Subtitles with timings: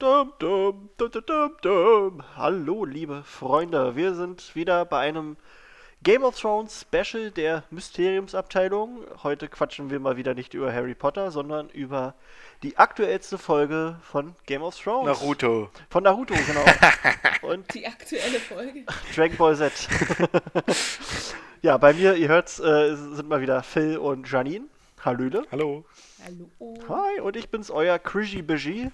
[0.00, 2.22] Dum, dum, dum, dum, dum, dum.
[2.36, 3.94] Hallo, liebe Freunde.
[3.94, 5.36] Wir sind wieder bei einem
[6.02, 9.04] Game of Thrones Special der Mysteriumsabteilung.
[9.22, 12.14] Heute quatschen wir mal wieder nicht über Harry Potter, sondern über
[12.64, 15.06] die aktuellste Folge von Game of Thrones.
[15.06, 15.70] Naruto.
[15.90, 16.64] Von Naruto, genau.
[17.52, 18.84] Und Die aktuelle Folge.
[19.14, 19.72] Dragon Ball Z.
[21.62, 24.66] ja, bei mir, ihr hört's, äh, sind mal wieder Phil und Janine.
[25.04, 25.44] Hallöle.
[25.52, 25.84] Hallo.
[26.24, 26.78] Hallo.
[26.88, 28.90] Hi, und ich bin's, euer Krishy Beji.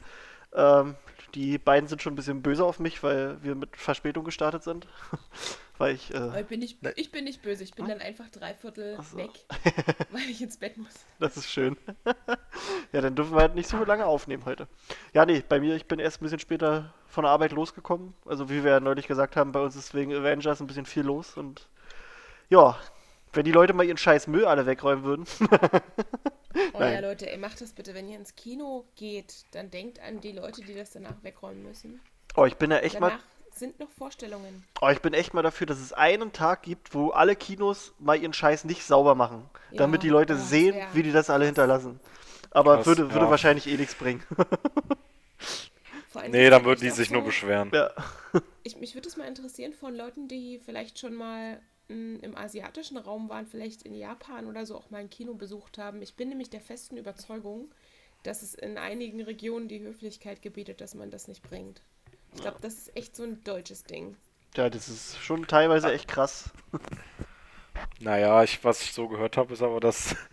[0.55, 0.97] Ähm,
[1.35, 4.87] die beiden sind schon ein bisschen böse auf mich, weil wir mit Verspätung gestartet sind.
[5.79, 8.99] weil ich, äh, ich bin, nicht, ich bin nicht böse, ich bin dann einfach dreiviertel
[9.03, 9.17] so.
[9.17, 9.31] weg,
[10.11, 10.93] weil ich ins Bett muss.
[11.19, 11.77] das ist schön.
[12.93, 14.69] ja, dann dürfen wir halt nicht so lange aufnehmen heute.
[15.15, 18.13] Ja, nee, bei mir, ich bin erst ein bisschen später von der Arbeit losgekommen.
[18.27, 21.05] Also, wie wir ja neulich gesagt haben, bei uns ist wegen Avengers ein bisschen viel
[21.05, 21.67] los und
[22.51, 22.77] ja,
[23.33, 25.25] wenn die Leute mal ihren scheiß Müll alle wegräumen würden.
[26.73, 30.21] Oh ja, Leute, ey, macht das bitte, wenn ihr ins Kino geht, dann denkt an
[30.21, 32.01] die Leute, die das danach wegräumen müssen.
[32.37, 33.23] oh, ich bin ja echt mal Danach
[33.55, 34.65] sind noch Vorstellungen.
[34.81, 38.21] Oh, ich bin echt mal dafür, dass es einen Tag gibt, wo alle Kinos mal
[38.21, 39.49] ihren Scheiß nicht sauber machen.
[39.71, 42.01] Ja, damit die Leute das sehen, wär wie die das alle hinterlassen.
[42.51, 43.31] Aber Krass, würde, würde ja.
[43.31, 44.23] wahrscheinlich eh nichts bringen.
[46.09, 47.71] Vor allem, Nee, dann würden die sich nur so- beschweren.
[47.73, 47.91] ja.
[48.65, 51.61] Ich, mich würde es mal interessieren von Leuten, die vielleicht schon mal
[51.91, 56.03] im asiatischen Raum waren, vielleicht in Japan oder so auch mal ein Kino besucht haben.
[56.03, 57.71] Ich bin nämlich der festen Überzeugung,
[58.23, 61.83] dass es in einigen Regionen die Höflichkeit gebietet, dass man das nicht bringt.
[62.35, 64.17] Ich glaube, das ist echt so ein deutsches Ding.
[64.57, 66.51] ja, das ist schon teilweise echt krass.
[68.01, 70.17] Naja, ich, was ich so gehört habe, ist aber, dass.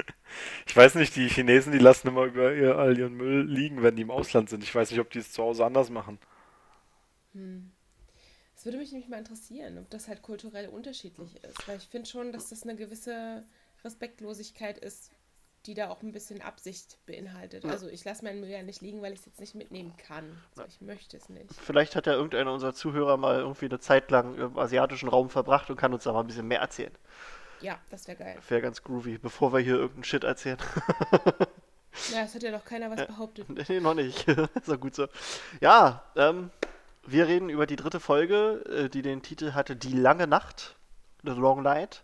[0.68, 3.96] Ich weiß nicht, die Chinesen, die lassen immer über ihr, all ihren Müll liegen, wenn
[3.96, 4.62] die im Ausland sind.
[4.62, 6.20] Ich weiß nicht, ob die es zu Hause anders machen.
[7.34, 7.77] Es
[8.68, 11.68] würde mich nämlich mal interessieren, ob das halt kulturell unterschiedlich ist.
[11.70, 13.46] Weil ich finde schon, dass das eine gewisse
[13.86, 15.10] Respektlosigkeit ist,
[15.66, 17.64] die da auch ein bisschen Absicht beinhaltet.
[17.64, 20.38] Also ich lasse meinen Müll ja nicht liegen, weil ich es jetzt nicht mitnehmen kann.
[20.58, 21.54] Also ich möchte es nicht.
[21.54, 25.70] Vielleicht hat ja irgendeiner unserer Zuhörer mal irgendwie eine Zeit lang im asiatischen Raum verbracht
[25.70, 26.94] und kann uns da mal ein bisschen mehr erzählen.
[27.62, 28.38] Ja, das wäre geil.
[28.50, 30.58] Wäre ganz groovy, bevor wir hier irgendeinen Shit erzählen.
[32.12, 33.48] Ja, es hat ja noch keiner was behauptet.
[33.70, 34.28] Nee, noch nicht.
[34.28, 35.08] ist doch gut so.
[35.62, 36.52] Ja, ähm,
[37.08, 40.76] wir reden über die dritte Folge, äh, die den Titel hatte Die lange Nacht,
[41.24, 42.04] The Long Night.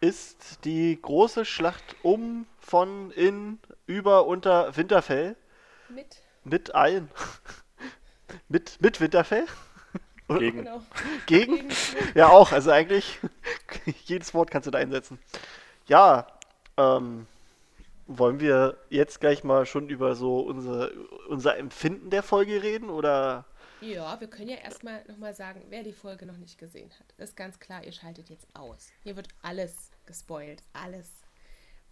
[0.00, 5.36] Ist die große Schlacht um, von, in, über, unter Winterfell.
[5.88, 7.10] Mit, Mit allen.
[8.48, 9.46] mit, mit Winterfell?
[10.28, 10.58] Gegen.
[10.58, 10.82] genau.
[11.26, 11.54] Gegen?
[11.56, 11.70] Gegen
[12.14, 12.52] Ja, auch.
[12.52, 13.18] Also eigentlich,
[14.04, 15.18] jedes Wort kannst du da einsetzen.
[15.86, 16.26] Ja,
[16.76, 17.26] ähm,
[18.06, 20.90] wollen wir jetzt gleich mal schon über so unser,
[21.28, 22.90] unser Empfinden der Folge reden?
[22.90, 23.46] Oder?
[23.80, 27.14] Ja, wir können ja erstmal nochmal sagen, wer die Folge noch nicht gesehen hat.
[27.16, 28.90] Das ist ganz klar, ihr schaltet jetzt aus.
[29.04, 30.62] Hier wird alles gespoilt.
[30.72, 31.08] Alles.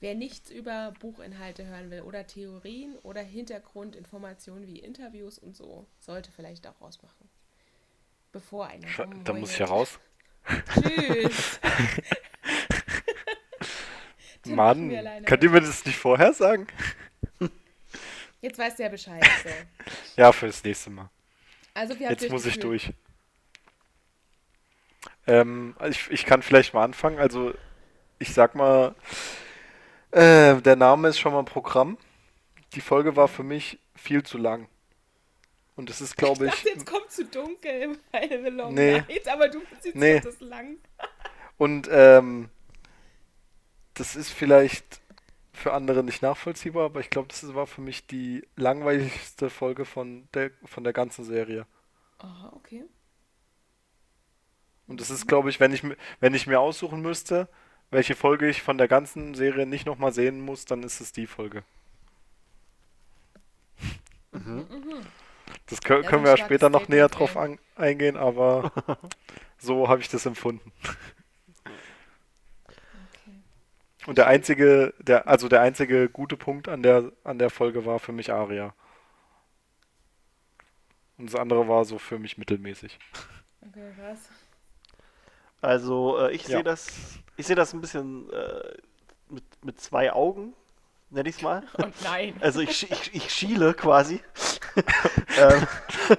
[0.01, 6.31] Wer nichts über Buchinhalte hören will oder Theorien oder Hintergrundinformationen wie Interviews und so, sollte
[6.33, 7.31] vielleicht auch ausmachen.
[8.33, 8.87] Bevor einer.
[9.25, 9.99] Da muss ich ja raus.
[10.75, 11.61] Tschüss.
[14.47, 14.91] Mann,
[15.25, 16.67] könnt ihr mir das nicht vorher sagen?
[18.41, 19.25] Jetzt weißt du ja Bescheid.
[19.43, 19.49] So.
[20.17, 21.11] Ja, fürs nächste Mal.
[21.77, 22.91] Also, habt Jetzt muss ich durch.
[25.27, 27.19] Ähm, ich, ich kann vielleicht mal anfangen.
[27.19, 27.53] Also,
[28.19, 28.95] ich sag mal,
[30.11, 31.99] äh, der Name ist schon mal ein Programm.
[32.73, 34.69] Die Folge war für mich viel zu lang.
[35.75, 38.93] Und es ist, glaube Ich ich, dachte, jetzt kommt zu dunkel bei The Long Nee.
[39.07, 40.15] Night, aber du Nee.
[40.15, 40.21] nee.
[40.21, 40.79] das lang.
[41.59, 42.49] und ähm,
[43.93, 45.03] das ist vielleicht
[45.57, 50.29] für andere nicht nachvollziehbar, aber ich glaube, das war für mich die langweiligste Folge von
[50.35, 51.67] der, von der ganzen Serie.
[52.19, 52.85] Aha, okay.
[54.89, 55.83] Und das ist, glaube ich, wenn ich,
[56.21, 57.49] wenn ich mir aussuchen müsste,
[57.91, 61.27] welche Folge ich von der ganzen Serie nicht nochmal sehen muss, dann ist es die
[61.27, 61.63] Folge.
[65.67, 68.73] Das kö- Ja, können wir ja später noch näher drauf an eingehen, aber
[69.59, 70.73] so habe ich das empfunden.
[74.07, 77.99] Und der einzige, der, also der einzige gute Punkt an der, an der Folge war
[77.99, 78.73] für mich Aria.
[81.19, 82.99] Und das andere war so für mich mittelmäßig.
[83.63, 84.19] Okay, was?
[85.63, 86.59] Also, äh, ich Ja.
[86.59, 86.87] sehe das,
[87.37, 88.75] ich sehe das ein bisschen äh,
[89.31, 90.53] mit, mit zwei Augen,
[91.11, 91.63] nenne ich es mal.
[91.79, 92.35] Oh nein.
[92.41, 94.21] Also, ich, sch- ich, ich schiele quasi.
[95.39, 95.67] ähm,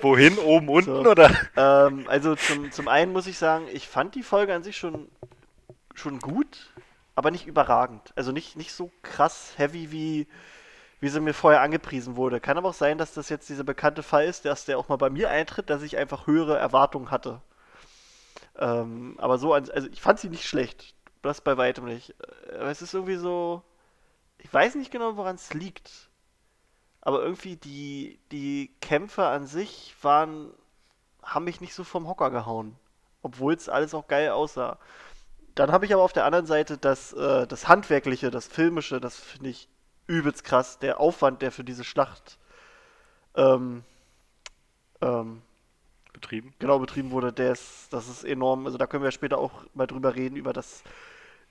[0.01, 0.37] Wohin?
[0.39, 1.09] Oben, unten So.
[1.11, 1.29] oder?
[1.55, 5.07] Ähm, also zum, zum einen muss ich sagen, ich fand die Folge an sich schon,
[5.93, 6.73] schon gut,
[7.17, 8.13] aber nicht überragend.
[8.15, 10.27] Also nicht, nicht so krass heavy, wie,
[10.99, 12.39] wie sie mir vorher angepriesen wurde.
[12.41, 14.97] Kann aber auch sein, dass das jetzt dieser bekannte Fall ist, dass der auch mal
[14.97, 17.41] bei mir eintritt, dass ich einfach höhere Erwartungen hatte.
[18.57, 20.95] Ähm, aber so, also ich fand sie nicht schlecht.
[21.21, 22.15] Das bei weitem nicht.
[22.53, 23.63] Aber es ist irgendwie so,
[24.39, 26.09] ich weiß nicht genau, woran es liegt.
[27.01, 30.51] aber irgendwie die, die Kämpfe an sich waren,
[31.23, 32.77] haben mich nicht so vom Hocker gehauen.
[33.23, 34.79] Obwohl es alles auch geil aussah.
[35.57, 39.17] Dann habe ich aber auf der anderen Seite das, äh, das Handwerkliche, das Filmische, das
[39.17, 39.67] finde ich
[40.05, 40.77] übelst krass.
[40.77, 42.37] Der Aufwand, der für diese Schlacht
[43.35, 43.83] ähm,
[45.01, 45.41] ähm,
[46.13, 46.53] Betrieben.
[46.59, 48.67] genau betrieben wurde, der ist, das ist enorm.
[48.67, 50.83] Also da können wir später auch mal drüber reden, über das,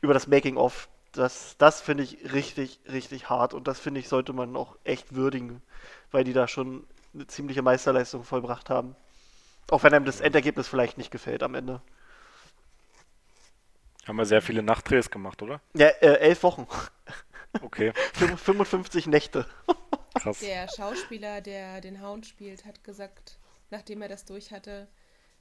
[0.01, 0.89] über das Making-of.
[1.11, 5.17] Das, das finde ich richtig, richtig hart und das finde ich, sollte man auch echt
[5.17, 5.63] würdigen,
[6.13, 8.95] weil die da schon eine ziemliche Meisterleistung vollbracht haben.
[9.69, 11.81] Auch wenn einem das Endergebnis vielleicht nicht gefällt am Ende.
[14.07, 15.61] Haben wir sehr viele Nachtdrehs gemacht, oder?
[15.75, 16.67] Ja, äh, elf Wochen.
[17.61, 19.47] Okay, 55 Nächte.
[20.15, 20.39] krass.
[20.41, 23.39] Der Schauspieler, der den Hound spielt, hat gesagt,
[23.71, 24.87] nachdem er das durch hatte,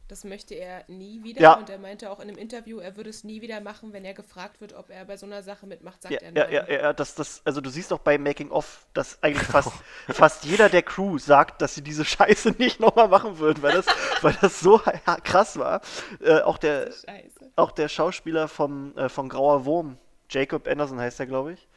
[0.08, 1.42] das möchte er nie wieder.
[1.42, 1.54] Ja.
[1.54, 4.14] Und er meinte auch in einem Interview, er würde es nie wieder machen, wenn er
[4.14, 6.54] gefragt wird, ob er bei so einer Sache mitmacht, sagt Ja, er ja, nein.
[6.54, 9.72] ja, ja, das, das, also du siehst auch bei Making of, dass eigentlich fast,
[10.10, 13.86] fast jeder der Crew sagt, dass sie diese Scheiße nicht nochmal machen würden, weil das,
[14.22, 15.82] weil das so ja, krass war.
[16.22, 17.35] Äh, auch der, Scheiße.
[17.56, 19.98] Auch der Schauspieler vom, äh, von Grauer Wurm,
[20.30, 21.68] Jacob Anderson heißt er, glaube ich,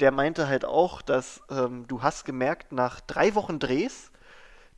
[0.00, 4.12] der meinte halt auch, dass ähm, du hast gemerkt, nach drei Wochen Drehs,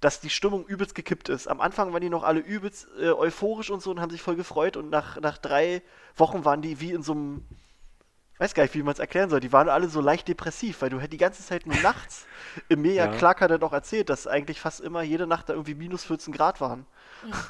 [0.00, 1.48] dass die Stimmung übelst gekippt ist.
[1.48, 4.36] Am Anfang waren die noch alle übelst äh, euphorisch und so und haben sich voll
[4.36, 5.82] gefreut und nach, nach drei
[6.16, 7.44] Wochen waren die wie in so einem,
[8.38, 10.90] weiß gar nicht, wie man es erklären soll, die waren alle so leicht depressiv, weil
[10.90, 12.26] du halt die ganze Zeit nur nachts,
[12.68, 13.10] Emilia Ja.
[13.10, 16.32] Clark hat dann auch erzählt, dass eigentlich fast immer jede Nacht da irgendwie minus 14
[16.32, 16.86] Grad waren.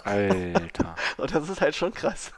[0.04, 0.94] Alter.
[1.16, 2.32] Und das ist halt schon krass.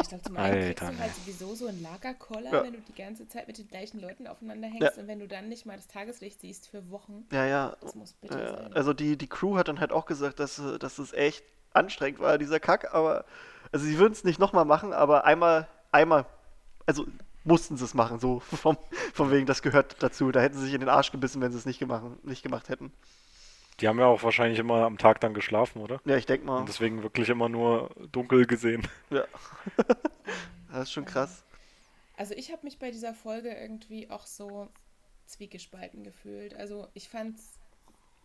[0.00, 2.62] Ich glaube, zum einen kriegst Alter, du halt sowieso so einen Lagerkoller, Ja.
[2.62, 5.02] wenn du die ganze Zeit mit den gleichen Leuten aufeinander hängst Ja.
[5.02, 7.26] und wenn du dann nicht mal das Tageslicht siehst für Wochen.
[7.32, 7.76] Ja, ja.
[7.80, 8.72] Das muss bitter Ja, sein.
[8.74, 11.42] also die, die Crew hat dann halt auch gesagt, dass, dass es echt
[11.72, 13.24] anstrengend war, dieser Kack, aber
[13.72, 16.24] also sie würden es nicht nochmal machen, aber einmal, einmal,
[16.86, 17.06] also
[17.44, 18.76] mussten sie es machen, so vom,
[19.14, 20.30] von wegen, das gehört dazu.
[20.32, 22.68] Da hätten sie sich in den Arsch gebissen, wenn sie es nicht, gemacht, nicht gemacht
[22.68, 22.92] hätten.
[23.80, 26.00] Die haben ja auch wahrscheinlich immer am Tag dann geschlafen, oder?
[26.04, 28.86] Ja, ich denke mal, Und deswegen wirklich immer nur dunkel gesehen.
[29.10, 29.24] ja.
[30.72, 31.44] das ist schon krass.
[32.16, 34.68] Also ich habe mich bei dieser Folge irgendwie auch so
[35.26, 36.54] zwiegespalten gefühlt.
[36.54, 37.58] Also ich fand es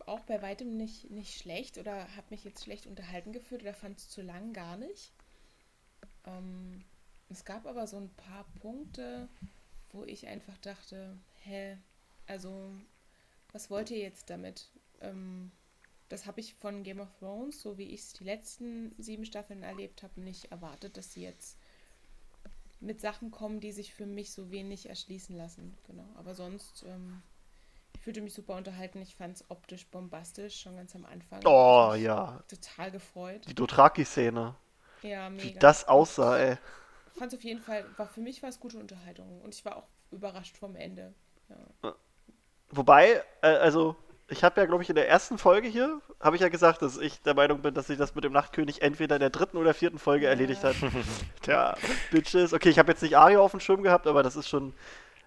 [0.06, 3.98] auch bei weitem nicht, nicht schlecht oder habe mich jetzt schlecht unterhalten gefühlt oder fand
[3.98, 5.12] es zu lang gar nicht.
[6.26, 6.84] Ähm,
[7.30, 9.28] es gab aber so ein paar Punkte,
[9.92, 11.78] wo ich einfach dachte, hä,
[12.26, 12.72] also
[13.52, 14.68] was wollt ihr jetzt damit?
[15.10, 15.50] Ähm,
[16.08, 19.62] das habe ich von Game of Thrones, so wie ich es die letzten sieben Staffeln
[19.62, 21.56] erlebt habe, nicht erwartet, dass sie jetzt
[22.80, 25.76] mit Sachen kommen, die sich für mich so wenig erschließen lassen.
[25.86, 26.06] Genau.
[26.16, 27.22] Aber sonst, ähm,
[27.94, 29.00] ich fühlte mich super unterhalten.
[29.00, 31.40] Ich fand es optisch bombastisch, schon ganz am Anfang.
[31.46, 32.42] Oh, ja.
[32.48, 33.48] Total gefreut.
[33.48, 34.54] Die Dothraki-Szene,
[35.02, 35.58] Ja, wie mega.
[35.60, 36.58] das aussah, ey.
[37.14, 39.40] Ich fand es auf jeden Fall, war für mich war es gute Unterhaltung.
[39.40, 41.14] Und ich war auch überrascht vom Ende.
[41.48, 41.94] Ja.
[42.70, 43.96] Wobei, äh, also,
[44.28, 46.96] ich habe ja, glaube ich, in der ersten Folge hier, habe ich ja gesagt, dass
[46.98, 49.74] ich der Meinung bin, dass sich das mit dem Nachtkönig entweder in der dritten oder
[49.74, 50.30] vierten Folge Ja.
[50.30, 50.76] erledigt hat.
[51.42, 51.76] Tja,
[52.10, 52.52] Bitches.
[52.52, 54.72] Okay, ich habe jetzt nicht Ario auf dem Schirm gehabt, aber das ist schon,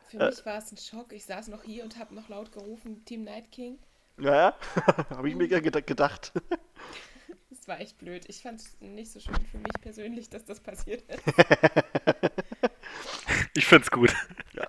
[0.10, 0.26] Für Äh.
[0.30, 1.12] mich war es ein Schock.
[1.14, 3.78] Ich saß noch hier und habe noch laut gerufen, Team Night King.
[4.18, 4.56] naja,
[5.12, 6.32] habe ich mir ged- gedacht.
[7.50, 8.24] Das war echt blöd.
[8.30, 11.22] Ich fand es nicht so schön für mich persönlich, dass das passiert ist.
[13.54, 14.14] Ich find's gut.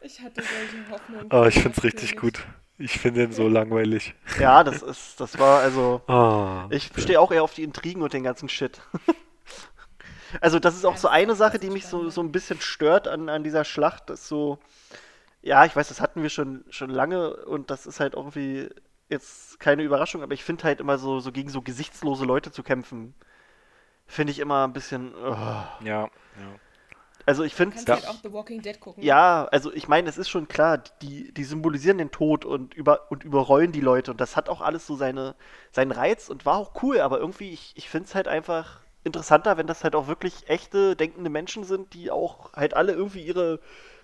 [0.03, 1.27] Ich hatte solche Hoffnungen.
[1.31, 2.45] Oh, ich find's richtig gut.
[2.79, 4.15] Ich finde den so langweilig.
[4.39, 6.01] ja, das ist, das war also.
[6.07, 6.71] Oh.
[6.71, 8.81] Ich stehe auch eher auf die Intrigen und den ganzen Shit.
[10.43, 13.31] Also das ist auch so eine Sache, die mich so, so ein bisschen stört an,
[13.31, 14.11] an dieser Schlacht.
[14.11, 14.59] Das ist so,
[15.41, 18.69] ja, ich weiß, das hatten wir schon, schon lange und das ist halt irgendwie
[19.09, 22.63] jetzt keine Überraschung, aber ich finde halt immer so, so gegen so gesichtslose Leute zu
[22.63, 23.15] kämpfen,
[24.07, 25.33] finde ich immer ein bisschen, oh.
[25.33, 26.11] Ja, ja.
[27.29, 27.95] Also ich Du finde, kannst Ja.
[27.95, 29.05] halt auch The Walking Dead gucken.
[29.05, 33.11] ja, also ich meine, es ist schon klar, die, die symbolisieren den Tod und, über,
[33.13, 35.37] und überrollen die Leute und das hat auch alles so seine,
[35.73, 39.57] seinen Reiz und war auch cool, aber irgendwie, ich, ich finde es halt einfach interessanter,
[39.57, 43.61] wenn das halt auch wirklich echte, denkende Menschen sind, die auch halt alle irgendwie ihre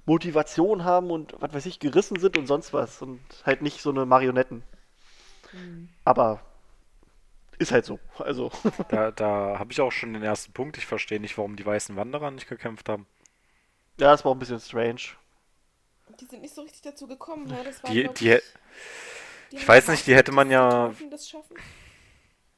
[0.07, 3.91] Motivation haben und was weiß ich, gerissen sind und sonst was und halt nicht so
[3.91, 4.65] eine Marionetten.
[5.53, 5.89] Mhm.
[6.05, 6.41] Aber
[7.59, 7.99] ist halt so.
[8.19, 8.51] Also,
[8.89, 10.77] Da, da habe ich auch schon den ersten Punkt.
[10.79, 13.07] Ich verstehe nicht, warum die weißen Wanderer nicht gekämpft haben.
[13.99, 15.01] Ja, das war auch ein bisschen strange.
[16.21, 17.59] Die sind nicht so richtig dazu gekommen, ne?
[17.65, 18.43] Das war, Die, die, hä-
[19.51, 21.57] die ich weiß nicht, die hätte man ja- getroffen, das schaffen.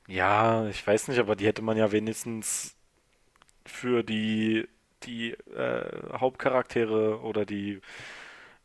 [0.09, 2.75] ja, ich weiß nicht, aber die hätte man ja wenigstens
[3.65, 4.69] für die,
[5.05, 7.81] die äh, Hauptcharaktere oder die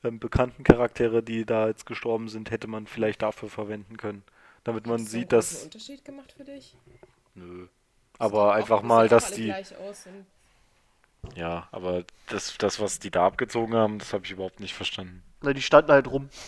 [0.04, 4.24] ähm, bekannten Charaktere, die da jetzt gestorben sind, hätte man vielleicht dafür verwenden können.
[4.64, 5.64] Damit man einen sieht, dass.
[5.64, 6.76] Unterschied gemacht für dich?
[7.36, 7.68] Nö.
[8.14, 9.54] Das Aber einfach mal, dass die.
[11.36, 15.24] Ja, aber das, das, was die da abgezogen haben, das habe ich überhaupt nicht verstanden.
[15.42, 16.30] Na, die standen halt rum.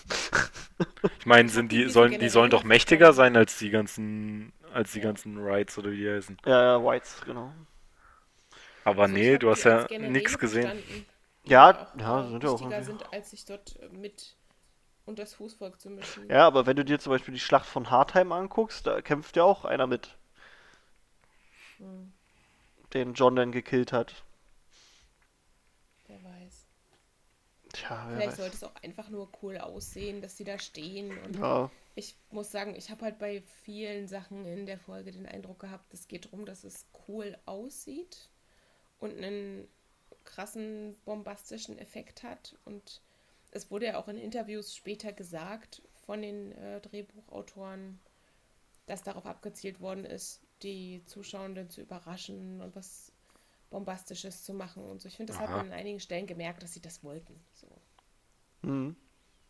[1.19, 5.01] Ich meine, sind die, sollen, die sollen doch mächtiger sein als die ganzen, als die
[5.01, 6.37] ganzen Rides oder wie die heißen.
[6.45, 7.53] Ja, ja, Whites, genau.
[8.83, 10.73] Aber Also nee, du hast ja nichts gesehen.
[10.73, 11.05] verstanden,
[11.45, 14.35] Ja, die ja, sind ja auch wichtiger sind, als sich dort äh, mit
[15.05, 16.29] und das Fußvolk zu mischen.
[16.29, 19.43] Ja, aber wenn du dir zum Beispiel die Schlacht von Hartheim anguckst, da kämpft ja
[19.43, 20.17] auch einer mit,
[21.79, 22.13] Hm,
[22.93, 24.23] den John dann gekillt hat.
[26.07, 26.65] wer weiß.
[27.73, 31.11] Tja, Vielleicht sollte es auch einfach nur cool aussehen, dass sie da stehen.
[31.25, 35.25] Und Ja, ich muss sagen, ich habe halt bei vielen Sachen in der Folge den
[35.25, 38.29] Eindruck gehabt, es geht darum, dass es cool aussieht
[38.99, 39.67] und einen
[40.23, 42.55] krassen bombastischen Effekt hat.
[42.65, 43.01] Und
[43.51, 47.99] es wurde ja auch in Interviews später gesagt von den äh, Drehbuchautoren,
[48.85, 53.12] dass darauf abgezielt worden ist, die Zuschauenden zu überraschen und was
[53.73, 55.07] Bombastisches zu machen und so.
[55.07, 55.57] Ich finde, das hat Aha.
[55.57, 57.43] man an einigen Stellen gemerkt, dass sie das wollten.
[57.53, 57.67] So.
[58.61, 58.95] mhm.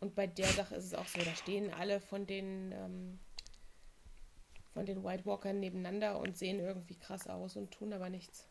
[0.00, 3.18] Und bei der Sache ist es auch so, da stehen alle von den ähm,
[4.72, 8.48] von den White Walkern nebeneinander und sehen irgendwie krass aus und tun aber nichts.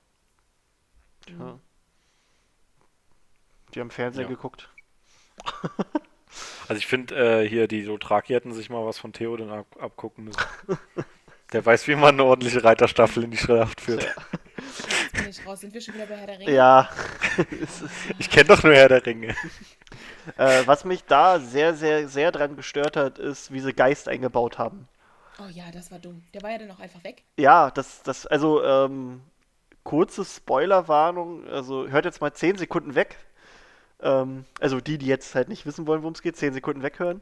[1.22, 1.60] Tja.
[3.74, 4.30] Die haben Fernsehen Ja.
[4.30, 4.70] geguckt.
[6.68, 10.26] Also ich finde, äh, hier die Dothraki hätten sich mal was von Theoden ab abgucken
[10.26, 10.42] müssen.
[11.52, 14.04] Der weiß, wie man eine ordentliche Reiterstaffel in die Schlacht führt.
[14.04, 14.18] Jetzt
[15.34, 15.60] bin ich raus.
[15.62, 16.52] Sind wir schon wieder bei Herr der Ringe?
[16.52, 16.90] Ja.
[18.20, 19.30] Ich kenne doch nur Herr der Ringe.
[20.38, 24.60] äh, was mich da sehr, sehr, sehr dran gestört hat, ist, wie sie Geist eingebaut
[24.60, 24.88] haben.
[25.40, 26.24] Oh ja, das war dumm.
[26.34, 27.24] Der war ja dann auch einfach weg.
[27.38, 29.22] Ja, das, das, also, ähm,
[29.84, 33.18] kurze Spoilerwarnung, also hört jetzt mal 10 Sekunden weg.
[34.02, 37.22] Ähm, also die, die jetzt halt nicht wissen wollen, worum es geht, 10 Sekunden weghören.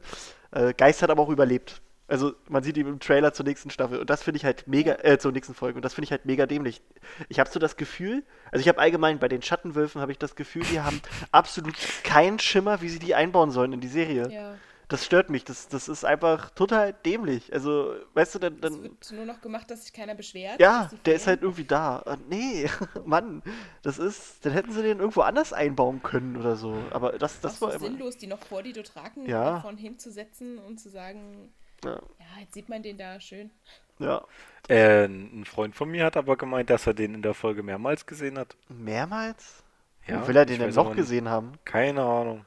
[0.50, 1.80] Äh, Geist hat aber auch überlebt.
[2.12, 4.92] Also man sieht ihn im Trailer zur nächsten Staffel und das finde ich halt mega,
[5.02, 6.82] äh, zur nächsten Folge und das finde ich halt mega dämlich.
[7.30, 10.36] Ich habe so das Gefühl, also ich habe allgemein bei den Schattenwölfen habe ich das
[10.36, 11.00] Gefühl, die haben
[11.32, 14.30] absolut keinen Schimmer, wie sie die einbauen sollen in die Serie.
[14.30, 14.54] Ja.
[14.88, 17.50] Das stört mich, das, das ist einfach total dämlich.
[17.54, 20.60] Also, weißt du, dann, Es dann wird nur noch gemacht, dass sich keiner beschwert.
[20.60, 21.96] ja, der ist halt irgendwie da.
[22.00, 22.68] Und nee,
[23.06, 23.42] Mann,
[23.80, 26.76] das ist, dann hätten sie den irgendwo anders einbauen können oder so.
[26.90, 27.86] Aber das, das auch so war immer.
[27.86, 29.52] sinnlos, die noch vor die Dothraken Ja.
[29.54, 31.50] davon hinzusetzen und zu sagen,
[31.84, 33.50] Ja, ja, jetzt sieht man den da schön.
[33.98, 34.24] ja.
[34.68, 38.06] Äh, ein Freund von mir hat aber gemeint, dass er den in der Folge mehrmals
[38.06, 38.56] gesehen hat.
[38.68, 39.64] Mehrmals?
[40.06, 41.52] Ja, Wo will er den denn noch gesehen haben?
[41.64, 42.44] Keine Ahnung.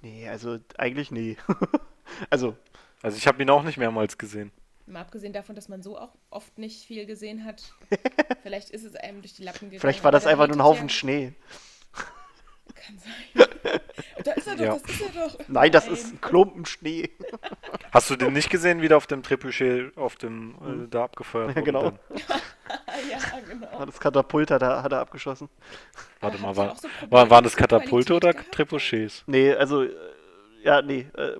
[0.00, 1.36] Nee, also eigentlich nee.
[2.30, 2.56] also,
[3.02, 4.50] Also ich habe ihn auch nicht mehrmals gesehen.
[4.86, 7.74] Mal abgesehen davon, dass man so auch oft nicht viel gesehen hat.
[8.42, 9.80] Vielleicht ist es einem durch die Lappen gegangen.
[9.80, 11.34] vielleicht war das einfach nur ein Haufen Schnee.
[12.74, 13.47] Kann sein.
[14.28, 14.72] da ist er doch, Ja.
[14.78, 15.38] das ist er doch.
[15.48, 17.10] Nein, das ist ein Klumpen Schnee.
[17.92, 20.54] Hast du den nicht gesehen, wie der auf dem Trebuchet auf dem
[20.84, 21.64] äh, da abgefeuert Ja, wurde?
[21.64, 21.82] genau.
[21.90, 21.98] Dann?
[23.10, 23.18] ja,
[23.48, 23.86] genau.
[23.86, 25.48] Das Katapult hat er, hat er abgeschossen.
[26.20, 28.52] Warte mal, war, so war, waren das Katapulte oder gehabt?
[28.52, 29.24] Trebuchets?
[29.26, 29.90] Nee, also, äh,
[30.62, 31.06] ja, nee.
[31.16, 31.38] Äh, äh,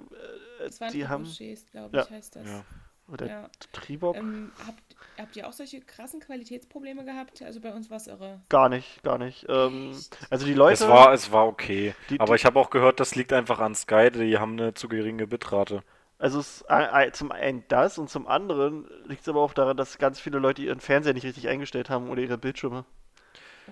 [0.64, 1.24] Das waren die haben.
[1.72, 2.04] glaube Ja.
[2.04, 2.46] ich, heißt das.
[2.46, 2.64] Ja.
[3.10, 3.50] Oder Ja.
[3.72, 4.16] Tribok?
[4.16, 4.82] Ähm, habt,
[5.18, 7.40] habt ihr auch solche krassen Qualitätsprobleme gehabt?
[7.42, 8.40] Also bei uns war es irre.
[8.48, 9.46] Gar nicht, gar nicht.
[9.48, 9.98] Ähm,
[10.30, 10.84] also die Leute.
[10.84, 11.94] Es war, es war okay.
[12.10, 14.74] Die- aber die- ich habe auch gehört, das liegt einfach an Sky, die haben eine
[14.74, 15.82] zu geringe Bitrate.
[16.18, 19.98] Also es, äh, zum einen das und zum anderen liegt es aber auch daran, dass
[19.98, 22.84] ganz viele Leute ihren Fernseher nicht richtig eingestellt haben oder ihre Bildschirme.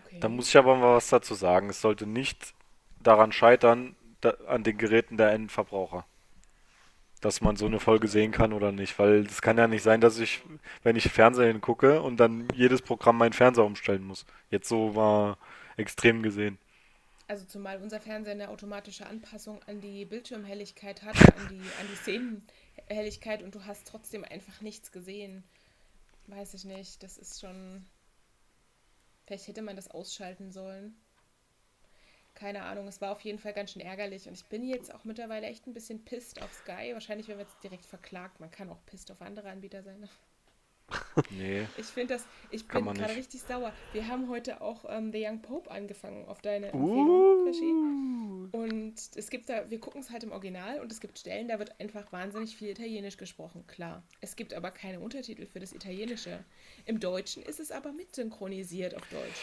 [0.07, 0.21] Okay.
[0.21, 1.71] Da muss ich aber mal was dazu sagen.
[1.71, 2.55] Es sollte nicht
[3.01, 6.07] daran scheitern, da, an den Geräten der Endverbraucher.
[7.21, 8.99] Dass man so eine Folge sehen kann oder nicht.
[8.99, 10.43] Weil es kann ja nicht sein, dass ich,
[10.83, 14.27] wenn ich Fernsehen gucke und dann jedes Programm meinen Fernseher umstellen muss.
[14.51, 15.37] Jetzt so mal
[15.77, 16.59] extrem gesehen.
[17.29, 21.97] Also zumal unser Fernseher eine automatische Anpassung an die Bildschirmhelligkeit hat, an die, an die
[21.97, 25.43] Szenenhelligkeit und du hast trotzdem einfach nichts gesehen.
[26.29, 27.03] Weiß ich nicht.
[27.03, 27.85] Das ist schon.
[29.27, 30.95] Vielleicht hätte man das ausschalten sollen.
[32.37, 35.05] Keine Ahnung, es war auf jeden Fall ganz schön ärgerlich und ich bin jetzt auch
[35.05, 36.93] mittlerweile echt ein bisschen pisst auf Sky.
[36.93, 38.41] Wahrscheinlich werden wir jetzt direkt verklagt.
[38.41, 40.07] Man kann auch pisst auf andere Anbieter sein.
[41.31, 41.67] Nee.
[41.79, 43.73] Ich finde das, ich bin gerade richtig sauer.
[43.93, 48.51] Wir haben heute auch ähm, The Young Pope angefangen auf deine Empfehlung.
[48.53, 51.49] Uh, Und es gibt da, wir gucken es halt im Original und es gibt Stellen,
[51.49, 54.03] da wird einfach wahnsinnig viel Italienisch gesprochen, klar.
[54.21, 56.45] Es gibt aber keine Untertitel für das Italienische.
[56.85, 59.41] Im Deutschen ist es aber mitsynchronisiert auf Deutsch.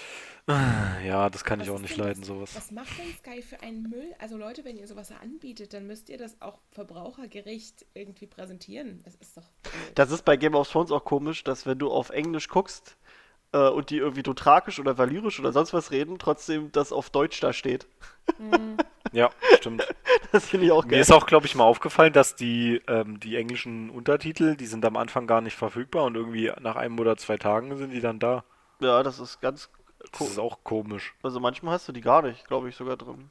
[1.06, 2.28] Ja, das kann ich Was auch ist nicht leiden, das?
[2.28, 2.56] sowas.
[2.56, 4.14] Was macht denn Sky für einen Müll?
[4.20, 9.02] Also Leute, wenn ihr sowas anbietet, dann müsst ihr das auch verbrauchergerecht irgendwie präsentieren.
[9.06, 9.92] Das ist doch blöd.
[9.96, 12.98] das ist bei Game of Thrones auch komisch, dass wenn du auf Englisch guckst
[13.54, 17.40] äh, und die irgendwie dothrakisch oder valyrisch oder sonst was reden, trotzdem das auf Deutsch
[17.40, 17.88] da steht.
[19.12, 19.88] Ja, stimmt.
[20.32, 21.00] Das finde ich auch Mir geil.
[21.00, 24.98] ist auch, glaube ich, mal aufgefallen, dass die, ähm, die englischen Untertitel, die sind am
[24.98, 28.44] Anfang gar nicht verfügbar und irgendwie nach einem oder zwei Tagen sind die dann da.
[28.80, 29.70] Ja, das ist ganz
[30.12, 31.13] Das ist auch komisch.
[31.24, 33.30] Also manchmal hast du die gar nicht, glaube ich, sogar drin.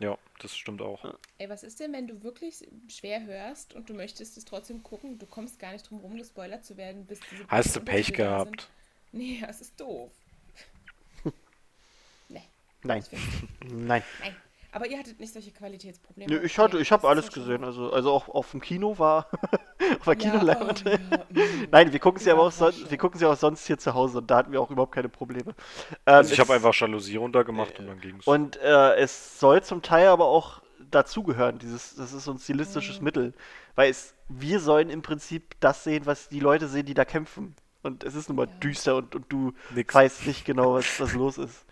[0.00, 1.04] Ja, das stimmt auch.
[1.36, 5.18] Ey, was ist denn, wenn du wirklich schwer hörst und du möchtest es trotzdem gucken?
[5.18, 8.62] Du kommst gar nicht drum rum, gespoilert zu werden, bis diese Hast du Pech gehabt?
[8.62, 8.70] sind.
[9.12, 10.10] Nee, das ist doof.
[12.28, 12.42] nee,
[12.82, 13.04] Nein.
[13.68, 14.02] Nein.
[14.20, 14.36] nein.
[14.72, 16.32] Aber ihr hattet nicht solche Qualitätsprobleme.
[16.32, 17.64] Nö, ich hatte, ich habe alles gesehen.
[17.64, 19.26] Also, also auch auf dem Kino war
[19.98, 20.84] auf der Ja, Kinoleinwand.
[20.86, 20.98] oh, ja,
[21.30, 21.68] mm.
[21.72, 24.30] Nein, wir gucken sie aber auch wir gucken sie auch sonst hier zu Hause und
[24.30, 25.50] da hatten wir auch überhaupt keine Probleme.
[25.50, 25.54] Ähm,
[26.04, 28.26] Also ich habe es- einfach Jalousie runtergemacht und dann ging's.
[28.26, 32.98] Und äh, es soll zum Teil aber auch dazugehören, dieses, das ist so ein stilistisches
[32.98, 33.04] Mhm.
[33.04, 33.34] Mittel.
[33.76, 37.54] Weil es, wir sollen im Prinzip das sehen, was die Leute sehen, die da kämpfen.
[37.82, 38.52] Und es ist nun mal Ja.
[38.56, 39.94] düster und, und du Nix.
[39.94, 41.64] weißt nicht genau, was, was los ist.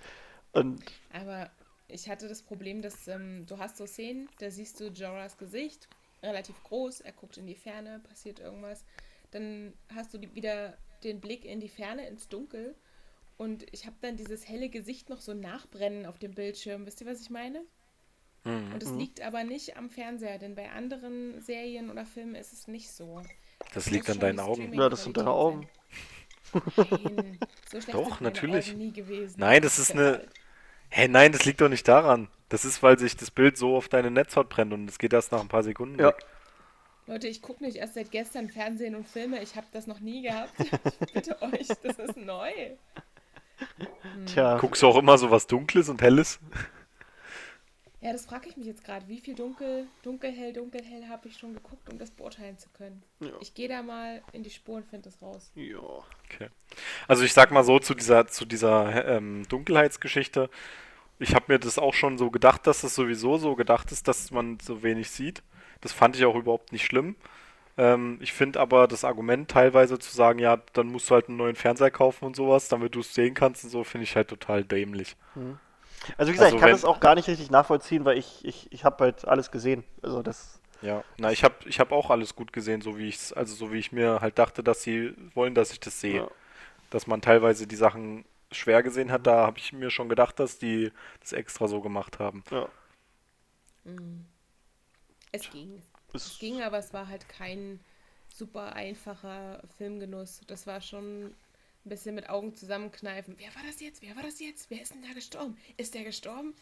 [0.53, 0.81] Und
[1.13, 1.51] Aber
[1.89, 5.89] ich hatte das Problem, dass ähm, du hast so Szenen, da siehst du Jorahs Gesicht,
[6.23, 8.85] relativ groß, er guckt in die Ferne, passiert irgendwas.
[9.31, 12.75] Dann hast du die, wieder den Blick in die Ferne, ins Dunkel.
[13.37, 16.87] Und ich habe dann dieses helle Gesicht noch so nachbrennen auf dem Bildschirm.
[16.87, 17.63] Wisst ihr, was ich meine?
[18.45, 18.73] Mhm.
[18.73, 22.67] Und es liegt aber nicht am Fernseher, denn bei anderen Serien oder Filmen ist es
[22.67, 23.23] nicht so.
[23.75, 24.73] Das muss liegt an deinen Augen.
[24.73, 25.69] Ja, das sind deine Augen.
[26.53, 27.39] Nein,
[27.71, 28.71] so schlecht Doch, natürlich.
[28.71, 29.39] Augen nie gewesen.
[29.39, 30.27] Nein, das ist eine-
[30.91, 32.29] Hä, nein, das liegt doch nicht daran.
[32.49, 35.33] Das ist, weil sich das Bild so auf deine Netzhaut brennt und es geht erst
[35.33, 36.09] nach ein paar Sekunden Ja.
[36.09, 36.17] weg.
[37.07, 39.43] Leute, ich gucke nicht erst seit gestern Fernsehen und Filme.
[39.43, 40.53] Ich habe das noch nie gehabt.
[41.07, 42.51] Ich bitte euch, das ist neu.
[44.27, 46.39] tja, Guckst du auch immer so was Dunkles und Helles?
[48.01, 49.09] Ja, das frage ich mich jetzt gerade.
[49.09, 53.03] Wie viel dunkel, dunkelhell, dunkelhell habe ich schon geguckt, um das beurteilen zu können?
[53.19, 53.31] Ja.
[53.41, 55.51] Ich gehe da mal in die Spur und finde das raus.
[55.55, 55.79] ja.
[55.79, 56.49] Okay.
[57.09, 60.51] Also ich sag mal so zu dieser, zu dieser ähm, Dunkelheitsgeschichte.
[61.19, 64.31] Ich habe mir das auch schon so gedacht, dass es sowieso so gedacht ist, dass
[64.31, 65.43] man so wenig sieht.
[65.81, 67.17] Das fand ich auch überhaupt nicht schlimm.
[67.77, 71.39] Ähm, ich finde aber das Argument teilweise zu sagen, ja, dann musst du halt einen
[71.39, 74.29] neuen Fernseher kaufen und sowas, damit du es sehen kannst und so, finde ich halt
[74.29, 75.17] total dämlich.
[76.17, 78.45] Also wie gesagt, Also ich kann wenn- das auch gar nicht richtig nachvollziehen, weil ich,
[78.45, 79.85] ich, ich habe halt alles gesehen.
[80.03, 83.37] Also das, Ja, na, ich habe ich hab auch alles gut gesehen, so wie ich
[83.37, 86.23] also so wie ich mir halt dachte, dass sie wollen, dass ich das sehe.
[86.23, 86.31] Ja.
[86.91, 90.59] Dass man teilweise die Sachen schwer gesehen hat, da habe ich mir schon gedacht, dass
[90.59, 92.45] die das extra so gemacht haben.
[92.51, 92.69] ja.
[95.33, 95.83] Es ging.
[96.13, 97.81] Es Es, ging, aber es war halt kein
[98.29, 100.41] super einfacher Filmgenuss.
[100.47, 101.35] Das war schon
[101.85, 103.35] ein bisschen mit Augen zusammenkneifen.
[103.39, 104.03] Wer war das jetzt?
[104.03, 104.71] Wer war das jetzt?
[104.71, 105.57] Wer ist denn da gestorben?
[105.77, 106.55] Ist der gestorben?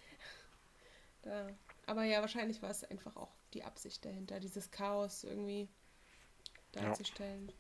[1.23, 1.49] Da.
[1.87, 5.69] Aber ja, wahrscheinlich war es einfach auch die Absicht dahinter, dieses Chaos irgendwie
[6.73, 7.53] darzustellen.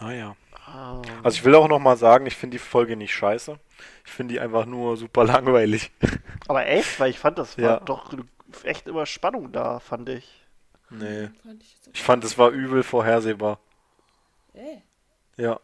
[0.00, 0.36] Naja.
[0.66, 3.58] ah, Also ich will auch noch mal sagen, ich finde die Folge nicht scheiße.
[4.04, 5.90] Ich finde die einfach nur super langweilig.
[6.48, 7.80] aber echt, weil ich fand, das war Ja.
[7.80, 8.12] doch
[8.64, 10.44] echt immer Spannung da, fand ich.
[10.90, 11.30] Nee.
[11.42, 13.60] Fand ich, Ich fand, es war übel vorhersehbar.
[14.54, 14.78] Äh,
[15.36, 15.60] Ja.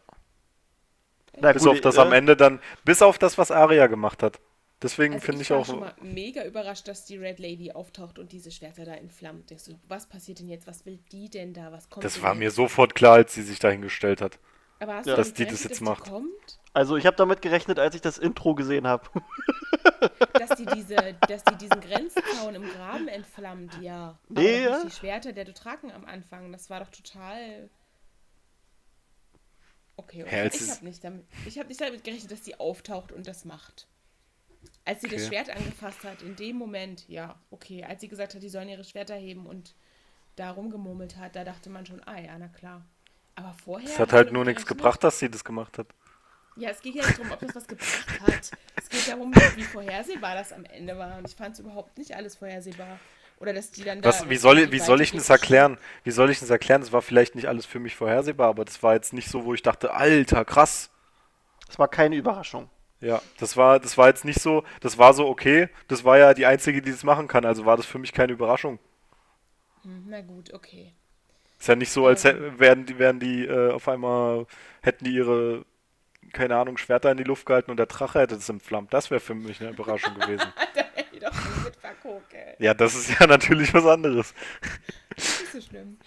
[1.41, 4.23] Na Bis gut, auf das äh, am Ende dann, bis auf das, was Arya gemacht
[4.23, 4.39] hat.
[4.81, 5.65] Deswegen also finde ich, war auch.
[5.65, 9.51] schon mal mega überrascht, dass die Red Lady auftaucht und diese Schwerter da entflammt.
[9.51, 10.67] Ich so, was passiert denn jetzt?
[10.67, 11.71] Was will die denn da?
[11.73, 12.39] Was kommt Das war jetzt?
[12.39, 14.39] mir sofort klar, als sie sich dahingestellt hat.
[14.79, 15.15] Aber hast Ja.
[15.15, 16.09] du dass die das jetzt macht.
[16.73, 19.03] Also ich habe damit gerechnet, als ich das Intro gesehen habe.
[20.33, 20.95] Dass die, diese,
[21.27, 24.17] dass die diesen Grenzzaun im Graben entflammt, ja.
[24.29, 24.83] Aber Nee, doch ja.
[24.85, 26.51] die Schwerter der Dothraken am Anfang.
[26.53, 27.69] Das war doch total.
[29.99, 30.41] Okay, okay.
[30.41, 33.43] Als ich habe nicht, damit, ich hab nicht damit gerechnet, dass die auftaucht und das
[33.43, 33.87] macht.
[34.85, 35.27] Als sie das Okay.
[35.27, 37.83] Schwert angefasst hat, in dem Moment, ja, okay.
[37.83, 39.75] Als sie gesagt hat, die sollen ihre Schwerter heben und
[40.37, 42.85] da rumgemurmelt hat, da dachte man schon, ah ja, na klar.
[43.35, 43.89] Aber vorher.
[43.89, 45.87] Es hat halt nur nichts gebracht, dass sie das gemacht hat.
[46.55, 48.51] ja, es geht ja nicht darum, ob das was gebracht hat.
[48.75, 51.17] Es geht darum, wie vorhersehbar das am Ende war.
[51.17, 52.99] Und ich fand es überhaupt nicht alles vorhersehbar.
[53.39, 54.09] Oder dass die dann da.
[54.09, 55.77] Was, wie soll, wie soll ich denn das erklären?
[56.03, 56.81] Wie soll ich denn das erklären?
[56.81, 59.53] Das war vielleicht nicht alles für mich vorhersehbar, aber das war jetzt nicht so, wo
[59.53, 60.89] ich dachte, Alter, krass.
[61.67, 62.69] Das war keine Überraschung.
[63.01, 66.33] Ja, das war, das war jetzt nicht so, das war so, okay, das war ja
[66.33, 68.77] die einzige, die das machen kann, also war das für mich keine Überraschung.
[69.83, 70.93] Hm, Na gut, okay.
[71.59, 72.37] Ist ja nicht so, als Ähm.
[72.55, 74.45] hä- wären die, wären die äh, auf einmal,
[74.81, 75.65] hätten die ihre,
[76.33, 78.93] keine Ahnung, Schwerter in die Luft gehalten und der Drache hätte es entflammt.
[78.93, 80.53] Das wäre für mich eine Überraschung gewesen.
[81.19, 82.55] ich doch nicht mit ey.
[82.59, 84.33] Ja, das ist ja natürlich was anderes.
[85.15, 85.97] Nicht so schlimm.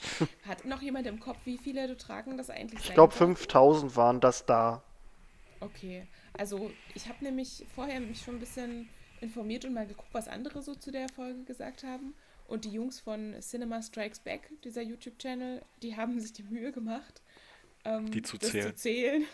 [0.46, 3.28] Hat noch jemand im Kopf, wie viele du tragen das eigentlich Ich glaube, soll?
[3.28, 4.82] 5000 waren das da.
[5.60, 6.06] Okay.
[6.34, 8.88] Also, ich habe nämlich vorher mich schon ein bisschen
[9.20, 12.14] informiert und mal geguckt, was andere so zu der Folge gesagt haben.
[12.48, 17.22] Und die Jungs von Cinema Strikes Back, dieser YouTube-Channel, die haben sich die Mühe gemacht,
[17.84, 18.66] ähm, Die zu das zählen.
[18.68, 19.24] zu zählen.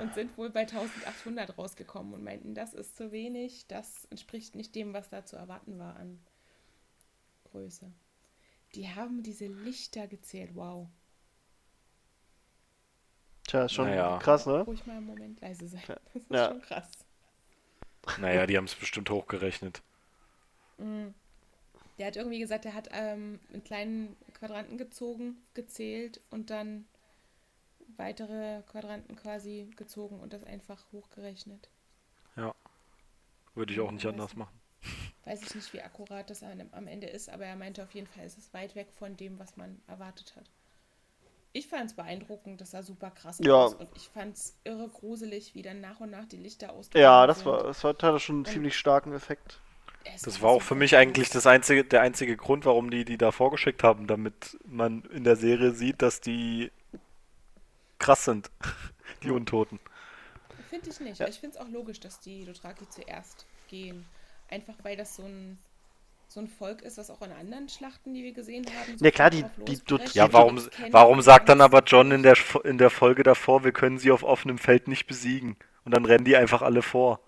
[0.00, 4.74] Und sind wohl bei 1800 rausgekommen und meinten, das ist zu wenig, das entspricht nicht
[4.74, 6.18] dem, was da zu erwarten war an
[7.50, 7.90] Größe.
[8.74, 10.88] Die haben diese Lichter gezählt, wow.
[13.48, 14.18] Tja, ist schon Naja.
[14.18, 14.60] krass, ne?
[14.62, 15.82] Ruhig mal einen Moment leise sein.
[16.12, 16.48] Das ist Ja.
[16.48, 16.90] schon krass.
[18.16, 19.82] Naja, die haben es bestimmt hochgerechnet.
[20.78, 21.08] Mm.
[21.98, 26.86] Der hat irgendwie gesagt, er hat ähm, einen kleinen Quadranten gezogen, gezählt und dann
[27.98, 31.68] weitere Quadranten quasi gezogen und das einfach hochgerechnet.
[32.36, 32.54] Ja.
[33.54, 34.58] Würde ich auch nicht Weiß anders machen.
[35.24, 38.24] Weiß ich nicht, wie akkurat das am Ende ist, aber er meinte auf jeden Fall,
[38.24, 40.50] es ist weit weg von dem, was man erwartet hat.
[41.52, 43.64] Ich fand es beeindruckend, das sah super krass Ja.
[43.64, 47.02] aus und ich fand es irre gruselig, wie dann nach und nach die Lichter ausgegangen
[47.02, 47.46] Ja, das sind.
[47.46, 49.60] war, das hatte schon einen ziemlich starken Effekt.
[50.24, 53.30] Das war auch für mich eigentlich das einzige, der einzige Grund, warum die die da
[53.30, 56.70] vorgeschickt haben, damit man in der Serie sieht, dass die
[57.98, 58.50] krass sind,
[59.22, 59.78] die Untoten.
[60.70, 61.18] Finde ich nicht.
[61.18, 61.28] Ja.
[61.28, 64.04] Ich finde es auch logisch, dass die Dothraki zuerst gehen.
[64.50, 65.58] Einfach weil das so ein,
[66.26, 68.98] so ein Volk ist, was auch in anderen Schlachten, die wir gesehen haben.
[68.98, 69.76] So Ja, klar, die- die.
[69.78, 73.72] Dothraki- Ja, warum, warum sagt dann aber John in der, in der Folge davor, wir
[73.72, 75.56] können sie auf offenem Feld nicht besiegen?
[75.84, 77.20] Und dann rennen die einfach alle vor.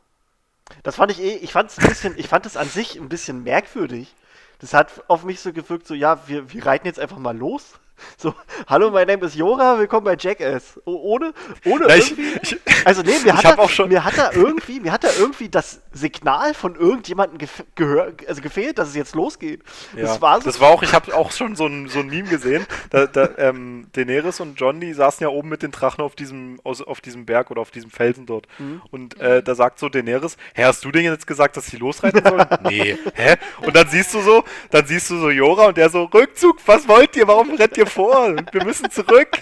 [0.83, 3.09] Das fand ich eh, ich fand es ein bisschen, ich fand es an sich ein
[3.09, 4.15] bisschen merkwürdig.
[4.61, 7.81] Das hat auf mich so gewirkt, so, ja, wir, wir reiten jetzt einfach mal los.
[8.17, 8.35] So,
[8.67, 10.81] hallo, mein Name ist Jora, willkommen bei Jackass.
[10.85, 11.33] Ohne,
[11.65, 14.81] ohne Na, ich, irgendwie, also nee, mir hat, er, auch schon- mir hat er irgendwie,
[14.81, 17.65] mir hat er irgendwie das Signal von irgendjemandem gef
[18.27, 19.63] also gefehlt, dass es jetzt losgeht.
[19.97, 22.07] ja, das war so, das war auch, ich habe auch schon so ein, so ein
[22.09, 22.67] Meme gesehen.
[22.91, 26.61] Da, da, ähm, Daenerys und John, die saßen ja oben mit den Drachen auf diesem,
[26.65, 28.47] aus, auf diesem Berg oder auf diesem Felsen dort.
[28.59, 28.83] Mhm.
[28.91, 32.23] Und äh, da sagt so Daenerys, hä, hast du denen jetzt gesagt, dass sie losreiten
[32.25, 32.47] sollen?
[32.65, 33.37] nee, hä?
[33.63, 36.87] Und dann siehst du so, dann siehst du so Jora und der so, Rückzug, was
[36.89, 37.27] wollt ihr?
[37.27, 38.37] Warum rennt ihr vor?
[38.53, 39.29] Wir müssen zurück.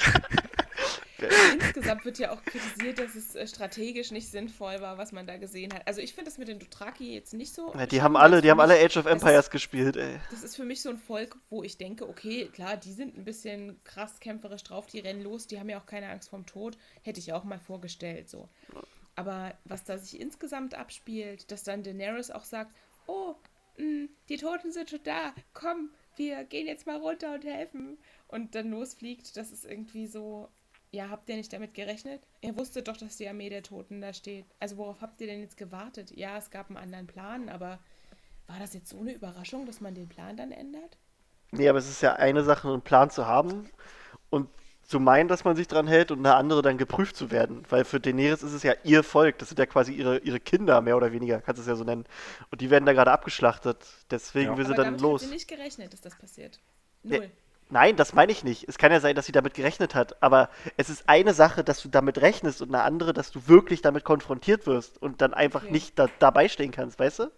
[1.55, 5.37] Insgesamt wird ja auch kritisiert, dass es äh, strategisch nicht sinnvoll war, was man da
[5.37, 5.85] gesehen hat.
[5.87, 7.75] Also ich finde das mit den Dothraki jetzt nicht so.
[7.75, 10.21] ja, die haben alle, die haben alle Age of Empires ist- gespielt, ey.
[10.31, 13.25] Das ist für mich so ein Volk, wo ich denke, okay, klar, die sind ein
[13.25, 16.79] bisschen krass kämpferisch drauf, die rennen los, die haben ja auch keine Angst vorm Tod,
[17.03, 18.49] hätte ich auch mal vorgestellt, so.
[19.17, 22.71] Aber was da sich insgesamt abspielt, dass dann Daenerys auch sagt,
[23.09, 23.35] oh,
[23.77, 27.99] mh, die Toten sind schon da, komm, wir gehen jetzt mal runter und helfen.
[28.29, 30.49] Und dann losfliegt, das ist irgendwie so,
[30.91, 32.27] ja, habt ihr nicht damit gerechnet?
[32.41, 34.47] Ihr wusstet doch, dass die Armee der Toten da steht.
[34.61, 36.11] Also worauf habt ihr denn jetzt gewartet?
[36.15, 37.79] Ja, es gab einen anderen Plan, aber
[38.47, 40.99] war das jetzt so eine Überraschung, dass man den Plan dann ändert?
[41.51, 43.71] Nee, aber es ist ja eine Sache, einen Plan zu haben
[44.31, 44.49] und
[44.83, 47.63] zu meinen, dass man sich dran hält und eine andere dann geprüft zu werden.
[47.69, 50.81] Weil für Daenerys ist es ja ihr Volk, das sind ja quasi ihre, ihre Kinder,
[50.81, 52.05] mehr oder weniger, kannst du es ja so nennen.
[52.51, 53.79] Und die werden da gerade abgeschlachtet.
[54.11, 54.57] Deswegen Ja.
[54.57, 55.23] will sie Aber dann damit los.
[55.23, 56.59] sie nicht gerechnet, dass das passiert.
[57.03, 57.31] Nee.
[57.71, 58.67] Nein, das meine ich nicht.
[58.69, 61.83] Es kann ja sein, dass sie damit gerechnet hat, aber es ist eine Sache, dass
[61.83, 65.63] du damit rechnest und eine andere, dass du wirklich damit konfrontiert wirst und dann einfach
[65.65, 65.73] Okay.
[65.73, 67.31] nicht da, dabei stehen kannst, weißt du?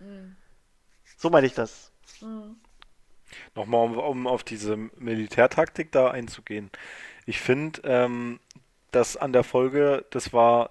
[0.00, 0.36] Mhm.
[1.16, 1.92] So meine ich das.
[3.54, 6.70] Nochmal, um, um auf diese Militärtaktik da einzugehen.
[7.26, 8.40] Ich finde, ähm,
[8.90, 10.70] dass an der Folge, das war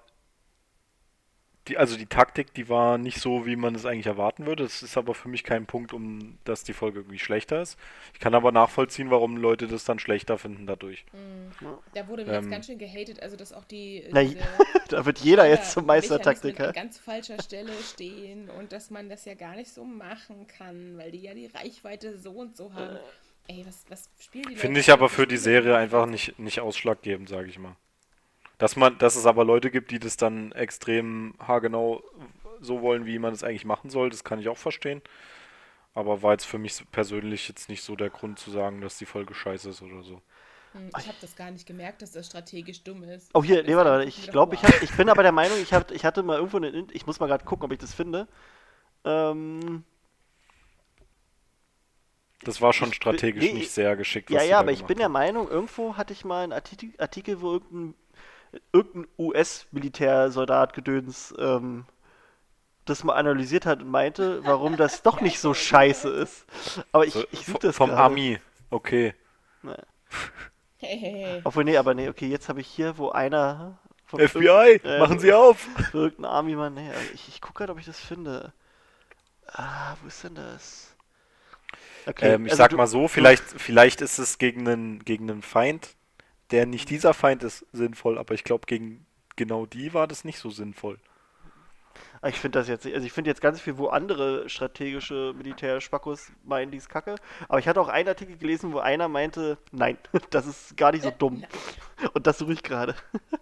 [1.67, 4.63] die, also die Taktik, die war nicht so, wie man es eigentlich erwarten würde.
[4.63, 7.77] Das ist aber für mich kein Punkt, um dass die Folge irgendwie schlechter ist.
[8.13, 11.05] Ich kann aber nachvollziehen, warum Leute das dann schlechter finden dadurch.
[11.93, 12.43] Da wurde mir Ähm.
[12.43, 14.37] jetzt ganz schön gehatet, also dass auch die Na, diese
[14.89, 16.69] Da wird jeder jetzt zum Meistertaktiker.
[16.69, 20.97] an ganz falscher Stelle stehen und dass man das ja gar nicht so machen kann,
[20.97, 22.97] weil die ja die Reichweite so und so haben.
[23.47, 25.37] Ey, was, was spielen die Finde ich aber für die?
[25.37, 27.75] Serie einfach nicht, nicht ausschlaggebend, sage ich mal.
[28.61, 32.03] Dass man, dass es aber Leute gibt, die das dann extrem haargenau
[32.59, 35.01] so wollen, wie man es eigentlich machen soll, das kann ich auch verstehen.
[35.93, 39.05] Aber war jetzt für mich persönlich jetzt nicht so der Grund zu sagen, dass die
[39.07, 40.21] Folge scheiße ist oder so.
[40.73, 43.29] Hm, Ich habe das gar nicht gemerkt, dass das strategisch dumm ist.
[43.33, 45.91] Oh, hier, nee, warte, ich glaube, ich, hab, ich bin aber der Meinung, ich, hab,
[45.91, 48.27] ich hatte mal irgendwo eine, ich muss mal gerade gucken, ob ich das finde.
[49.05, 49.83] Ähm,
[52.43, 54.97] Das war schon Ich- strategisch nee, nicht sehr geschickt, was ja, ja, aber ich bin
[54.97, 55.09] der.
[55.09, 57.93] Meinung, irgendwo hatte ich mal einen Artikel, Artikel wo irgendein,
[58.73, 61.85] irgendein US-Militärsoldat gedöns ähm,
[62.85, 66.45] das mal analysiert hat und meinte, warum das doch nicht so scheiße ist.
[66.91, 68.01] Aber ich, ich suche das vom gerade.
[68.03, 69.13] Ami, okay.
[69.61, 69.73] Nee.
[70.77, 71.41] Hey, hey, hey.
[71.43, 75.19] Obwohl, nee, aber nee, okay, jetzt habe ich hier, wo einer vom FBI, äh, machen
[75.19, 75.67] Sie auf!
[75.93, 78.51] Irgendein Army-Mann, nee, ich, ich gucke gerade, ob ich das finde.
[79.47, 80.95] Ah, wo ist denn das?
[82.07, 85.29] Okay, Ähm, ich also sag du- mal so, vielleicht, vielleicht ist es gegen einen, gegen
[85.29, 85.95] einen Feind,
[86.51, 90.39] der nicht dieser Feind ist, sinnvoll, aber ich glaube, gegen genau die war das nicht
[90.39, 90.99] so sinnvoll.
[92.21, 96.31] Ah, Ich finde das jetzt, also ich finde jetzt ganz viel, wo andere strategische Militärspackos
[96.43, 97.15] meinen, die ist kacke.
[97.49, 99.97] Aber ich hatte auch einen Artikel gelesen, wo einer meinte, nein,
[100.29, 101.43] das ist gar nicht so dumm.
[102.13, 102.95] Und das suche ich gerade.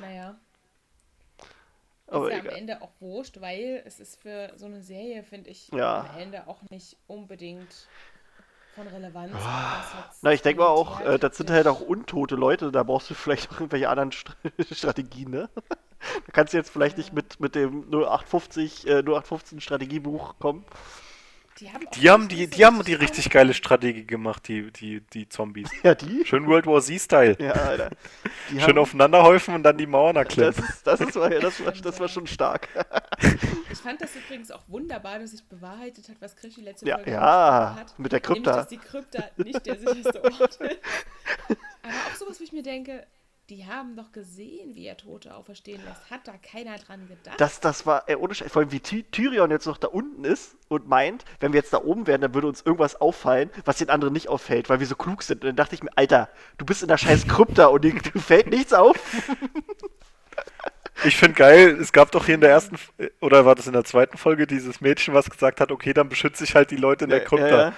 [0.00, 0.36] Naja.
[2.08, 2.58] Aber ist ja am egal.
[2.58, 6.00] Ende auch wurscht, weil es ist für so eine Serie, finde ich, Ja.
[6.00, 7.86] am Ende auch nicht unbedingt
[8.74, 9.32] von Relevanz.
[9.32, 13.10] jetzt Na, ich denke mal auch, äh, das sind halt auch untote Leute, da brauchst
[13.10, 14.36] du vielleicht auch irgendwelche anderen St
[14.72, 15.50] Strategien, ne?
[15.54, 20.64] Da kannst du jetzt vielleicht nicht mit, mit dem 0850, äh, 0815 Strategiebuch kommen.
[21.62, 25.28] Die haben, Die haben die, die haben die richtig geile Strategie gemacht, die, die, die
[25.28, 25.70] Zombies.
[25.84, 26.24] Ja, die?
[26.26, 27.36] Schön World War Z-Style.
[27.38, 27.90] Ja, Alter.
[28.50, 30.54] Die Schön aufeinander häufen und dann die Mauern das erklimmen.
[30.54, 32.66] ist, das, ist, das, war, das war schon stark.
[33.70, 37.12] Ich fand das übrigens auch wunderbar, dass sich bewahrheitet hat, was Krischi letzte Ja, Folge
[37.12, 37.96] ja, hat.
[37.96, 38.56] mit der Nämlich, Krypta.
[38.56, 40.60] dass die Krypta nicht der sicherste Ort ist.
[41.82, 43.06] Aber auch sowas, wo ich mir denke,
[43.52, 46.10] die haben doch gesehen, wie er Tote auferstehen lässt.
[46.10, 47.38] Hat da keiner dran gedacht?
[47.38, 50.24] Das, das war, ey, ohne Scheiß, vor allem wie Ty Tyrion jetzt noch da unten
[50.24, 53.76] ist und meint, wenn wir jetzt da oben wären, dann würde uns irgendwas auffallen, was
[53.76, 55.42] den anderen nicht auffällt, weil wir so klug sind.
[55.42, 58.20] Und dann dachte ich mir, Alter, du bist in der scheiß Krypta und dir, dir
[58.20, 58.96] fällt nichts auf.
[61.04, 63.74] Ich finde geil, es gab doch hier in der ersten, äh, oder war das in
[63.74, 67.04] der zweiten Folge, dieses Mädchen, was gesagt hat, okay, dann beschütze ich halt die Leute
[67.04, 67.48] in der Krypta.
[67.48, 67.72] Ja, Ja.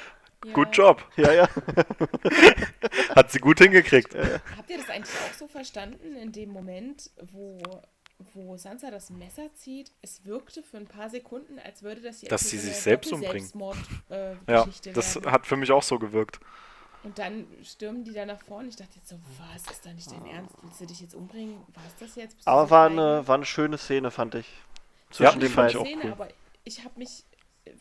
[0.52, 1.02] Good job.
[1.16, 1.48] ja, ja.
[3.14, 4.14] Hat sie gut hingekriegt.
[4.14, 7.60] Habt ihr das eigentlich auch so verstanden in dem Moment, wo,
[8.34, 9.92] wo Sansa das Messer zieht?
[10.02, 13.50] Es wirkte für ein paar Sekunden, als würde das jetzt Dass sie sich selbst umbringen.
[14.10, 15.32] Äh, Ja, das werden.
[15.32, 16.40] hat für mich auch so gewirkt.
[17.02, 18.68] Und dann stürmen die da nach vorne.
[18.68, 20.54] Ich dachte jetzt so, was ist da nicht dein Ernst?
[20.62, 21.58] Willst du dich jetzt umbringen?
[21.74, 22.36] War es das jetzt?
[22.36, 24.46] Bist Aber war eine, war eine schöne Szene, fand ich.
[24.46, 25.86] Ja, Zwischen die den fand ich beiden.
[25.86, 26.12] auch Szene, cool.
[26.12, 26.28] aber
[26.64, 27.24] ich habe mich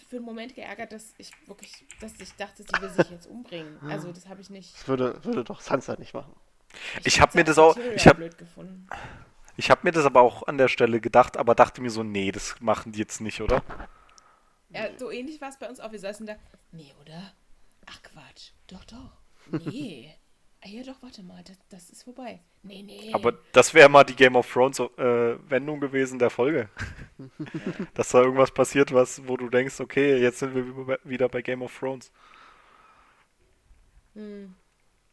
[0.09, 3.77] für einen Moment geärgert, dass ich wirklich, dass ich dachte, sie will sich jetzt umbringen.
[3.89, 4.73] Also das habe ich nicht.
[4.75, 6.33] Das würde, würde doch Sansa nicht machen.
[7.03, 8.87] Ich hab hab's mir das auch- ich hab- blöd gefunden.
[9.57, 12.31] Ich habe mir das aber auch an der Stelle gedacht, aber dachte mir so, nee,
[12.31, 13.61] das machen die jetzt nicht, oder?
[14.69, 15.91] Ja, so ähnlich war es bei uns auch.
[15.91, 16.35] Wir saßen da.
[16.71, 17.33] Nee, oder?
[17.85, 18.51] Ach Quatsch.
[18.67, 19.11] Doch, doch.
[19.65, 20.15] Nee.
[20.63, 21.43] ah ja, doch, warte mal.
[21.43, 22.41] Das, das ist vorbei.
[22.63, 23.11] Nee, nee.
[23.13, 26.69] Aber das wäre mal die Game of Thrones äh, Wendung gewesen der Folge.
[27.93, 31.41] Dass da irgendwas passiert, was, wo du denkst, okay, jetzt sind wir wie- wieder bei
[31.41, 32.11] Game of Thrones.
[34.13, 34.53] Hm.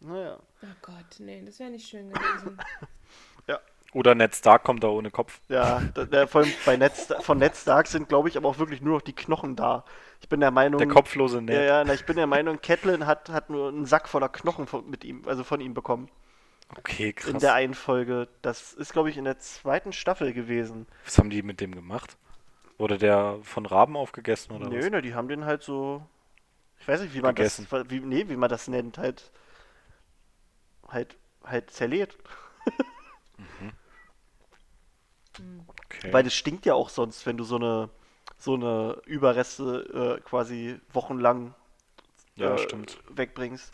[0.00, 0.38] Naja.
[0.62, 2.58] Oh Gott, nee, das wäre nicht schön gewesen.
[3.92, 5.40] Oder Ned Stark kommt da ohne Kopf.
[5.48, 8.58] Ja, da, da, vor allem bei Ned, von Ned Stark sind, glaube ich, aber auch
[8.58, 9.84] wirklich nur noch die Knochen da.
[10.20, 10.78] Ich bin der Meinung.
[10.78, 11.68] Der kopflose Ja, Ned.
[11.68, 14.88] ja, na, ich bin der Meinung, Catelyn hat, hat nur einen Sack voller Knochen von,
[14.88, 16.08] mit ihm, also von ihm bekommen.
[16.78, 17.40] Okay, In krass.
[17.40, 18.28] der einen Folge.
[18.42, 20.86] Das ist, glaube ich, in der zweiten Staffel gewesen.
[21.04, 22.16] Was haben die mit dem gemacht?
[22.78, 24.90] Wurde der von Raben aufgegessen oder Nö, was?
[24.90, 26.06] ne, die haben den halt so.
[26.78, 27.66] Ich weiß nicht, wie man Gegessen.
[27.68, 27.90] das.
[27.90, 29.30] Wie, nee, wie man das nennt, halt.
[30.88, 32.16] Halt, halt zerlegt.
[35.68, 36.12] Okay.
[36.12, 37.88] Weil das stinkt ja auch sonst, wenn du so eine
[38.40, 41.54] so eine Überreste äh, quasi wochenlang
[42.36, 42.98] ja, äh, stimmt.
[43.10, 43.70] wegbringst.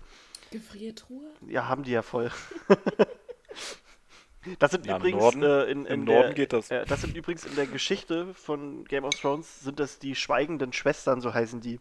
[0.50, 1.31] Gefriertruhe?
[1.48, 2.31] Ja, haben die ja voll.
[4.59, 6.70] das sind Ja, im übrigens Norden- äh, in, in im der, Norden geht das.
[6.70, 10.72] Äh, das sind übrigens in der Geschichte von Game of Thrones sind das die schweigenden
[10.72, 11.81] Schwestern, so heißen die.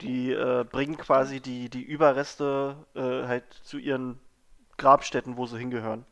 [0.00, 4.18] Die äh, bringen quasi die, die Überreste äh, halt zu ihren
[4.78, 6.06] Grabstätten, wo sie hingehören.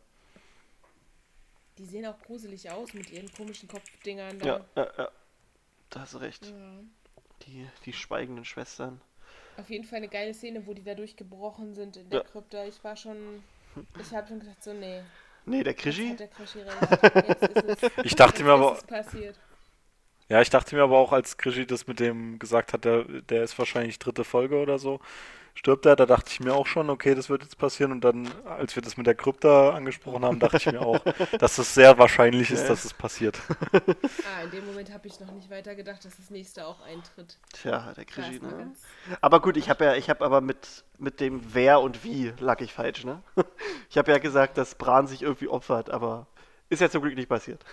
[1.79, 4.47] Die sehen auch gruselig aus mit ihren komischen Kopfdingern da.
[4.47, 5.09] Ja, ja, ja.
[5.91, 6.47] Da hast du recht.
[6.47, 6.81] Ja.
[7.47, 9.01] Die, die schweigenden Schwestern.
[9.57, 12.25] Auf jeden Fall eine geile Szene, wo die da durchgebrochen sind in der Ja.
[12.25, 12.65] Krypta.
[12.65, 13.43] Ich war schon.
[14.01, 15.03] Ich habe schon gedacht, so, nee.
[15.45, 16.11] Nee, der Jetzt Krischi?
[16.11, 17.29] hat der Krischi recht.
[17.29, 17.43] Jetzt
[17.83, 19.39] ist es, Ich dachte jetzt mir aber- ist es passiert.
[20.29, 23.43] Ja, ich dachte mir aber auch, als Krischi das mit dem gesagt hat, der, der
[23.45, 25.01] ist wahrscheinlich dritte Folge oder so,
[25.55, 27.93] stirbt er, da dachte ich mir auch schon, okay, das wird jetzt passieren.
[27.93, 31.01] Und dann, als wir das mit der Krypta angesprochen haben, dachte ich mir auch,
[31.39, 32.69] dass es sehr wahrscheinlich ist, Ja.
[32.69, 33.41] dass es passiert.
[33.73, 37.39] Ah, in dem Moment habe ich noch nicht weiter gedacht, dass das nächste auch eintritt.
[37.55, 38.73] Tja, der Krischi, ne?
[39.23, 42.61] Aber gut, ich habe ja, ich habe aber mit, mit dem Wer und Wie lag
[42.61, 43.23] ich falsch, ne?
[43.91, 46.27] Ich habe ja gesagt, dass Bran sich irgendwie opfert, aber
[46.69, 47.65] ist ja zum Glück nicht passiert.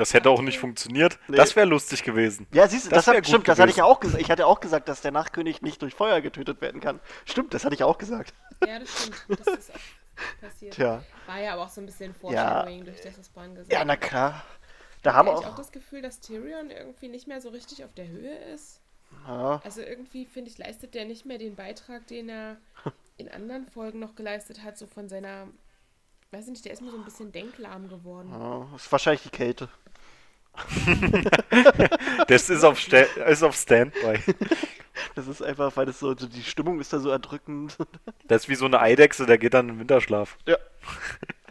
[0.00, 1.18] Das hätte auch nicht funktioniert.
[1.28, 1.36] Nee.
[1.36, 2.46] Das wäre lustig gewesen.
[2.54, 3.96] Ja, siehst du, Das das, hat, stimmt, das hatte ich ja gewesen.
[3.96, 4.22] auch gesagt.
[4.22, 7.00] Ich hatte auch gesagt, dass der Nachtkönig nicht durch Feuer getötet werden kann.
[7.26, 8.32] Stimmt, das hatte ich auch gesagt.
[8.66, 9.40] Ja, das stimmt.
[9.44, 10.72] Das ist auch passiert.
[10.74, 11.02] Tja.
[11.26, 13.96] War ja aber auch so ein bisschen Foreshadowing durch das, was Bran gesagt Ja, na
[13.96, 14.42] klar.
[15.02, 15.56] Da haben Hab wir ich auch auch.
[15.56, 18.80] das Gefühl, dass Tyrion irgendwie nicht mehr so richtig auf der Höhe ist.
[19.26, 22.56] Ja, Also irgendwie, finde ich, leistet der nicht mehr den Beitrag, den er
[23.18, 25.46] in anderen Folgen noch geleistet hat, so von seiner,
[26.30, 28.30] weiß nicht, der ist mir so ein bisschen denklahm geworden.
[28.30, 29.68] ja, ist wahrscheinlich die Kälte.
[32.28, 34.18] Das ist auf, Sta ist auf Standby.
[35.14, 37.76] Das ist einfach, weil das so, so die Stimmung ist da so erdrückend.
[38.28, 40.36] Das ist wie so eine Eidechse, der geht dann in den Winterschlaf.
[40.46, 40.56] Ja.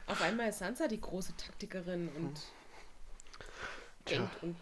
[0.08, 2.39] Auf einmal ist Sansa die große Taktikerin und
[4.06, 4.19] Tja.
[4.19, 4.56] denkt und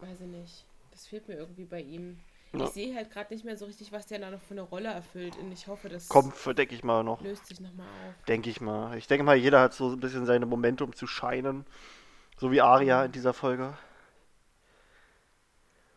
[0.00, 0.64] weiß ich nicht.
[0.90, 2.18] Das fehlt mir irgendwie bei ihm.
[2.52, 2.64] Ja.
[2.64, 4.88] Ich sehe halt gerade nicht mehr so richtig, was der da noch für eine Rolle
[4.88, 7.20] erfüllt und ich hoffe, das Kommt, denke ich mal noch.
[7.22, 8.24] löst sich nochmal auf.
[8.26, 8.98] Denke ich mal.
[8.98, 11.64] Ich denke mal, jeder hat so ein bisschen seine Momente, um zu scheinen.
[12.40, 13.74] So wie Arya in dieser Folge.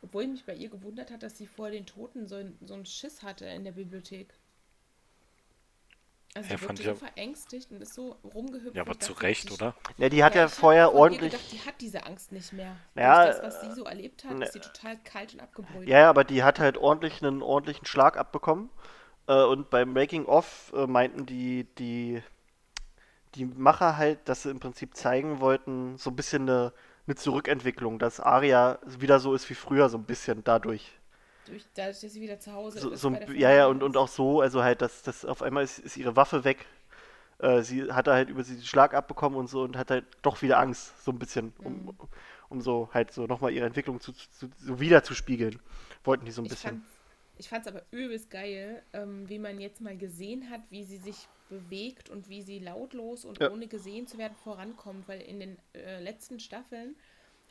[0.03, 2.73] Obwohl ich mich bei ihr gewundert hat, dass sie vor den Toten so, ein, so
[2.73, 4.33] einen Schiss hatte in der Bibliothek.
[6.35, 8.75] Also Ja, die fand so verängstigt und ist so rumgehüpft.
[8.75, 9.75] Ja, aber zu Recht, oder?
[9.97, 11.31] Ja, die hat ja, ich hab vorher ordentlich.
[11.31, 12.75] gedacht, die hat diese Angst nicht mehr.
[12.95, 15.87] Ja, Durch das, was sie so erlebt hat, ne- ist sie total kalt und abgebrüht.
[15.87, 18.69] Ja, ja, aber die hat halt ordentlich einen ordentlichen Schlag abbekommen.
[19.27, 22.21] Äh, und beim Making of äh, meinten die, die,
[23.35, 26.73] die Macher halt, dass sie im Prinzip zeigen wollten, so ein bisschen eine,
[27.07, 30.91] eine Zurückentwicklung, dass Aria wieder so ist wie früher, so ein bisschen dadurch.
[31.45, 33.01] Durch, dadurch, dass sie wieder zu Hause So, ist.
[33.01, 35.79] so, ein- ja, ja, und, und auch so, also halt, dass, dass auf einmal ist,
[35.79, 36.65] ist ihre Waffe weg.
[37.39, 40.41] Äh, sie hatte halt über sie den Schlag abbekommen und so und hat halt doch
[40.43, 41.97] wieder Angst, so ein bisschen, um, Mhm.
[42.49, 45.59] um so halt so nochmal ihre Entwicklung zu, zu, so wieder zu spiegeln.
[46.05, 46.59] Wollten die so ein Ich bisschen.
[46.59, 46.87] fand's,
[47.35, 51.29] ich fand's aber übelst geil, ähm, wie man jetzt mal gesehen hat, wie sie sich
[51.49, 53.51] bewegt und wie sie lautlos und Ja.
[53.51, 56.95] ohne gesehen zu werden vorankommt, weil in den äh, letzten Staffeln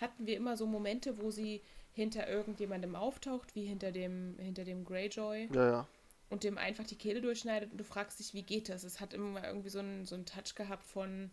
[0.01, 4.85] hatten wir immer so Momente, wo sie hinter irgendjemandem auftaucht, wie hinter dem, hinter dem
[4.85, 5.87] Greyjoy Ja, ja.
[6.31, 8.83] und dem einfach die Kehle durchschneidet und du fragst dich, wie geht das?
[8.85, 11.31] Es hat immer irgendwie so einen, so einen Touch gehabt von,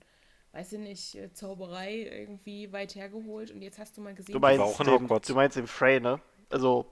[0.52, 4.40] weiß ich nicht, äh, Zauberei irgendwie weit hergeholt und jetzt hast du mal gesehen, Du
[4.40, 6.20] wie- meinst, den, du meinst den Frey, ne?
[6.50, 6.86] Also,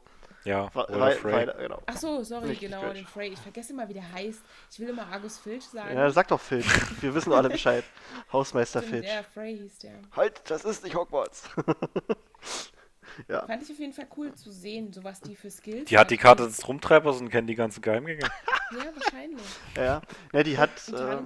[0.43, 1.33] Ja, wa- oder wei- Frey.
[1.33, 1.81] weiter, genau.
[1.85, 2.93] Ach so, sorry, Nicht genau, Filch.
[2.93, 3.27] den Frey.
[3.33, 4.39] Ich vergesse immer, wie der heißt.
[4.71, 5.95] Ich will immer Argus Filch sagen.
[5.95, 6.65] Ja, sag doch Filch.
[7.01, 7.83] Wir wissen alle Bescheid.
[8.31, 9.05] Hausmeister Stimmt, Filch.
[9.07, 9.93] der Frey hieß der.
[10.15, 11.43] Halt, das ist nicht Hogwarts.
[13.27, 13.45] ja.
[13.45, 16.11] Fand ich auf jeden Fall cool zu sehen, so was die für Skills Die hat
[16.11, 16.17] die.
[16.17, 18.21] Karte des Rumtreibers und kennt die ganzen Geheimgänge.
[18.69, 19.41] Ja, wahrscheinlich.
[19.77, 20.01] Ja,
[20.33, 20.71] ja, die hat.
[20.93, 21.25] Ähm,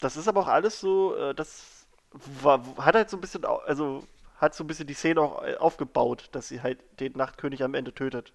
[0.00, 1.86] das ist aber auch alles so, äh, das
[2.40, 4.02] war, hat halt so ein bisschen, also
[4.44, 7.74] hat so ein bisschen die Szene auch äh, aufgebaut, dass sie halt den Nachtkönig am
[7.74, 8.32] Ende tötet.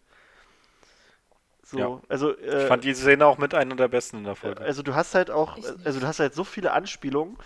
[1.64, 2.02] So, Ja.
[2.10, 4.62] also, Ich äh, fand die Szene auch mit einer der besten in der Folge.
[4.62, 5.86] also du hast halt auch, Ich nicht.
[5.86, 7.38] also du hast halt so viele Anspielungen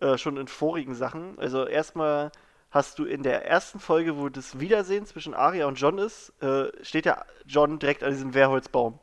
[0.00, 1.38] äh, schon in vorigen Sachen.
[1.38, 2.32] Also erstmal
[2.70, 6.68] hast du in der ersten Folge, wo das Wiedersehen zwischen Arya und John ist, äh,
[6.84, 8.98] steht ja John direkt an diesem Wehrholzbaum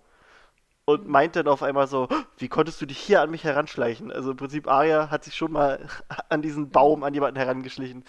[0.86, 4.12] und meint dann auf einmal so, wie konntest du dich hier an mich heranschleichen?
[4.12, 5.86] Also im Prinzip Arya hat sich schon mal
[6.30, 8.06] an diesen Baum an jemanden herangeschlichen.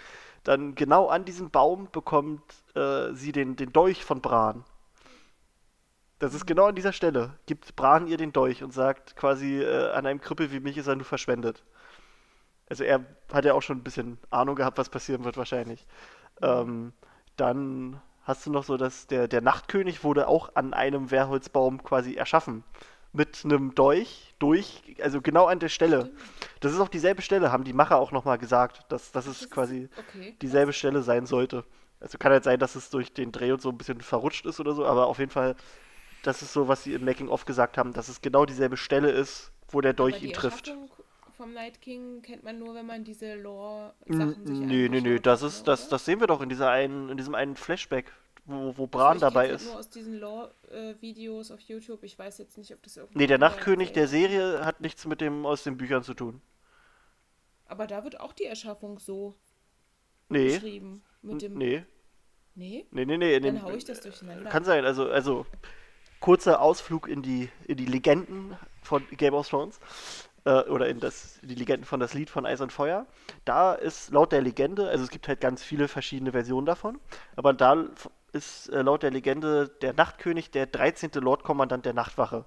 [0.49, 2.41] Dann genau an diesem Baum bekommt
[2.75, 4.65] äh, sie den, den Dolch von Bran.
[6.21, 7.35] Das ist genau an dieser Stelle.
[7.45, 10.87] Gibt Bran ihr den Dolch und sagt quasi, äh, an einem Krüppel wie mich ist
[10.87, 11.65] er nur verschwendet.
[12.67, 15.87] Also er hat ja auch schon ein bisschen Ahnung gehabt, was passieren wird wahrscheinlich.
[16.41, 16.95] Ähm,
[17.37, 22.15] dann hast du noch so, dass der, der Nachtkönig wurde auch an einem Wehrholzbaum quasi
[22.15, 22.65] erschaffen.
[23.19, 26.13] Mit einem Dolch durch, also genau an der Stelle.
[26.61, 29.43] Das ist auch dieselbe Stelle, haben die Macher auch nochmal gesagt, dass, dass es Das
[29.47, 30.37] ist- quasi Okay.
[30.41, 31.65] dieselbe Stelle sein sollte.
[31.99, 34.61] Also kann halt sein, dass es durch den Dreh und so ein bisschen verrutscht ist
[34.61, 35.57] oder so, aber auf jeden Fall,
[36.23, 39.51] das ist so, was sie im Making-of gesagt haben, dass es genau dieselbe Stelle ist,
[39.71, 40.69] wo der Dolch ihn trifft.
[40.69, 40.89] Erschaffung
[41.39, 45.27] vom Night King kennt man nur, wenn man diese Lore-Sachen sich Nee, nee, nee, angeschaut
[45.27, 48.13] das ist, das, das sehen wir doch in dieser einen, in diesem einen Flashback,
[48.45, 49.67] wo, wo Also Bran ich dabei kenn's ist.
[49.69, 52.03] halt Nur aus diesen Lore-Videos auf YouTube.
[52.03, 53.17] Ich weiß jetzt nicht, ob das irgendwie.
[53.19, 54.09] Nee, der Nachtkönig der.
[54.09, 56.43] Serie hat nichts mit dem aus den Büchern zu tun.
[57.67, 59.35] Aber da wird auch die Erschaffung so
[60.29, 60.53] Nee.
[60.55, 61.03] beschrieben.
[61.23, 61.55] Mit dem.
[61.55, 61.85] Nee,
[62.55, 62.87] Nee?
[62.91, 63.39] nee, nee, nee.
[63.41, 64.51] Dann hau ich das durcheinander.
[64.51, 65.47] Kann sein, also, also
[66.21, 69.79] kurzer Ausflug in die, in die Legenden von Game of Thrones.
[70.45, 73.07] Äh, oder in das, die Legenden von das Lied von Eis und Feuer.
[73.45, 76.99] Da ist laut der Legende, also es gibt halt ganz viele verschiedene Versionen davon,
[77.37, 77.85] aber da
[78.33, 81.11] ist äh, laut der Legende der Nachtkönig der 13.
[81.15, 82.45] Lordkommandant der Nachtwache.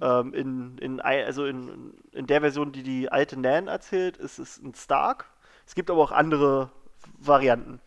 [0.00, 4.58] Ähm, in, in, also in, in der Version, die die alte Nan erzählt, ist es
[4.58, 5.26] ein Stark.
[5.66, 6.70] Es gibt aber auch andere
[7.18, 7.80] Varianten.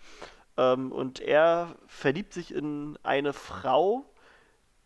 [0.57, 4.05] Ähm, und er verliebt sich in eine Frau,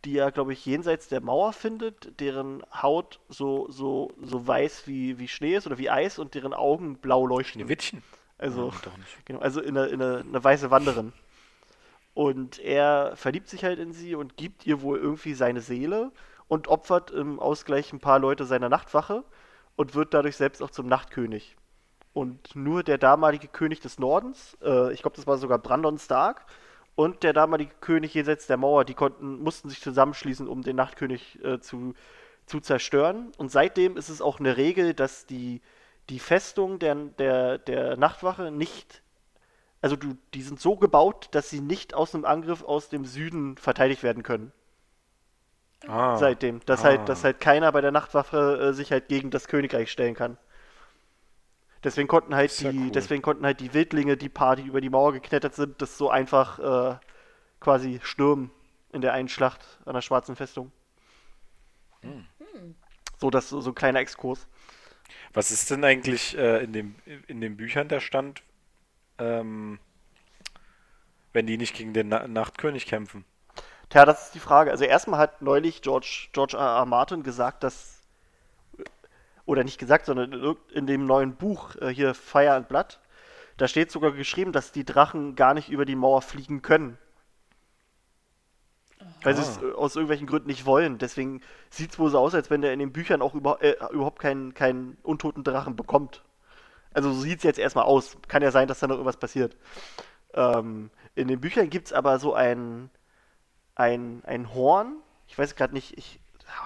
[0.05, 5.17] die er, glaube ich, jenseits der Mauer findet, deren Haut so, so, so weiß wie,
[5.19, 7.61] wie Schnee ist oder wie Eis und deren Augen blau leuchten.
[7.61, 8.03] Schneewittchen.
[8.37, 9.25] Also, nicht.
[9.25, 11.13] genau, also in eine, in eine, eine weiße Wanderin.
[12.13, 16.11] Und er verliebt sich halt in sie und gibt ihr wohl irgendwie seine Seele
[16.47, 19.23] und opfert im Ausgleich ein paar Leute seiner Nachtwache
[19.75, 21.55] und wird dadurch selbst auch zum Nachtkönig.
[22.13, 26.45] Und nur der damalige König des Nordens, äh, ich glaube, das war sogar Brandon Stark,
[26.95, 31.43] und der damalige König jenseits der Mauer, die konnten, mussten sich zusammenschließen, um den Nachtkönig
[31.43, 31.93] äh, zu,
[32.45, 33.31] zu zerstören.
[33.37, 35.61] Und seitdem ist es auch eine Regel, dass die,
[36.09, 39.01] die Festung der, der, der Nachtwache nicht,
[39.81, 43.57] also du, die sind so gebaut, dass sie nicht aus einem Angriff aus dem Süden
[43.57, 44.51] verteidigt werden können.
[45.87, 46.61] Ah, Seitdem.
[46.65, 46.83] Dass Ah.
[46.85, 50.37] halt, dass halt keiner bei der Nachtwache äh, sich halt gegen das Königreich stellen kann.
[51.83, 52.91] Deswegen konnten halt die, cool.
[52.91, 56.09] deswegen konnten halt die Wildlinge, die paar, die über die Mauer geklettert sind, das so
[56.09, 56.97] einfach äh,
[57.59, 58.51] quasi stürmen
[58.91, 60.71] in der einen Schlacht an der Schwarzen Festung.
[62.01, 62.25] Hm.
[63.19, 64.47] So, das so ein kleiner Exkurs.
[65.33, 66.95] Was ist denn eigentlich äh, in, dem,
[67.27, 68.43] in den Büchern der Stand,
[69.17, 69.79] ähm,
[71.33, 73.25] wenn die nicht gegen den Na Nachtkönig kämpfen?
[73.89, 74.71] Tja, das ist die Frage.
[74.71, 76.77] Also erstmal hat neulich George, George R.
[76.77, 76.85] R.
[76.85, 78.02] Martin gesagt, dass
[79.45, 82.99] oder nicht gesagt, sondern in, dem neuen Buch äh, hier Fire and Blood,
[83.57, 86.97] da steht sogar geschrieben, dass die Drachen gar nicht über die Mauer fliegen können.
[89.21, 89.67] Weil sie es Ah.
[89.67, 90.97] äh, aus irgendwelchen Gründen nicht wollen.
[90.97, 93.75] Deswegen sieht es wohl so aus, als wenn der in den Büchern auch über, äh,
[93.91, 96.23] überhaupt keinen, keinen untoten Drachen bekommt.
[96.93, 98.17] Also so sieht es jetzt erstmal aus.
[98.27, 99.57] Kann ja sein, dass da noch irgendwas passiert.
[100.33, 102.89] Ähm, in den Büchern gibt es aber so ein,
[103.75, 104.97] ein, ein Horn.
[105.27, 106.19] Ich weiß gerade nicht, ich,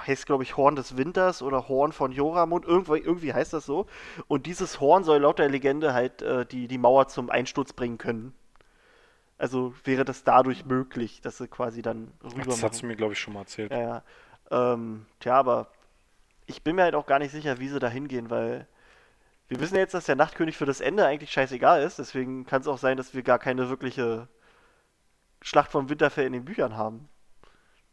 [0.05, 2.65] heißt glaube ich Horn des Winters oder Horn von Joramund.
[2.65, 3.85] Irgendwie, irgendwie heißt das so.
[4.27, 7.97] Und dieses Horn soll laut der Legende halt äh, die, die Mauer zum Einsturz bringen
[7.97, 8.33] können.
[9.37, 13.13] Also wäre das dadurch möglich, dass sie quasi dann rüber Das hat sie mir, glaube
[13.13, 13.71] ich, schon mal erzählt.
[13.71, 14.73] Ja, ja.
[14.73, 15.67] Ähm, tja, aber
[16.47, 18.67] ich bin mir halt auch gar nicht sicher, wie sie da hingehen, weil
[19.47, 21.99] wir wissen ja jetzt, dass der Nachtkönig für das Ende eigentlich scheißegal ist.
[21.99, 24.27] Deswegen kann es auch sein, dass wir gar keine wirkliche
[25.41, 27.07] Schlacht vom Winterfell in den Büchern haben.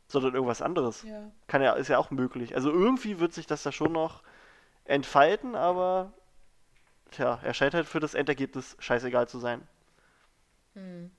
[0.06, 1.02] Sondern irgendwas anderes.
[1.02, 1.30] Ja.
[1.46, 2.54] Kann ja, ist ja auch möglich.
[2.54, 4.22] Also irgendwie wird sich das da schon noch
[4.84, 6.12] entfalten, aber
[7.10, 9.66] tja, er scheint halt für das Endergebnis scheißegal zu sein.
[10.74, 11.10] Hm.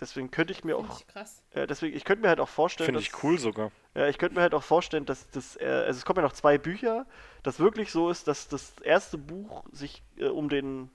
[0.00, 1.44] Deswegen könnte ich mir Finde auch, ich krass.
[1.50, 3.70] äh, deswegen, ich könnte mir halt auch vorstellen, Finde dass, ich cool sogar.
[3.94, 6.32] ja, ich könnte mir halt auch vorstellen, dass das, äh, also es kommen ja noch
[6.32, 7.06] zwei Bücher,
[7.44, 10.90] das wirklich so ist, dass das erste Buch sich äh, um den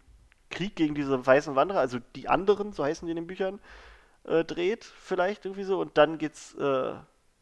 [0.50, 3.62] Krieg gegen diese weißen Wanderer, also die anderen, so heißen die in den Büchern,
[4.26, 6.96] äh, dreht, vielleicht irgendwie so, und dann geht's äh,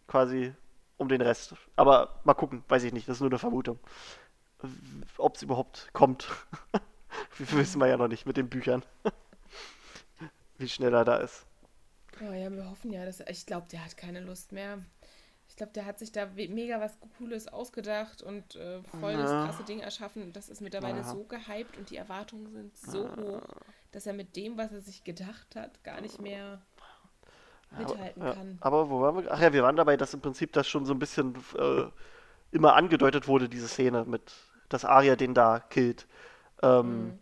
[0.07, 0.53] quasi
[0.97, 1.55] um den Rest.
[1.75, 3.79] Aber mal gucken, weiß ich nicht, das ist nur eine Vermutung.
[5.17, 6.27] Ob es überhaupt kommt.
[7.37, 8.83] Wissen wir ja noch nicht mit den Büchern.
[10.57, 11.45] Wie schnell er da ist.
[12.21, 14.79] Oh ja, wir hoffen ja, dass ich glaube, der hat keine Lust mehr.
[15.49, 19.63] Ich glaube, der hat sich da mega was Cooles ausgedacht und äh, voll das krasse
[19.63, 20.33] Ding erschaffen.
[20.33, 21.03] Das ist mittlerweile Ja.
[21.03, 23.41] so gehypt und die Erwartungen sind so hoch,
[23.91, 26.61] dass er mit dem, was er sich gedacht hat, gar nicht mehr
[27.71, 28.57] mithalten kann.
[28.61, 29.31] Aber wo waren wir?
[29.31, 31.85] Ach ja, wir waren dabei, dass im Prinzip das schon so ein bisschen äh,
[32.51, 34.33] immer angedeutet wurde, diese Szene mit,
[34.69, 36.07] dass Arya den da killt.
[36.63, 37.19] Ähm, Mhm.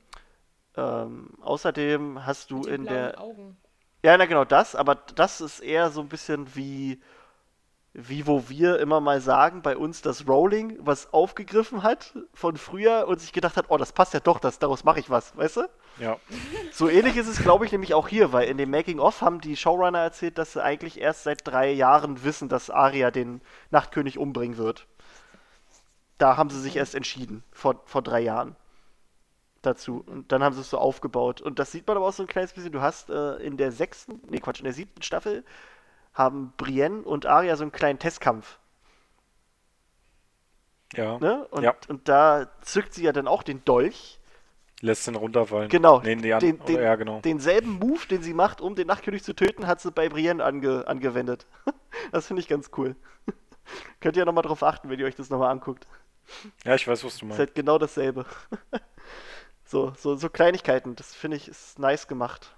[0.77, 3.19] ähm, außerdem hast du in der.
[3.19, 3.57] Augen.
[4.03, 7.01] Ja, na genau das, aber das ist eher so ein bisschen wie,
[7.93, 13.07] wie wo wir immer mal sagen, bei uns das Rowling was aufgegriffen hat von früher
[13.07, 15.57] und sich gedacht hat, oh, das passt ja doch, das, daraus mache ich was, weißt
[15.57, 15.69] du?
[15.99, 16.17] Ja.
[16.71, 19.55] So ähnlich ist es, glaube ich, nämlich auch hier, weil in dem Making-of haben die
[19.55, 24.57] Showrunner erzählt, dass sie eigentlich erst seit drei Jahren wissen, dass Arya den Nachtkönig umbringen
[24.57, 24.87] wird.
[26.17, 28.55] Da haben sie sich erst entschieden, vor, vor drei Jahren
[29.61, 30.03] dazu.
[30.07, 31.41] Und dann haben sie es so aufgebaut.
[31.41, 32.71] Und das sieht man aber auch so ein kleines bisschen.
[32.71, 35.43] Du hast äh, in der sechsten, nee Quatsch, in der siebten Staffel
[36.13, 38.59] haben Brienne und Arya so einen kleinen Testkampf.
[40.95, 41.17] Ja.
[41.19, 41.47] Ne?
[41.49, 41.75] Und, Ja.
[41.87, 44.19] und da zückt sie ja dann auch den Dolch.
[44.81, 45.69] Lässt den runterfallen.
[45.69, 47.21] Genau, Nee, nee, den, den, ja, genau.
[47.21, 50.87] denselben Move, den sie macht, um den Nachtkönig zu töten, hat sie bei Brienne ange,
[50.87, 51.45] angewendet.
[52.11, 52.95] Das finde ich ganz cool.
[54.01, 55.87] Könnt ihr nochmal drauf achten, wenn ihr euch das nochmal anguckt.
[56.65, 57.39] Ja, ich weiß, was du Ist meinst.
[57.39, 58.25] halt genau dasselbe.
[59.65, 62.55] so, so, so Kleinigkeiten, das finde ich ist nice gemacht.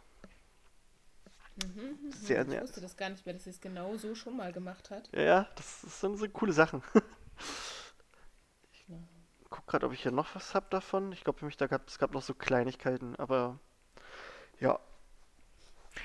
[2.10, 2.64] Sehr Ich nett.
[2.64, 5.10] wusste das gar nicht mehr, dass sie es genau so schon mal gemacht hat.
[5.14, 6.82] Ja, ja, das, das sind so coole Sachen.
[8.72, 8.86] ich
[9.50, 11.12] guck gerade, ob ich hier noch was hab davon.
[11.12, 13.60] Ich glaube, da gab es gab noch so Kleinigkeiten, aber
[14.60, 14.80] ja.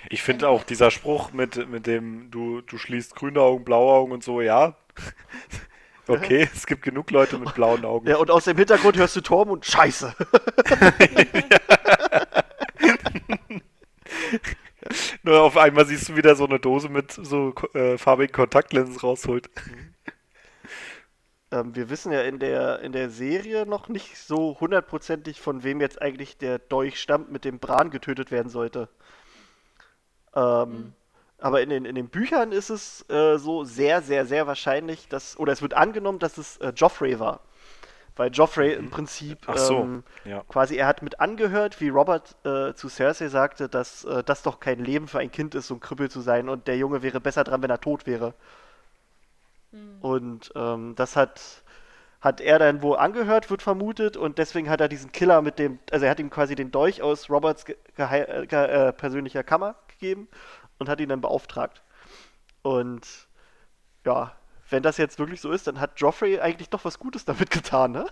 [0.09, 4.13] Ich finde auch dieser Spruch mit, mit dem, du, du schließt grüne Augen, blaue Augen
[4.13, 4.77] und so, ja.
[6.07, 8.09] Okay, es gibt genug Leute mit blauen Augen.
[8.09, 10.13] Ja, und aus dem Hintergrund hörst du Torben und Scheiße.
[15.23, 19.51] Nur auf einmal siehst du wieder so eine Dose mit so äh, farbigen Kontaktlinsen rausholt.
[21.53, 25.81] Ähm, wir wissen ja in der, in der Serie noch nicht so hundertprozentig, von wem
[25.81, 28.89] jetzt eigentlich der Dolch stammt, mit dem Bran getötet werden sollte.
[30.35, 30.95] Ähm,
[31.39, 35.39] Aber in den, in den Büchern ist es äh, so sehr, sehr, sehr wahrscheinlich, dass,
[35.39, 37.41] oder es wird angenommen, dass es äh, Joffrey war.
[38.21, 40.43] Weil Joffrey im Prinzip Ach so, ähm, ja.
[40.47, 44.61] quasi, er hat mit angehört, wie Robert äh, zu Cersei sagte, dass äh, das doch
[44.61, 47.19] kein Leben für ein Kind ist, so ein Krüppel zu sein und der Junge wäre
[47.19, 48.35] besser dran, wenn er tot wäre.
[50.03, 51.41] Und ähm, das hat,
[52.21, 55.79] hat er dann wohl angehört, wird vermutet, und deswegen hat er diesen Killer mit dem,
[55.91, 59.77] also er hat ihm quasi den Dolch aus Roberts ge äh, ge äh, persönlicher Kammer
[59.89, 60.29] gegeben
[60.79, 61.81] und hat ihn dann beauftragt.
[62.61, 63.07] Und
[64.05, 64.33] ja,
[64.71, 67.93] wenn das jetzt wirklich so ist, dann hat Joffrey eigentlich doch was Gutes damit getan,
[67.93, 68.07] ne?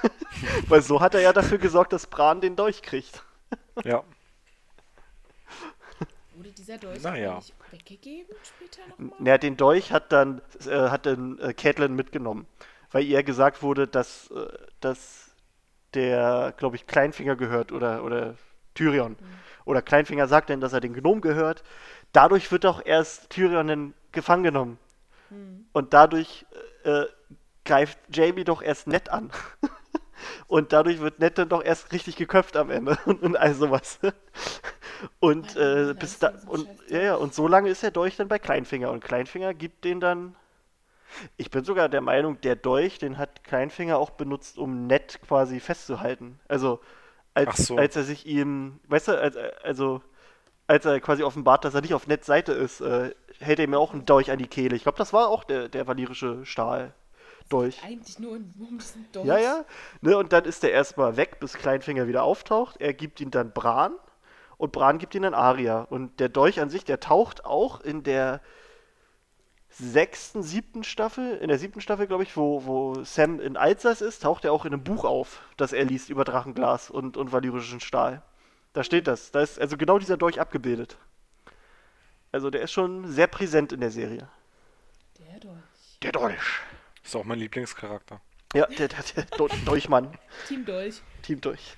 [0.68, 3.22] Weil so hat er ja dafür gesorgt, dass Bran den Dolch kriegt.
[3.84, 4.02] Ja.
[6.34, 7.34] Wurde dieser Dolch Naja.
[7.34, 9.26] eigentlich weggegeben später nochmal?
[9.26, 12.46] Ja, den Dolch hat dann, äh, hat dann äh, Catelyn mitgenommen,
[12.90, 14.46] weil ihr gesagt wurde, dass, äh,
[14.80, 15.30] dass
[15.94, 18.34] der, glaube ich, Kleinfinger gehört oder, oder
[18.74, 19.16] Tyrion.
[19.64, 21.64] Oder Kleinfinger sagt dann, dass er den Gnom gehört.
[22.12, 24.78] Dadurch wird auch erst Tyrion dann gefangen genommen.
[25.72, 26.46] Und dadurch
[26.84, 27.08] äh, äh,
[27.64, 29.30] greift Jamie doch erst nett an.
[30.48, 33.98] Und dadurch wird Ned dann doch erst richtig geköpft am Ende und, all sowas.
[35.20, 38.28] Und äh, bis da so und ja, ja, und so lange ist der Dolch dann
[38.28, 40.34] bei Kleinfinger und Kleinfinger gibt den dann.
[41.36, 45.60] Ich bin sogar der Meinung, der Dolch, den hat Kleinfinger auch benutzt, um Ned quasi
[45.60, 46.40] festzuhalten.
[46.48, 46.80] Also
[47.34, 47.76] als, so.
[47.76, 50.02] als er sich ihm, weißt du, als, also
[50.66, 53.74] als er quasi offenbart, dass er nicht auf Neds Seite ist, äh, hält er ihm
[53.74, 54.76] auch einen Dolch an die Kehle.
[54.76, 56.94] Ich glaube, das war auch der, der valyrische Stahl.
[57.48, 57.82] Dolch.
[57.84, 59.26] Eigentlich nur ein um diesen Dolch.
[59.26, 59.64] Ja, ja.
[60.00, 62.80] Ne, und dann ist er erstmal weg, bis Kleinfinger wieder auftaucht.
[62.80, 63.92] Er gibt ihn dann Bran
[64.56, 65.82] und Bran gibt ihn dann Aria.
[65.82, 68.40] Und der Dolch an sich, der taucht auch in der
[69.68, 74.22] sechsten, siebten Staffel, in der siebten Staffel, glaube ich, wo, wo Sam in Alsace ist,
[74.22, 77.80] taucht er auch in einem Buch auf, das er liest über Drachenglas und, und valyrischen
[77.80, 78.22] Stahl.
[78.72, 79.30] Da steht das.
[79.32, 80.96] Da ist also genau dieser Dolch abgebildet.
[82.36, 84.28] Also der ist schon sehr präsent in der Serie.
[85.18, 85.98] Der Dolch.
[86.02, 86.60] Der Dolch.
[87.02, 88.20] Ist auch mein Lieblingscharakter.
[88.52, 90.18] Ja, der, der, der Dol- Dolchmann.
[90.46, 91.00] Team Dolch.
[91.22, 91.74] Team Dolch.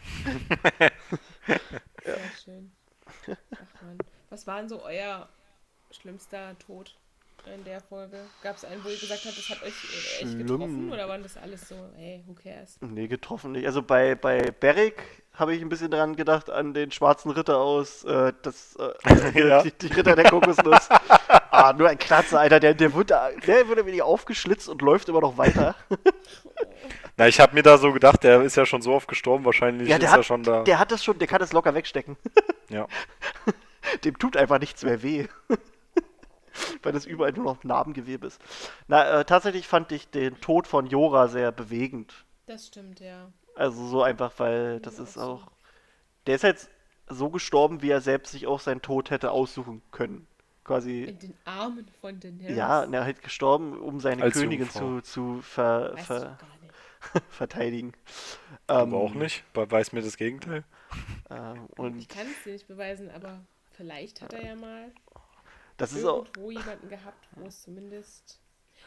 [2.03, 2.73] Sehr schön.
[3.29, 3.99] Ach man.
[4.31, 5.29] Was war denn so euer
[5.93, 6.97] schlimmster Tod
[7.47, 8.19] in der Folge?
[8.43, 10.39] Gab es einen, wo ihr gesagt habt, das hat euch äh, echt Schlimm.
[10.47, 10.93] getroffen?
[10.93, 12.77] Oder waren das alles so, hey, who cares?
[12.81, 13.67] Nee, getroffen nicht.
[13.67, 15.03] Also bei, bei Beric
[15.35, 19.63] habe ich ein bisschen dran gedacht, an den schwarzen Ritter aus, äh, das, äh, Ja.
[19.63, 20.89] die, die Ritter der Kokosnuss.
[21.51, 23.17] ah, nur ein Kratzer, Alter, der, der, wurde,
[23.47, 25.75] der wurde wenig aufgeschlitzt und läuft immer noch weiter.
[27.17, 29.89] Na, ich habe mir da so gedacht, der ist ja schon so oft gestorben, wahrscheinlich
[29.89, 30.63] ja, ist der er hat, schon da.
[30.63, 32.17] der hat das schon, der kann das locker wegstecken.
[32.69, 32.87] Ja.
[34.05, 35.27] Dem tut einfach nichts mehr weh.
[36.83, 38.41] Weil das überall nur noch Narbengewebe ist.
[38.89, 42.25] Na, äh, tatsächlich fand ich den Tod von Jora sehr bewegend.
[42.47, 43.31] Das stimmt, ja.
[43.57, 45.51] Also so einfach, weil das Ja, ist auch so.
[46.27, 46.71] Der ist jetzt
[47.09, 50.27] so gestorben, wie er selbst sich auch seinen Tod hätte aussuchen können.
[50.65, 51.05] Quasi.
[51.05, 52.57] In den Armen von Daenerys.
[52.57, 54.81] Ja, und er halt gestorben, um seine Als Königin Jungfrau.
[54.81, 56.39] zu, zu ver, Weißt ver,
[57.31, 57.95] verteidigen.
[58.67, 59.45] Aber Ähm, auch nicht.
[59.55, 60.65] Weiß mir das Gegenteil.
[61.31, 63.41] ähm, und Ich kann es dir nicht beweisen, aber
[63.73, 64.93] vielleicht hat er ja mal
[65.79, 66.27] das ist auch.
[66.27, 68.41] irgendwo jemanden gehabt, wo es zumindest.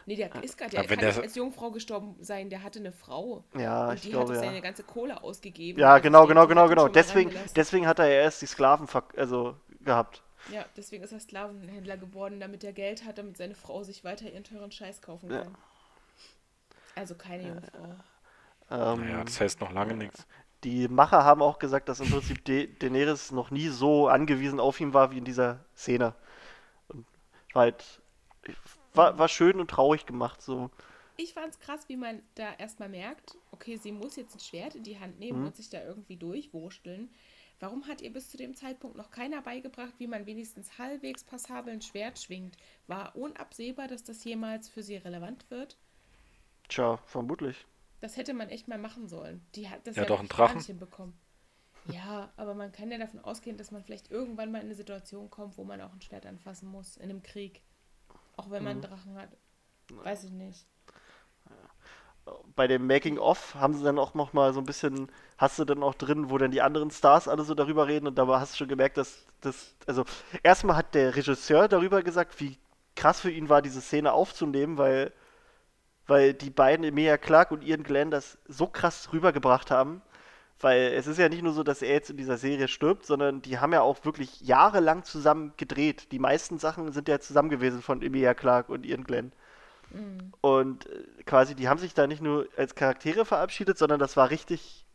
[0.05, 2.63] Nee, der ist gerade, der Aber wenn kann der- nicht als Jungfrau gestorben sein, der
[2.63, 3.43] hatte eine Frau.
[3.55, 4.47] Ja, und ich die glaube hat ja.
[4.49, 5.79] seine ganze Kohle ausgegeben.
[5.79, 6.87] Ja, genau, genau, genau, genau.
[6.87, 10.23] Deswegen, deswegen hat er ja erst die Sklaven ver- also, gehabt.
[10.51, 14.25] Ja, deswegen ist er Sklavenhändler geworden, damit er Geld hat, damit seine Frau sich weiter
[14.31, 15.43] ihren teuren Scheiß kaufen Ja.
[15.43, 15.55] kann.
[16.95, 17.95] Also keine Jungfrau.
[18.71, 20.25] Ähm, Naja, das heißt noch lange nichts.
[20.63, 24.79] Die Macher haben auch gesagt, dass im Prinzip De Daenerys noch nie so angewiesen auf
[24.79, 26.13] ihn war wie in dieser Szene.
[27.53, 28.01] Halt,
[28.93, 30.69] war, war schön und traurig gemacht, so.
[31.17, 34.83] Ich fand's krass, wie man da erstmal merkt, okay, sie muss jetzt ein Schwert in
[34.83, 35.47] die Hand nehmen Mhm.
[35.47, 37.09] und sich da irgendwie durchwursteln.
[37.59, 41.73] Warum hat ihr bis zu dem Zeitpunkt noch keiner beigebracht, wie man wenigstens halbwegs passabel
[41.73, 42.57] ein Schwert schwingt?
[42.87, 45.77] War unabsehbar, dass das jemals für sie relevant wird?
[46.69, 47.67] Tja, vermutlich.
[47.99, 49.45] Das hätte man echt mal machen sollen.
[49.53, 50.59] Die hat das Ja, ja, doch, einen Drachen.
[50.61, 51.13] hinbekommen.
[51.87, 55.29] Ja, aber man kann ja davon ausgehen, dass man vielleicht irgendwann mal in eine Situation
[55.29, 57.61] kommt, wo man auch ein Schwert anfassen muss, in einem Krieg.
[58.37, 59.29] Auch wenn man einen Drachen hat.
[59.89, 60.65] Weiß ich nicht.
[62.55, 65.81] Bei dem Making-of haben sie dann auch noch mal so ein bisschen, hast du dann
[65.81, 68.57] auch drin, wo dann die anderen Stars alle so darüber reden und da hast du
[68.57, 70.05] schon gemerkt, dass das, also
[70.43, 72.57] erstmal hat der Regisseur darüber gesagt, wie
[72.95, 75.11] krass für ihn war, diese Szene aufzunehmen, weil,
[76.05, 80.03] weil die beiden, Emilia Clarke und Ian Glenn, das so krass rübergebracht haben.
[80.61, 83.41] Weil es ist ja nicht nur so, dass er jetzt in dieser Serie stirbt, sondern
[83.41, 86.11] die haben ja auch wirklich jahrelang zusammen gedreht.
[86.11, 89.31] Die meisten Sachen sind ja zusammen gewesen von Emilia Clarke und Ian Glenn.
[90.41, 94.29] Und äh, quasi, die haben sich da nicht nur als Charaktere verabschiedet, sondern das war
[94.29, 94.85] richtig,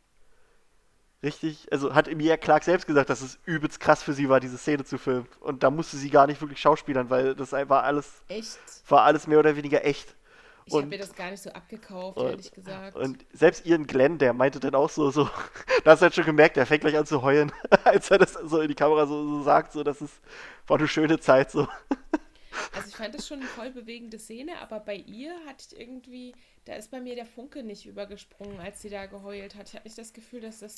[1.23, 4.57] richtig, also hat Emilia Clarke selbst gesagt, dass es übelst krass für sie war, diese
[4.59, 5.29] Szene zu filmen.
[5.41, 8.59] Und da musste sie gar nicht wirklich schauspielern, weil das war alles, Echt?
[8.89, 10.17] war alles mehr oder weniger echt.
[10.67, 12.97] Ich habe mir das gar nicht so abgekauft, und- ehrlich gesagt.
[12.97, 15.25] Und selbst Ian Glenn, der meinte dann auch so, so,
[15.85, 17.53] da hast du halt schon gemerkt, der fängt gleich an zu heulen,
[17.85, 20.21] als er das so in die Kamera so, so sagt, so, das ist,
[20.67, 21.69] war eine schöne Zeit, so.
[22.73, 26.35] Also ich fand das schon eine voll bewegende Szene, aber bei ihr hatte ich irgendwie,
[26.65, 29.69] da ist bei mir der Funke nicht übergesprungen, als sie da geheult hat.
[29.69, 30.77] Ich hatte nicht das Gefühl, dass das.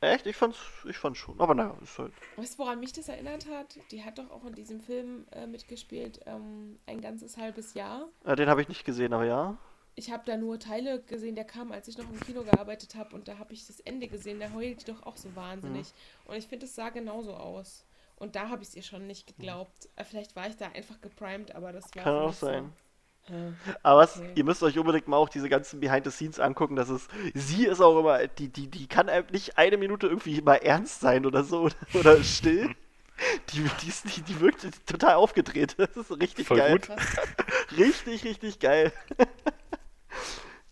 [0.00, 0.26] Echt?
[0.26, 1.38] Ich fand's, ich fand's schon.
[1.40, 2.12] Aber naja, ist halt.
[2.36, 3.78] Weißt du, woran mich das erinnert hat?
[3.90, 8.08] Die hat doch auch in diesem Film äh, mitgespielt, ähm, ein ganzes halbes Jahr.
[8.24, 9.58] Äh, den habe ich nicht gesehen, aber ja.
[9.96, 13.14] Ich habe da nur Teile gesehen, der kam, als ich noch im Kino gearbeitet habe
[13.14, 15.88] und da habe ich das Ende gesehen, da heult die doch auch so wahnsinnig.
[15.88, 16.30] Mhm.
[16.30, 17.84] Und ich finde, es sah genauso aus.
[18.16, 19.88] Und da habe ich es ihr schon nicht geglaubt.
[19.96, 22.70] Äh, Vielleicht war ich da einfach geprimed, aber das war Kann auch mich so,
[23.82, 24.32] Aber was, Okay.
[24.36, 26.76] ihr müsst euch unbedingt mal auch diese ganzen Behind the Scenes angucken.
[26.76, 30.56] Das ist, sie ist auch immer, die, die, die kann nicht eine Minute irgendwie mal
[30.56, 32.74] ernst sein oder so oder, oder still.
[33.52, 35.76] Die, die, ist, die, die wirkt total aufgedreht.
[35.78, 36.78] Das ist richtig Voll geil.
[36.78, 36.90] gut.
[37.76, 38.92] Richtig, richtig geil.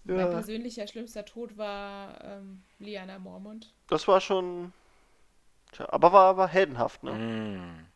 [0.05, 3.75] Mein Ja, persönlicher schlimmster Tod war ähm, Liana Mormont.
[3.89, 4.73] das war schon.
[5.73, 7.13] Tja, aber war, war heldenhaft, ne?
[7.13, 7.88] Mm.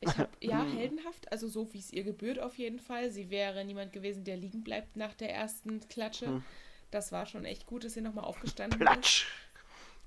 [0.00, 3.10] Ich hab, ja, heldenhaft, also so wie es ihr gebührt auf jeden Fall.
[3.10, 6.26] Sie wäre niemand gewesen, der liegen bleibt nach der ersten Klatsche.
[6.26, 6.44] Hm.
[6.90, 8.86] Das war schon echt gut, dass sie nochmal aufgestanden ist.
[8.86, 9.26] Platsch!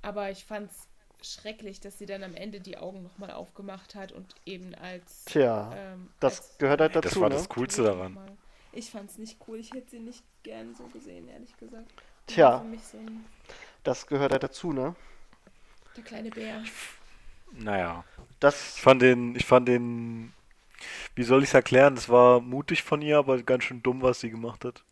[0.01, 0.87] Aber ich fand's
[1.21, 5.25] schrecklich, dass sie dann am Ende die Augen nochmal aufgemacht hat und eben als.
[5.25, 7.35] Tja, ähm, das als gehört halt Das dazu, war ne?
[7.35, 8.17] das Coolste daran.
[8.71, 9.59] Ich fand's nicht cool.
[9.59, 11.91] Ich hätte sie nicht gern so gesehen, ehrlich gesagt.
[12.27, 12.63] Tja.
[12.91, 12.99] so
[13.83, 14.95] Das gehört halt dazu, ne?
[15.97, 16.63] der kleine Bär.
[17.51, 18.03] Naja.
[18.39, 18.75] Das.
[18.75, 20.33] Ich fand den, ich fand den,
[21.15, 21.95] wie soll ich es erklären?
[21.95, 24.83] Das war mutig von ihr, aber ganz schön dumm, was sie gemacht hat.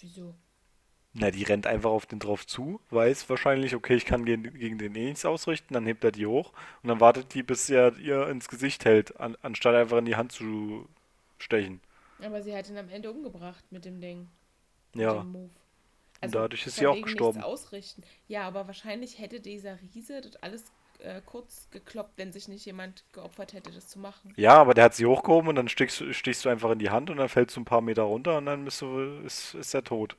[0.00, 0.34] Wieso?
[1.14, 4.78] Na, die rennt einfach auf den drauf zu, weiß wahrscheinlich, okay, ich kann gegen, gegen
[4.78, 6.52] den eh nichts ausrichten, dann hebt er die hoch
[6.82, 10.16] und dann wartet die, bis er ihr ins Gesicht hält, an, anstatt einfach in die
[10.16, 10.88] Hand zu
[11.36, 11.82] stechen.
[12.22, 14.28] Aber sie hat ihn am Ende umgebracht mit dem Ding.
[14.94, 15.14] Ja.
[15.14, 15.50] Mit dem Move.
[16.22, 17.42] Also Und dadurch ist sie auch gestorben.
[17.42, 18.02] Ausrichten.
[18.28, 20.72] Ja, aber wahrscheinlich hätte dieser Riese das alles
[21.02, 24.32] äh, kurz gekloppt, wenn sich nicht jemand geopfert hätte, das zu machen.
[24.36, 26.90] Ja, aber der hat sie hochgehoben und dann stichst, du- stichst du einfach in die
[26.90, 29.74] Hand und dann fällst du ein paar Meter runter und dann bist du, ist, ist
[29.74, 30.16] er tot.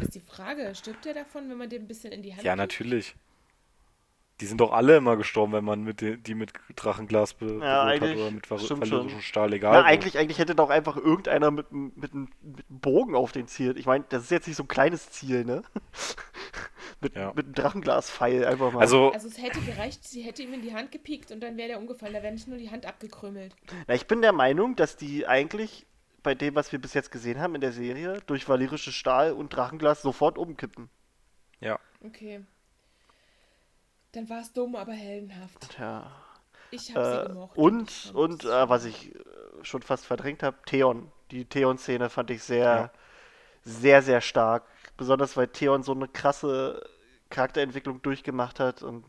[0.00, 2.52] Ist die Frage, stirbt er davon, wenn man den ein bisschen in die Hand Ja,
[2.52, 2.58] kriegt?
[2.58, 3.14] natürlich.
[4.40, 8.00] Die sind doch alle immer gestorben, wenn man mit die, die mit Drachenglas be berührt
[8.00, 9.20] hat oder mit ver schon.
[9.20, 9.72] Stahl, egal.
[9.74, 12.28] Na, eigentlich, eigentlich hätte doch einfach irgendeiner mit, einem- mit, mit einem
[12.68, 13.76] Bogen auf den zielt.
[13.76, 15.62] Ich meine, das ist jetzt nicht so ein kleines Ziel, ne?
[17.02, 17.32] Mit, Ja.
[17.34, 18.80] mit einem Drachenglaspfeil einfach mal.
[18.80, 21.68] Also, Also es hätte gereicht, sie hätte ihm in die Hand gepiekt und dann wäre
[21.68, 22.14] der umgefallen.
[22.14, 23.54] Da wäre nicht nur die Hand abgekrümmelt.
[23.88, 25.86] Na, ich bin der Meinung, dass die eigentlich
[26.22, 29.54] bei dem, was wir bis jetzt gesehen haben in der Serie, durch valyrisches Stahl und
[29.54, 30.88] Drachenglas sofort umkippen.
[31.60, 31.78] ja.
[32.04, 32.44] Okay.
[34.12, 35.70] Dann war es dumm, aber heldenhaft.
[35.70, 36.10] Tja.
[36.70, 37.56] Ich habe sie Äh, gemocht.
[37.56, 39.18] und, und es- äh, was ich äh,
[39.62, 41.10] schon fast verdrängt habe, Theon.
[41.30, 42.90] Die Theon-Szene fand ich sehr, Ja.
[43.62, 44.64] sehr, sehr stark.
[45.02, 46.88] Besonders weil Theon so eine krasse
[47.28, 49.04] Charakterentwicklung durchgemacht hat und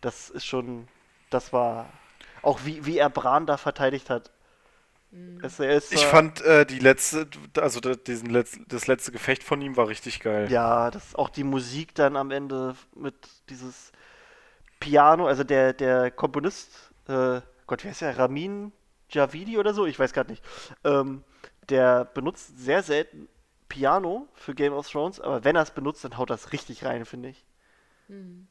[0.00, 0.88] das ist schon,
[1.28, 1.92] das war
[2.40, 4.30] auch wie, wie er Bran da verteidigt hat.
[5.10, 5.44] Mhm.
[5.44, 7.28] Es, Ich äh, fand äh, die letzte,
[7.60, 10.50] also diesen Letz-, das letzte Gefecht von ihm war richtig geil.
[10.50, 13.14] Ja, das auch die Musik dann am Ende mit
[13.50, 13.92] dieses
[14.80, 18.16] Piano, also der, der Komponist, äh, Gott, wie heißt der?
[18.16, 18.72] Ramin
[19.10, 19.84] Javidi oder so?
[19.84, 20.42] Ich weiß gerade nicht.
[20.82, 21.24] Ähm,
[21.68, 23.28] der benutzt sehr selten
[23.68, 27.04] Piano für Game of Thrones, aber wenn er es benutzt, dann haut das richtig rein,
[27.04, 27.44] finde ich.
[28.08, 28.46] Hm.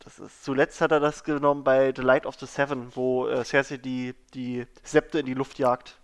[0.00, 3.44] Das ist, zuletzt hat er das genommen bei The Light of the Seven, wo äh,
[3.44, 5.98] Cersei die, die Septe in die Luft jagt.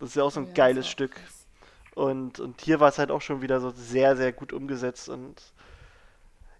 [0.00, 1.14] Das ist ja auch so ein ja, geiles Stück.
[1.14, 1.46] krass.
[1.94, 5.08] Und, und hier war es halt auch schon wieder so sehr, sehr gut umgesetzt.
[5.08, 5.40] Und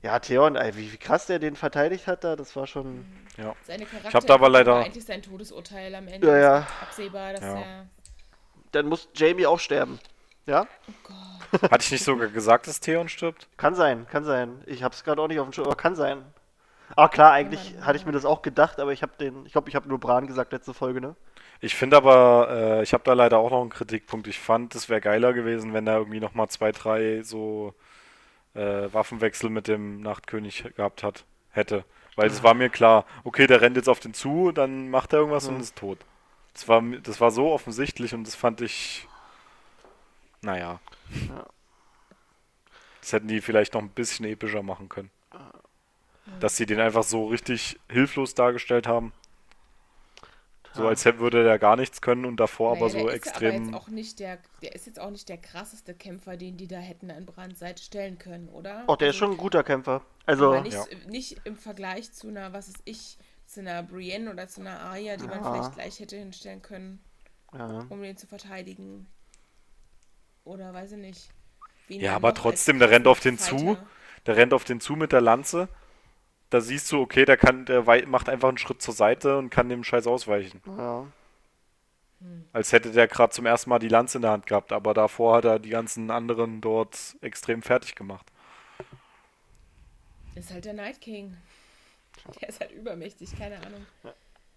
[0.02, 3.04] ja, Theon, ey, wie, wie krass der den verteidigt hat da, das war schon.
[3.36, 3.54] Ja.
[3.66, 6.26] Seine Charakter hab da aber leider- eigentlich sein Todesurteil am Ende.
[6.28, 6.66] Ja, ja.
[6.82, 7.60] Absehbar, dass Ja.
[7.60, 7.86] er.
[8.72, 9.98] Dann muss Jamie auch sterben.
[10.47, 10.66] Ja?
[10.88, 11.70] Oh Gott.
[11.70, 13.49] Hatte ich nicht sogar gesagt, dass Theon stirbt?
[13.57, 14.62] Kann sein, kann sein.
[14.66, 16.22] Ich hab's gerade auch nicht auf dem Schirm, aber kann sein.
[16.97, 19.53] Ah klar, eigentlich Mann, hatte ich mir das auch gedacht, aber ich habe den, ich
[19.53, 21.14] glaube, ich habe nur Bran gesagt letzte Folge, ne?
[21.61, 24.26] Ich finde aber, äh, ich habe da leider auch noch einen Kritikpunkt.
[24.26, 27.74] Ich fand, es wäre geiler gewesen, wenn er irgendwie nochmal zwei, drei so
[28.55, 31.84] äh, Waffenwechsel mit dem Nachtkönig gehabt hat, hätte.
[32.16, 35.20] Weil es war mir klar, okay, der rennt jetzt auf den zu, dann macht er
[35.20, 35.61] irgendwas und Mhm.
[35.61, 35.99] ist tot.
[36.55, 39.07] Das war, das war so offensichtlich und das fand ich,
[40.43, 40.80] naja.
[41.28, 41.47] Ja.
[43.01, 45.11] Das hätten die vielleicht noch ein bisschen epischer machen können.
[46.38, 49.12] Dass sie den einfach so richtig hilflos dargestellt haben.
[50.72, 53.14] So als hätte, würde der gar nichts können und davor Naja, aber so der ist
[53.26, 53.55] extrem.
[53.57, 56.68] aber jetzt auch nicht der, der ist jetzt auch nicht der krasseste Kämpfer, den die
[56.68, 58.84] da hätten an Brands Seite stellen können, oder?
[58.86, 60.03] Oh, der ist Also, schon ein guter Kämpfer.
[60.26, 60.84] Also, aber nicht, Ja.
[61.09, 65.16] nicht im Vergleich zu einer, was ist ich, zu einer Brienne oder zu einer Arya,
[65.16, 65.53] die man Ja.
[65.53, 67.03] vielleicht gleich hätte hinstellen können,
[67.53, 67.84] ja.
[67.88, 69.09] um den zu verteidigen.
[70.45, 71.30] Oder weiß ich nicht.
[71.88, 73.59] Ja, aber trotzdem, der rennt auf den Fighter?
[73.59, 73.76] zu.
[74.26, 75.68] Der rennt auf den zu mit der Lanze.
[76.51, 79.68] Da siehst du, okay, der kann, der macht einfach einen Schritt zur Seite und kann
[79.68, 80.61] dem Scheiß ausweichen.
[80.66, 81.07] ja.
[82.53, 85.36] Als hätte der gerade zum ersten Mal die Lanze in der Hand gehabt, aber davor
[85.36, 88.26] hat er die ganzen anderen dort extrem fertig gemacht.
[90.34, 91.36] Ist halt der Night King.
[92.41, 93.86] Der ist halt übermächtig, keine Ahnung.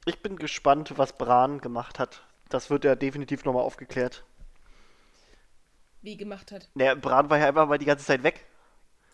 [0.05, 2.23] Ich bin gespannt, was Bran gemacht hat.
[2.49, 4.25] Das wird ja definitiv nochmal aufgeklärt.
[6.03, 6.69] Wie gemacht hat.
[6.75, 8.45] Naja, Bran war ja einfach mal die ganze Zeit weg.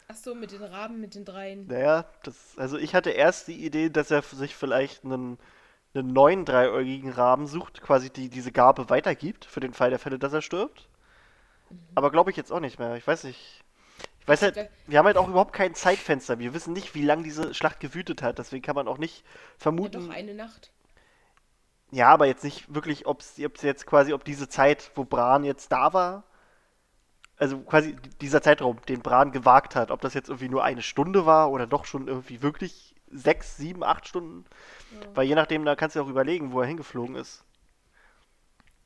[0.09, 1.67] Ach so, mit den Raben, mit den dreien.
[1.67, 5.37] Naja, das, also ich hatte erst die Idee, dass er sich vielleicht einen,
[5.93, 10.19] einen neuen dreiäugigen Raben sucht, quasi die diese Gabe weitergibt, für den Fall der Fälle,
[10.19, 10.89] dass er stirbt.
[11.95, 12.95] Aber glaube ich jetzt auch nicht mehr.
[12.95, 13.63] Ich weiß nicht.
[14.21, 16.39] Ich weiß halt, wir haben halt auch überhaupt kein Zeitfenster.
[16.39, 18.39] Wir wissen nicht, wie lange diese Schlacht gewütet hat.
[18.39, 19.25] Deswegen kann man auch nicht
[19.77, 19.91] Ja, vermuten.
[19.91, 20.71] doch eine Nacht.
[21.91, 25.71] Ja, aber jetzt nicht wirklich, ob es jetzt quasi, ob diese Zeit, wo Bran jetzt
[25.71, 26.23] da war,
[27.39, 31.25] also quasi dieser Zeitraum, den Bran gewagt hat, ob das jetzt irgendwie nur eine Stunde
[31.25, 34.45] war oder doch schon irgendwie wirklich sechs, sieben, acht Stunden.
[34.91, 35.07] Ja.
[35.15, 37.43] Weil je nachdem, da kannst du auch überlegen, wo er hingeflogen ist.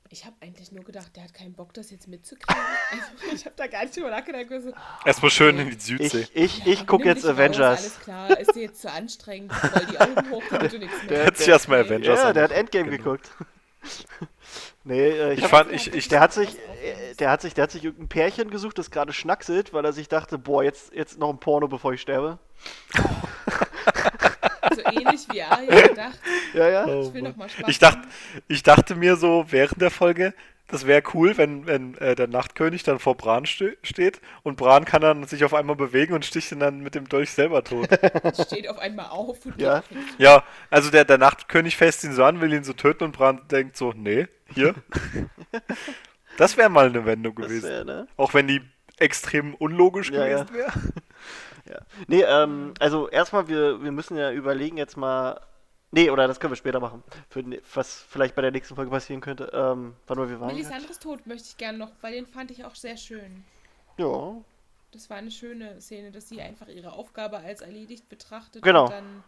[0.09, 2.61] Ich habe eigentlich nur gedacht, der hat keinen Bock, das jetzt mitzukriegen.
[2.93, 4.45] Also, ich habe da gar nicht drüber nachgedacht.
[4.61, 4.71] So,
[5.03, 6.27] Erstmal schön in die Südsee.
[6.35, 7.79] Ich, ich, ja, ich gucke jetzt dich raus, Avengers.
[7.79, 9.51] Alles klar, ist dir jetzt zu anstrengend.
[9.51, 11.79] Roll die Augen hoch, damit du nichts Der mehr Hätte sich erstmal.
[11.79, 13.13] Avengers Ja, an- der hat Endgame Genau.
[13.13, 13.31] geguckt.
[14.83, 17.63] Nee, äh, ich, Ich fand, ich, ich, der hat sich, äh, der hat sich, der
[17.63, 21.19] hat sich irgendein Pärchen gesucht, das gerade schnackselt, weil er sich dachte, boah, jetzt, jetzt
[21.19, 22.39] noch ein Porno, bevor ich sterbe.
[25.01, 26.19] Ähnlich wie Arya gedacht.
[26.53, 26.85] Ja, ja.
[26.85, 27.31] Oh Ich will Mann.
[27.31, 28.01] noch mal Spaß ich, dachte,
[28.47, 30.33] ich dachte mir so während der Folge,
[30.67, 34.85] das wäre cool, wenn, wenn äh, der Nachtkönig dann vor Bran ste steht und Bran
[34.85, 37.89] kann dann sich auf einmal bewegen und sticht ihn dann mit dem Dolch selber tot.
[38.47, 39.83] steht auf einmal auf und Ja.
[40.17, 43.41] ja, also der, der Nachtkönig fässt ihn so an, will ihn so töten und Bran
[43.51, 44.73] denkt so, nee, hier.
[46.37, 47.69] Das wäre mal eine Wendung gewesen.
[47.69, 48.07] wär, ne?
[48.17, 48.61] Auch wenn die
[48.97, 50.43] extrem unlogisch Ja, ja.
[50.43, 50.71] gewesen wäre.
[51.65, 51.79] Ja.
[52.07, 55.39] Nee, ähm, also erstmal, wir, wir müssen ja überlegen jetzt mal.
[55.91, 57.03] Nee, oder das können wir später machen.
[57.29, 59.51] Für, ne- was vielleicht bei der nächsten Folge passieren könnte.
[59.53, 60.47] Ähm, wann wir waren.
[60.47, 63.43] Melisandres Tod möchte ich gerne noch, weil den fand ich auch sehr schön.
[63.97, 64.35] Ja,
[64.91, 68.85] Das war eine schöne Szene, dass sie einfach ihre Aufgabe als erledigt betrachtet Genau.
[68.85, 69.23] und dann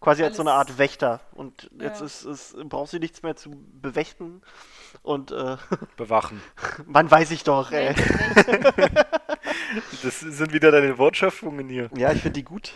[0.00, 1.20] quasi als so eine Art Wächter.
[1.32, 2.06] Und jetzt Ja.
[2.06, 4.42] ist, ist, braucht sie nichts mehr zu bewächten.
[5.02, 5.56] Und äh,
[5.96, 6.42] Bewachen.
[6.86, 7.94] man weiß ich doch, ey.
[10.02, 11.90] Das sind wieder deine Wortschöpfungen hier.
[11.96, 12.72] Ja, ich finde die gut.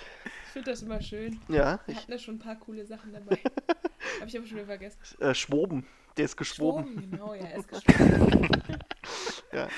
[0.47, 1.40] Ich finde das immer schön.
[1.49, 3.38] Ja, Wir ich, hatten da schon ein paar coole Sachen dabei.
[4.20, 4.99] Habe ich aber schon wieder vergessen.
[5.20, 5.86] äh, Schwoben.
[6.18, 6.84] Der ist geschwoben.
[6.86, 8.49] Schwoben, genau, ja, er ist geschwoben.
[9.53, 9.68] Ja.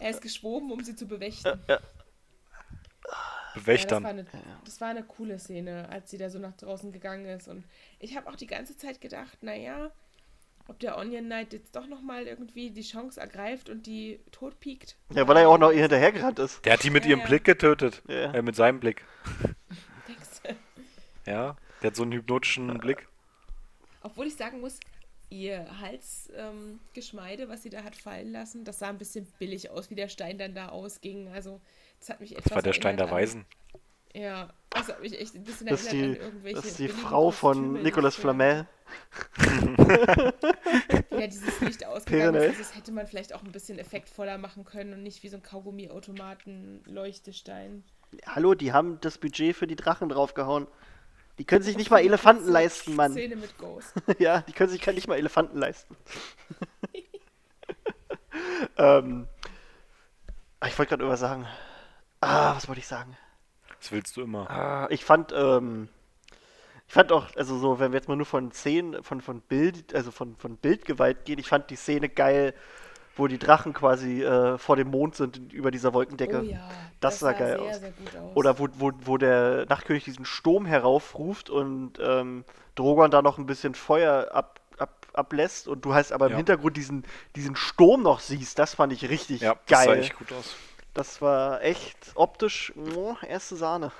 [0.00, 1.58] Er ist geschwoben, um sie zu bewächten.
[1.68, 1.80] Ja, Ja,
[3.54, 4.02] das, Bewächtern.
[4.04, 4.26] war eine,
[4.64, 7.48] das war eine coole Szene, als sie da so nach draußen gegangen ist.
[7.48, 7.64] Und
[7.98, 9.90] ich habe auch die ganze Zeit gedacht, naja,
[10.70, 14.96] ob der Onion Knight jetzt doch nochmal irgendwie die Chance ergreift und die totpiekt.
[15.12, 16.64] ja, weil er ja auch noch ihr hinterhergerannt ist.
[16.64, 17.26] Der hat die mit Ja, ihrem ja.
[17.26, 18.02] Blick getötet.
[18.08, 18.32] Ja.
[18.32, 19.04] Äh, mit seinem Blick.
[20.08, 21.30] Denkst du?
[21.30, 21.56] Ja.
[21.82, 23.08] Der hat so einen hypnotischen Blick.
[24.02, 24.78] Obwohl ich sagen muss,
[25.28, 29.90] ihr Halsgeschmeide, ähm, was sie da hat fallen lassen, das sah ein bisschen billig aus,
[29.90, 31.28] wie der Stein dann da ausging.
[31.28, 31.60] Also,
[31.98, 33.44] das hat mich etwas Das war der Stein der Weisen.
[34.12, 36.56] Ja, das hat mich echt ein bisschen Das erinnert die, an irgendwelche.
[36.56, 38.66] das ist die Frau von Nicolas Flamel.
[41.10, 44.94] Ja, dieses Licht ausgegangen ist, das hätte man vielleicht auch ein bisschen effektvoller machen können
[44.94, 47.84] und nicht wie so ein Kaugummi-Automaten-Leuchtestein.
[48.26, 50.66] Hallo, die haben das Budget für die Drachen draufgehauen.
[51.38, 53.12] Die können sich nicht mal Elefanten leisten, Mann.
[53.12, 53.92] Szene mit Ghost.
[54.18, 55.94] ja, die können sich nicht mal Elefanten leisten.
[58.78, 59.28] ähm,
[60.60, 61.46] ah, ich wollte gerade irgendwas sagen.
[62.20, 63.16] Ah, was wollte ich sagen?
[63.80, 64.48] Das willst du immer.
[64.50, 65.88] Ah, ich fand, ähm,
[66.86, 69.94] ich fand auch, also so, wenn wir jetzt mal nur von Szenen, von, von Bild,
[69.94, 72.54] also von, von Bildgewalt gehen, ich fand die Szene geil,
[73.16, 76.40] wo die Drachen quasi äh, vor dem Mond sind, über dieser Wolkendecke.
[76.40, 76.68] Oh ja,
[77.00, 77.80] Das sah geil sehr, aus.
[77.80, 78.36] sehr gut aus.
[78.36, 82.44] Oder wo, wo, wo der Nachtkönig diesen Sturm heraufruft und ähm,
[82.76, 86.36] Drogon da noch ein bisschen Feuer ab, ab, ablässt und du hast aber im Ja.
[86.38, 87.04] Hintergrund diesen,
[87.36, 90.00] diesen Sturm noch siehst, das fand ich richtig Ja, das sah geil.
[90.00, 90.54] echt gut aus.
[90.94, 93.92] Das war echt optisch oh, erste Sahne.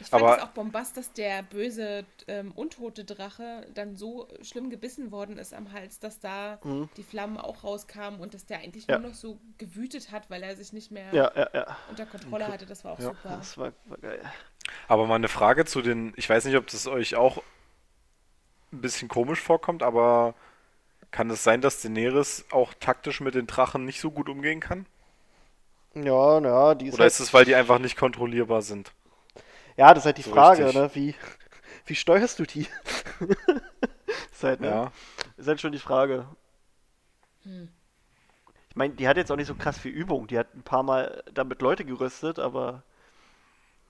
[0.00, 4.68] ich fand aber- es auch bombast, dass der böse ähm, untote Drache dann so schlimm
[4.68, 6.88] gebissen worden ist am Hals, dass da Mhm.
[6.96, 8.98] die Flammen auch rauskamen und dass der eigentlich Ja.
[8.98, 11.76] nur noch so gewütet hat, weil er sich nicht mehr Ja, ja, ja.
[11.88, 12.66] unter Kontrolle hatte.
[12.66, 13.04] Das war auch Ja.
[13.06, 13.36] super.
[13.38, 14.20] Das war, war geil.
[14.88, 17.38] Aber mal eine Frage zu den, ich weiß nicht, ob das euch auch
[18.72, 20.34] ein bisschen komisch vorkommt, aber
[21.12, 24.86] kann es sein, dass Daenerys auch taktisch mit den Drachen nicht so gut umgehen kann?
[25.96, 28.92] Ja, ja, die ist Oder halt, ist es, weil die einfach nicht kontrollierbar sind?
[29.76, 30.74] ja, das ist halt die so Frage, richtig?
[30.74, 30.90] ne?
[30.94, 31.14] Wie,
[31.86, 32.66] wie steuerst du die?
[34.32, 34.68] ist halt, ne?
[34.68, 34.92] Ja.
[35.36, 36.26] Ist halt schon die Frage.
[37.42, 37.68] Hm.
[38.70, 40.26] Ich meine, die hat jetzt auch nicht so krass viel Übung.
[40.26, 42.82] Die hat ein paar Mal damit Leute gerüstet, aber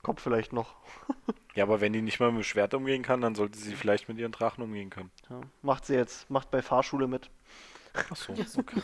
[0.02, 0.76] kommt vielleicht noch.
[1.56, 4.10] Ja, aber wenn die nicht mal mit dem Schwert umgehen kann, dann sollte sie vielleicht
[4.10, 5.10] mit ihren Drachen umgehen können.
[5.30, 7.30] Ja, macht sie jetzt, macht bei Fahrschule mit.
[8.10, 8.34] Achso.
[8.44, 8.82] Super.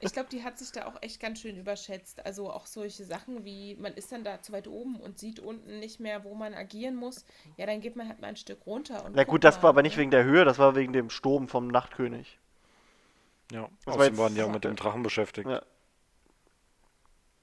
[0.00, 2.24] Ich glaube, die hat sich da auch echt ganz schön überschätzt.
[2.24, 5.80] Also auch solche Sachen wie, man ist dann da zu weit oben und sieht unten
[5.80, 7.24] nicht mehr, wo man agieren muss.
[7.56, 9.04] Ja, dann geht man halt mal ein Stück runter.
[9.04, 10.02] Und Na gut, das war aber nicht ne?
[10.02, 12.38] wegen der Höhe, das war wegen dem Sturm vom Nachtkönig.
[13.50, 15.48] Ja, Das außerdem waren die auch mit dem Drachen beschäftigt.
[15.48, 15.62] Ja.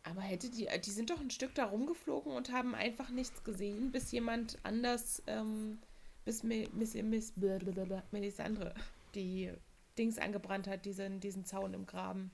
[0.04, 3.92] Aber hätte die, die sind doch ein Stück da rumgeflogen und haben einfach nichts gesehen,
[3.92, 5.80] bis jemand anders, ähm,
[6.26, 8.74] bis Mi- Miss, Miss blablabla, Melisandre
[9.14, 9.52] die
[10.00, 12.32] Dings angebrannt hat, diesen, diesen Zaun im Graben.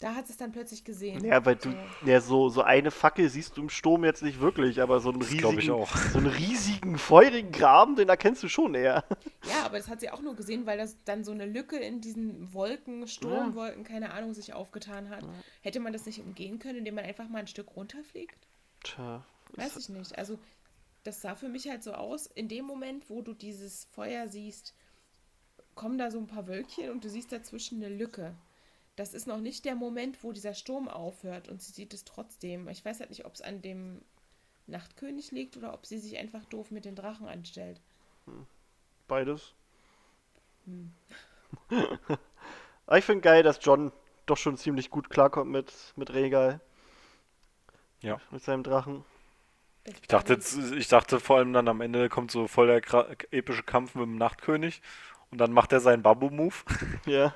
[0.00, 1.24] Da hat es dann plötzlich gesehen.
[1.24, 2.06] Ja, weil du, So.
[2.08, 5.18] ja, so, so eine Fackel siehst du im Sturm jetzt nicht wirklich, aber so einen
[5.18, 5.96] Das riesigen, auch.
[5.96, 9.02] so einen riesigen, feurigen Graben, den erkennst du schon eher.
[9.48, 12.00] Ja, aber das hat sie auch nur gesehen, weil das dann so eine Lücke in
[12.00, 15.24] diesen Wolken, Sturmwolken, keine Ahnung, sich aufgetan hat.
[15.62, 18.46] Hätte man das nicht umgehen können, indem man einfach mal ein Stück runterfliegt?
[18.84, 19.24] Tja.
[19.56, 20.16] Weiß ich nicht.
[20.16, 20.38] Also,
[21.02, 24.74] das sah für mich halt so aus, in dem Moment, wo du dieses Feuer siehst,
[25.78, 28.34] kommen da so ein paar Wölkchen und du siehst dazwischen eine Lücke.
[28.96, 32.68] Das ist noch nicht der Moment, wo dieser Sturm aufhört und sie sieht es trotzdem.
[32.68, 34.02] Ich weiß halt nicht, ob es an dem
[34.66, 37.80] Nachtkönig liegt oder ob sie sich einfach doof mit den Drachen anstellt.
[39.06, 39.54] Beides.
[40.66, 40.92] Hm.
[42.90, 43.92] Ich finde geil, dass John
[44.24, 46.58] doch schon ziemlich gut klarkommt mit, mit Regal.
[48.00, 48.18] Ja.
[48.30, 49.04] Mit seinem Drachen.
[49.84, 52.80] Ich dachte, jetzt, ich dachte vor allem dann am Ende kommt so voll der
[53.30, 54.80] epische Kampf mit dem Nachtkönig
[55.30, 56.54] und dann macht er seinen Babu-Move
[57.06, 57.34] Ja.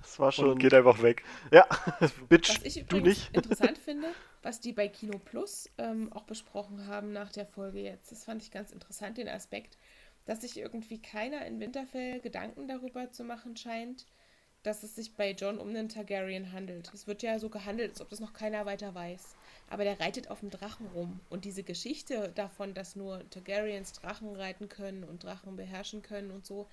[0.00, 0.50] Das war schon.
[0.50, 1.22] und geht einfach weg.
[1.52, 1.66] Ja,
[2.28, 3.34] Bitch, Was ich du übrigens nicht.
[3.34, 4.08] interessant finde,
[4.42, 8.42] was die bei Kino Plus ähm, auch besprochen haben nach der Folge jetzt, das fand
[8.42, 9.78] ich ganz interessant, den Aspekt,
[10.24, 14.06] dass sich irgendwie keiner in Winterfell Gedanken darüber zu machen scheint,
[14.66, 16.90] dass es sich bei John um einen Targaryen handelt.
[16.92, 19.36] Es wird ja so gehandelt, als ob das noch keiner weiter weiß.
[19.70, 21.20] Aber der reitet auf dem Drachen rum.
[21.30, 26.44] Und diese Geschichte davon, dass nur Targaryens Drachen reiten können und Drachen beherrschen können und
[26.44, 26.66] so,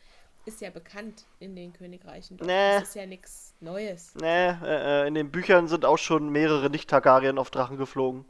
[0.45, 2.37] ist ja bekannt in den Königreichen.
[2.41, 2.79] Nee.
[2.79, 4.13] Das ist ja nichts Neues.
[4.19, 8.25] Nee, äh, äh, in den Büchern sind auch schon mehrere Nicht-Targaryen auf Drachen geflogen.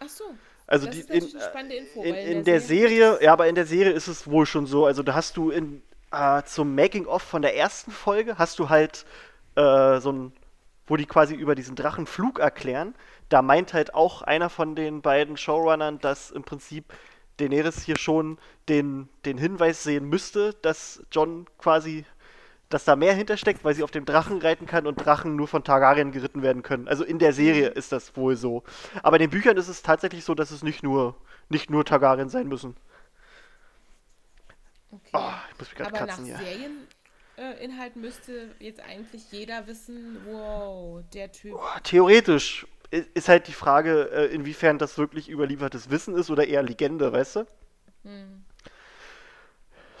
[0.00, 0.24] Ach so.
[0.66, 2.02] Also das die, ist in, eine spannende Info.
[2.02, 4.84] in, weil in der Serie, ja, aber in der Serie ist es wohl schon so.
[4.84, 9.04] Also da hast du in äh, zum Making-of von der ersten Folge hast du halt
[9.56, 10.32] äh, so ein,
[10.86, 12.94] wo die quasi über diesen Drachenflug erklären.
[13.28, 16.92] Da meint halt auch einer von den beiden Showrunnern, dass im Prinzip
[17.38, 18.38] Daenerys hier schon
[18.68, 22.04] den, den Hinweis sehen müsste, dass John quasi,
[22.68, 25.64] dass da mehr hintersteckt, weil sie auf dem Drachen reiten kann und Drachen nur von
[25.64, 26.88] Targaryen geritten werden können.
[26.88, 28.64] Also in der Serie ist das wohl so.
[29.02, 31.16] Aber in den Büchern ist es tatsächlich so, dass es nicht nur,
[31.48, 32.76] nicht nur Targaryen sein müssen.
[34.90, 35.10] Okay.
[35.12, 36.38] Oh, ich muss mich gerade Aber nach kratzen hier.
[37.36, 41.52] Serieninhalt müsste jetzt eigentlich jeder wissen, wow, der Typ.
[41.52, 46.62] Boah, Theoretisch ist halt die Frage, äh, inwiefern das wirklich überliefertes Wissen ist oder eher
[46.62, 47.46] Legende, weißt du?
[48.04, 48.44] Hm.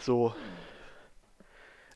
[0.00, 0.34] So.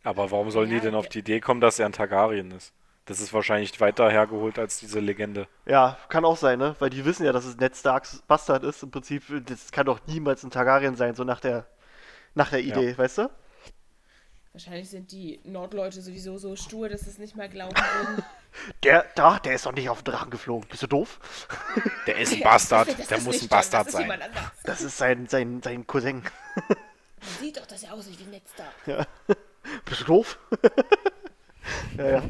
[0.04, 2.72] Aber warum sollen die Ja, denn auf die Idee kommen, dass er ein Targaryen ist?
[3.06, 5.48] Das ist wahrscheinlich weiter hergeholt als diese Legende.
[5.66, 6.76] Ja, kann auch sein, ne?
[6.78, 8.82] Weil die wissen ja, dass es Ned Starks Bastard ist.
[8.82, 11.66] Im Prinzip, das kann doch niemals ein Targaryen sein, so nach der,
[12.34, 12.76] nach der Ja.
[12.76, 13.30] Idee, weißt du?
[14.52, 18.22] Wahrscheinlich sind die Nordleute sowieso so stur, dass sie es nicht mal glauben würden.
[18.84, 20.68] Der, da, der ist doch nicht auf den Drachen geflogen.
[20.68, 21.18] Bist du doof?
[22.06, 24.02] Der ist ein Ja, Bastard, das der muss ein Bastard das ist sein.
[24.02, 24.44] jemand anders.
[24.64, 26.22] Das ist sein, sein, sein Cousin.
[26.68, 26.76] Man
[27.40, 29.08] sieht doch, dass er aussieht wie Ned Stark.
[29.86, 30.38] Bist du doof?
[31.96, 32.22] ja, ja.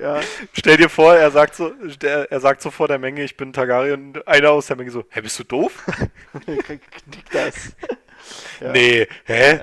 [0.00, 0.20] Ja,
[0.52, 3.52] Stell dir vor, er sagt so, der, er sagt so vor der Menge, ich bin
[3.52, 5.84] Targaryen, und einer aus der Menge so, hä, bist du doof?
[6.64, 7.72] knickt das.
[8.60, 8.72] Ja.
[8.72, 9.60] Nee, hä?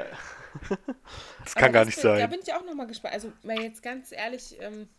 [1.44, 2.30] Das kann Aber gar das nicht bin, Da sein.
[2.32, 3.14] bin ich auch nochmal gespannt.
[3.14, 4.90] Also, mal jetzt ganz ehrlich, ähm,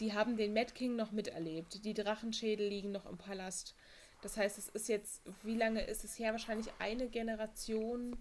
[0.00, 1.84] die haben den Mad King noch miterlebt.
[1.84, 3.74] Die Drachenschädel liegen noch im Palast.
[4.20, 6.32] Das heißt, es ist jetzt, wie lange ist es her?
[6.32, 8.16] Wahrscheinlich eine Generation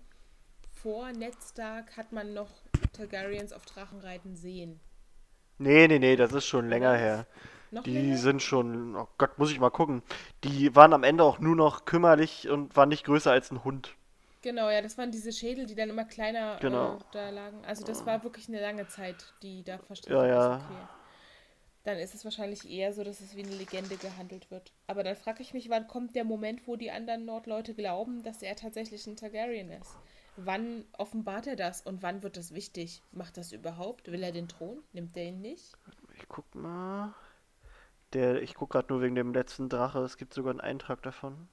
[0.72, 2.50] vor Ned Stark hat man noch
[2.94, 4.80] Targaryens auf Drachen reiten sehen.
[5.58, 7.26] Nee, nee, nee, das ist schon länger her.
[7.86, 8.18] Die länger?
[8.18, 10.04] sind schon, oh Gott, muss ich mal gucken.
[10.44, 13.96] Die waren am Ende auch nur noch kümmerlich und waren nicht größer als ein Hund.
[14.42, 16.98] Genau, ja, das waren diese Schädel, die dann immer kleiner Genau.
[16.98, 17.66] äh, da lagen.
[17.66, 20.56] Also das war wirklich eine lange Zeit, die da verstrichen Ja, ja.
[20.58, 20.64] ist.
[20.64, 20.88] Okay.
[21.84, 24.74] Dann ist es wahrscheinlich eher so, dass es wie eine Legende gehandelt wird.
[24.88, 28.42] Aber dann frage ich mich, wann kommt der Moment, wo die anderen Nordleute glauben, dass
[28.42, 30.00] er tatsächlich ein Targaryen ist?
[30.38, 33.02] Wann offenbart er das und wann wird das wichtig?
[33.12, 34.12] Macht das überhaupt?
[34.12, 34.84] Will er den Thron?
[34.92, 35.74] Nimmt er ihn nicht?
[36.16, 37.14] Ich guck mal.
[38.14, 40.00] Der, ich guck gerade nur wegen dem letzten Drache.
[40.00, 41.48] Es gibt sogar einen Eintrag davon.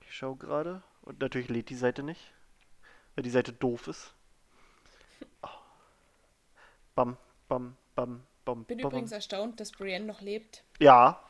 [0.00, 0.82] Ich schau gerade.
[1.02, 2.32] Und natürlich lädt die Seite nicht.
[3.14, 4.14] Weil die Seite doof ist.
[5.42, 5.48] Oh.
[6.94, 7.16] Bam,
[7.48, 9.16] bam, bam, bam, Bin bam, übrigens bam.
[9.16, 10.64] erstaunt, dass Brienne noch lebt.
[10.78, 11.22] Ja.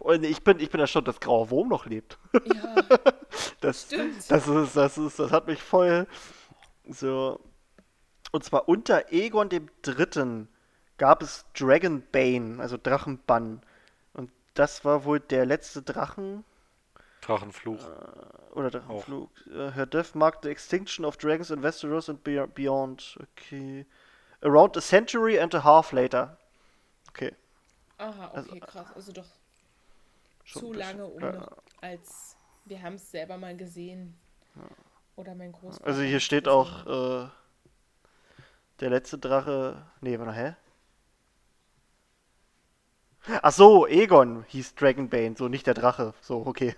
[0.00, 2.18] Und Ich bin, ich bin erstaunt, dass Grauer Wurm noch lebt.
[2.54, 2.74] Ja,
[3.60, 4.30] Das, Stimmt.
[4.30, 6.06] das ist, das ist, das hat mich voll
[6.88, 7.40] so.
[8.32, 10.48] Und zwar unter Egon dem Dritten
[10.98, 13.60] gab es Dragonbane, also Drachenbann.
[14.14, 16.44] Und das war wohl der letzte Drachen
[17.20, 17.78] Drachenfluch.
[18.52, 19.30] oder Drachenflug.
[19.46, 23.16] Uh, her death marked the extinction of dragons in Westeros and be- beyond.
[23.36, 23.86] Okay.
[24.42, 26.36] Around a century and a half later.
[27.10, 27.32] Okay.
[27.98, 28.86] aha, Also, okay, krass.
[28.96, 29.24] Also doch
[30.44, 31.48] zu lange um ja.
[31.80, 34.18] als wir haben es selber mal gesehen.
[35.16, 35.86] Oder mein Großvater.
[35.86, 37.28] Also hier steht auch, äh,
[38.80, 39.86] Der letzte Drache.
[40.00, 40.56] Nee, warte, hä?
[43.42, 46.14] Ach so, Egon hieß Dragonbane, so nicht der Drache.
[46.20, 46.74] So, okay.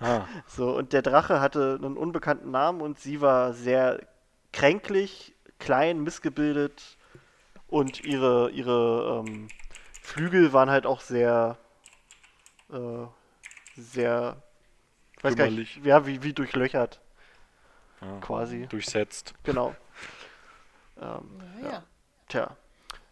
[0.00, 4.06] Ah, So, und der Drache hatte einen unbekannten Namen und sie war sehr
[4.52, 6.98] kränklich, klein, missgebildet
[7.68, 9.48] und ihre, ihre ähm,
[10.02, 11.58] Flügel waren halt auch sehr,
[12.72, 13.06] äh,
[13.76, 14.42] sehr,
[15.16, 15.80] ich weiß gar nicht, Kümmerlich.
[15.84, 17.00] ja, wie, wie durchlöchert,
[18.00, 18.18] ja.
[18.20, 18.66] quasi.
[18.68, 19.34] Durchsetzt.
[19.42, 19.74] Genau.
[20.96, 21.82] Ähm, Naja.
[22.28, 22.56] tja.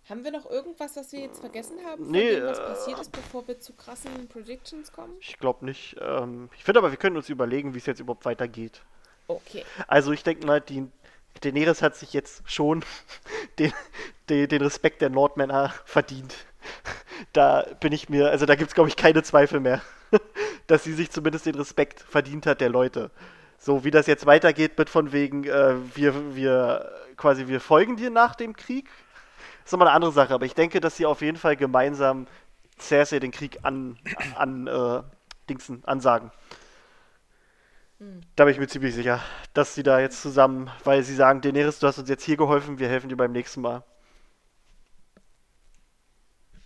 [0.09, 3.01] Haben wir noch irgendwas, was wir jetzt vergessen haben, von Nee, dem, was äh, passiert
[3.01, 5.17] ist, bevor wir zu krassen Predictions kommen?
[5.19, 5.97] Ich glaube nicht.
[6.01, 8.83] Ähm, ich finde aber, wir können uns überlegen, wie es jetzt überhaupt weitergeht.
[9.27, 9.65] Okay.
[9.89, 10.87] Also ich denke mal, die
[11.41, 12.85] Daenerys hat sich jetzt schon
[13.59, 13.73] den,
[14.29, 16.37] den, den Respekt der Nordmänner verdient.
[17.33, 19.81] Da bin ich mir, also da gibt es glaube ich keine Zweifel mehr,
[20.67, 23.11] dass sie sich zumindest den Respekt verdient hat der Leute.
[23.59, 28.11] So wie das jetzt weitergeht mit von wegen, äh, wir, wir quasi, wir folgen dir
[28.11, 28.89] nach dem Krieg,
[29.65, 32.27] ist nochmal eine andere Sache, aber ich denke, dass sie auf jeden Fall gemeinsam
[32.81, 33.99] Cersei den Krieg an,
[34.35, 35.03] an äh,
[35.49, 36.33] Dingsen ansagen.
[38.35, 39.21] Da bin ich mir ziemlich sicher,
[39.55, 42.81] dass sie da jetzt zusammen, weil sie sagen, Daenerys, du hast uns jetzt hier geholfen,
[42.81, 43.85] wir helfen dir beim nächsten Mal.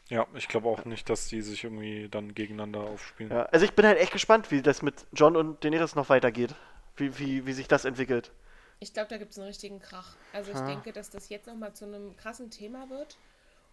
[0.09, 3.33] Ja, ich glaube auch nicht, dass die sich irgendwie dann gegeneinander aufspielen.
[3.33, 6.55] Ja, also ich bin halt echt gespannt, wie das mit John und Daenerys noch weitergeht.
[6.97, 8.31] Wie, wie, wie sich das entwickelt.
[8.79, 10.15] Ich glaube, da gibt es einen richtigen Krach.
[10.33, 10.67] Also ich Ah.
[10.67, 13.19] denke, dass das jetzt nochmal zu einem krassen Thema wird.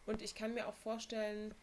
[0.05, 1.53] Und ich kann mir auch vorstellen,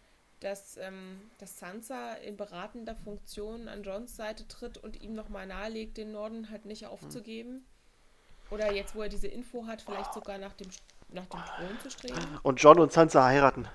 [0.41, 5.99] dass, ähm, dass Sansa in beratender Funktion an Johns Seite tritt und ihm nochmal nahelegt,
[5.99, 7.67] den Norden halt nicht aufzugeben.
[8.51, 10.69] Oder jetzt, wo er diese Info hat, vielleicht sogar nach dem,
[11.09, 12.39] nach dem Thron zu streben.
[12.43, 13.69] Und John und Sansa heiraten.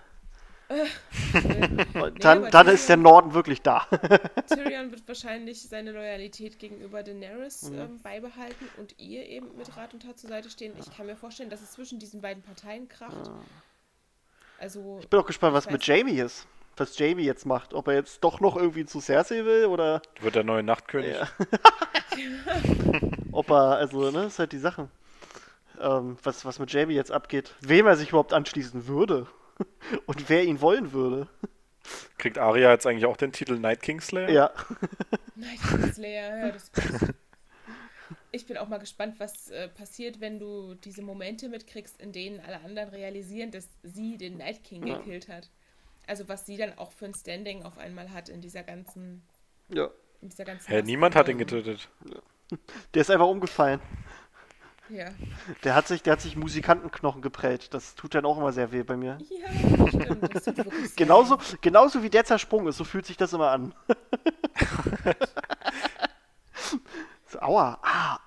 [0.70, 3.86] Und Nee, dann, dann ist der Norden wirklich da.
[4.48, 7.80] Tyrion wird wahrscheinlich seine Loyalität gegenüber Daenerys Mhm.
[7.80, 10.74] ähm, beibehalten und ihr eben mit Rat und Tat zur Seite stehen.
[10.80, 13.30] Ich kann mir vorstellen, dass es zwischen diesen beiden Parteien kracht.
[14.60, 16.48] Also, Ich bin auch gespannt, was mit Jamie ist.
[16.78, 17.74] Was Jamie jetzt macht.
[17.74, 21.16] Ob er jetzt doch noch irgendwie zu Cersei will oder Wird der neue Nachtkönig.
[21.16, 21.28] Ja.
[23.32, 24.90] ob er, also, ne, ist halt die Sache.
[25.80, 27.54] Ähm, was, was mit Jamie jetzt abgeht.
[27.62, 29.28] Wem er sich überhaupt anschließen würde.
[30.06, 31.28] Und wer ihn wollen würde.
[32.18, 34.30] Kriegt Arya jetzt eigentlich auch den Titel Night Kingslayer?
[34.32, 34.52] Ja.
[35.36, 37.14] Night Slayer, ja, das passt.
[38.32, 42.40] Ich bin auch mal gespannt, was äh, passiert, wenn du diese Momente mitkriegst, in denen
[42.40, 44.98] alle anderen realisieren, dass sie den Night King Ja.
[44.98, 45.50] gekillt hat.
[46.08, 49.24] Also was sie dann auch für ein Standing auf einmal hat in dieser ganzen,
[49.70, 49.90] ja.
[50.22, 51.90] in dieser ganzen Hä, niemand hat ihn getötet.
[52.94, 53.80] Der ist einfach umgefallen.
[54.90, 55.10] Ja.
[55.64, 57.74] Der hat sich, der hat sich Musikantenknochen geprellt.
[57.74, 59.18] Das tut dann auch immer sehr weh bei mir.
[59.30, 60.36] Ja, stimmt.
[60.36, 63.74] Das tut wirklich Genauso, genauso wie der zersprungen ist, so fühlt sich das immer an.
[67.28, 67.80] so, aua.
[67.82, 68.20] Ah.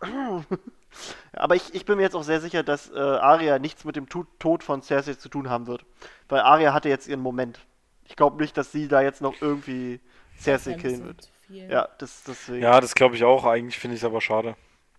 [1.32, 4.08] Aber ich, ich bin mir jetzt auch sehr sicher, dass äh, Arya nichts mit dem
[4.08, 5.84] Tod von Cersei zu tun haben wird.
[6.28, 7.60] Weil Arya hatte jetzt ihren Moment.
[8.04, 10.00] Ich glaube nicht, dass sie da jetzt noch irgendwie
[10.38, 11.30] Cersei killen wird.
[11.48, 12.62] Ja, das deswegen.
[12.62, 13.44] Ja, das glaube ich auch.
[13.44, 14.56] Eigentlich finde ich es aber schade.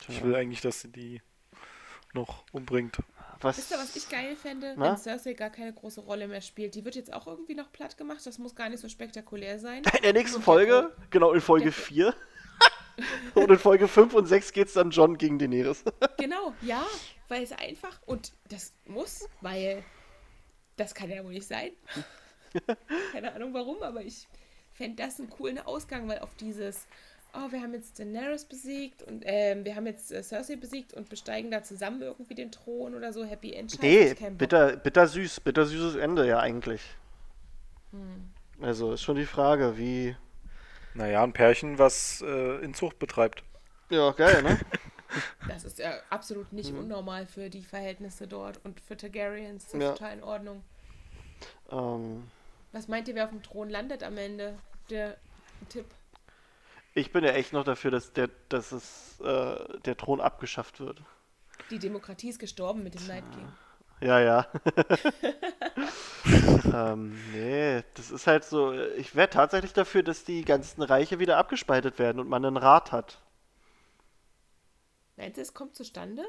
[0.07, 1.21] Ich will eigentlich, dass sie die
[2.13, 2.97] noch umbringt.
[3.41, 4.89] Was, Wisst ihr, was ich geil fände, Na?
[4.91, 6.75] wenn Cersei gar keine große Rolle mehr spielt?
[6.75, 8.19] Die wird jetzt auch irgendwie noch platt gemacht.
[8.25, 9.83] Das muss gar nicht so spektakulär sein.
[9.97, 12.13] In der nächsten Folge, genau in Folge der- 4.
[13.35, 15.83] Und in Folge 5 und 6 geht's dann John gegen Daenerys.
[16.17, 16.85] Genau, ja,
[17.29, 19.85] weil es einfach und das muss, weil
[20.75, 21.71] das kann ja wohl nicht sein.
[23.13, 24.27] Keine Ahnung warum, aber ich
[24.73, 26.87] fände das einen coolen Ausgang, weil auf dieses,
[27.33, 31.09] oh, wir haben jetzt Daenerys besiegt und ähm, wir haben jetzt äh, Cersei besiegt und
[31.09, 33.81] besteigen da zusammen irgendwie den Thron oder so, Happy End.
[33.81, 36.81] Nee, bitter, bitter süß, bitter süßes Ende ja eigentlich.
[37.91, 38.29] Hm.
[38.61, 40.15] Also ist schon die Frage, wie.
[40.95, 43.43] Naja, ein Pärchen, was äh, Inzucht betreibt.
[43.89, 44.59] Ja, geil, ne?
[45.47, 49.65] Das ist ja absolut nicht unnormal für die Verhältnisse dort und für Targaryens.
[49.65, 49.91] Das ist Ja.
[49.93, 50.63] total in Ordnung.
[51.71, 52.27] ähm,
[52.73, 54.53] Was meint ihr, wer auf dem Thron landet am Ende?
[54.91, 55.17] Der
[55.69, 55.85] Tipp.
[56.93, 61.01] Ich bin ja echt noch dafür, dass der, dass es, äh, der Thron abgeschafft wird.
[61.69, 63.47] Die Demokratie ist gestorben mit dem Night King.
[64.01, 64.47] Ja, ja.
[66.93, 68.73] ähm, nee, das ist halt so.
[68.73, 72.91] Ich wäre tatsächlich dafür, dass die ganzen Reiche wieder abgespaltet werden und man einen Rat
[72.93, 73.21] hat.
[75.17, 76.23] Meinst du, es kommt zustande?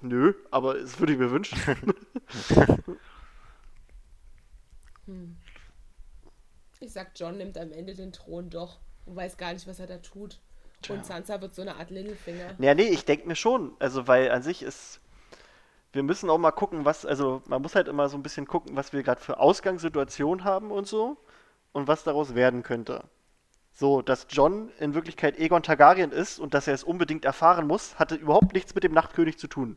[0.00, 1.58] Nö, aber das würde ich mir wünschen.
[5.06, 5.36] Hm.
[6.80, 9.86] Ich sag, John nimmt am Ende den Thron doch und weiß gar nicht, was er
[9.86, 10.40] da tut.
[10.88, 12.54] Und Sansa wird so eine Art Littlefinger.
[12.58, 13.74] Ja, nee, ich denke mir schon.
[13.78, 15.00] Also, weil an sich ist.
[15.92, 17.06] Wir müssen auch mal gucken, was.
[17.06, 20.70] Also, man muss halt immer so ein bisschen gucken, was wir gerade für Ausgangssituationen haben
[20.70, 21.16] und so.
[21.72, 23.04] Und was daraus werden könnte.
[23.72, 27.98] So, dass John in Wirklichkeit Egon Targaryen ist und dass er es unbedingt erfahren muss,
[27.98, 29.76] hatte überhaupt nichts mit dem Nachtkönig zu tun.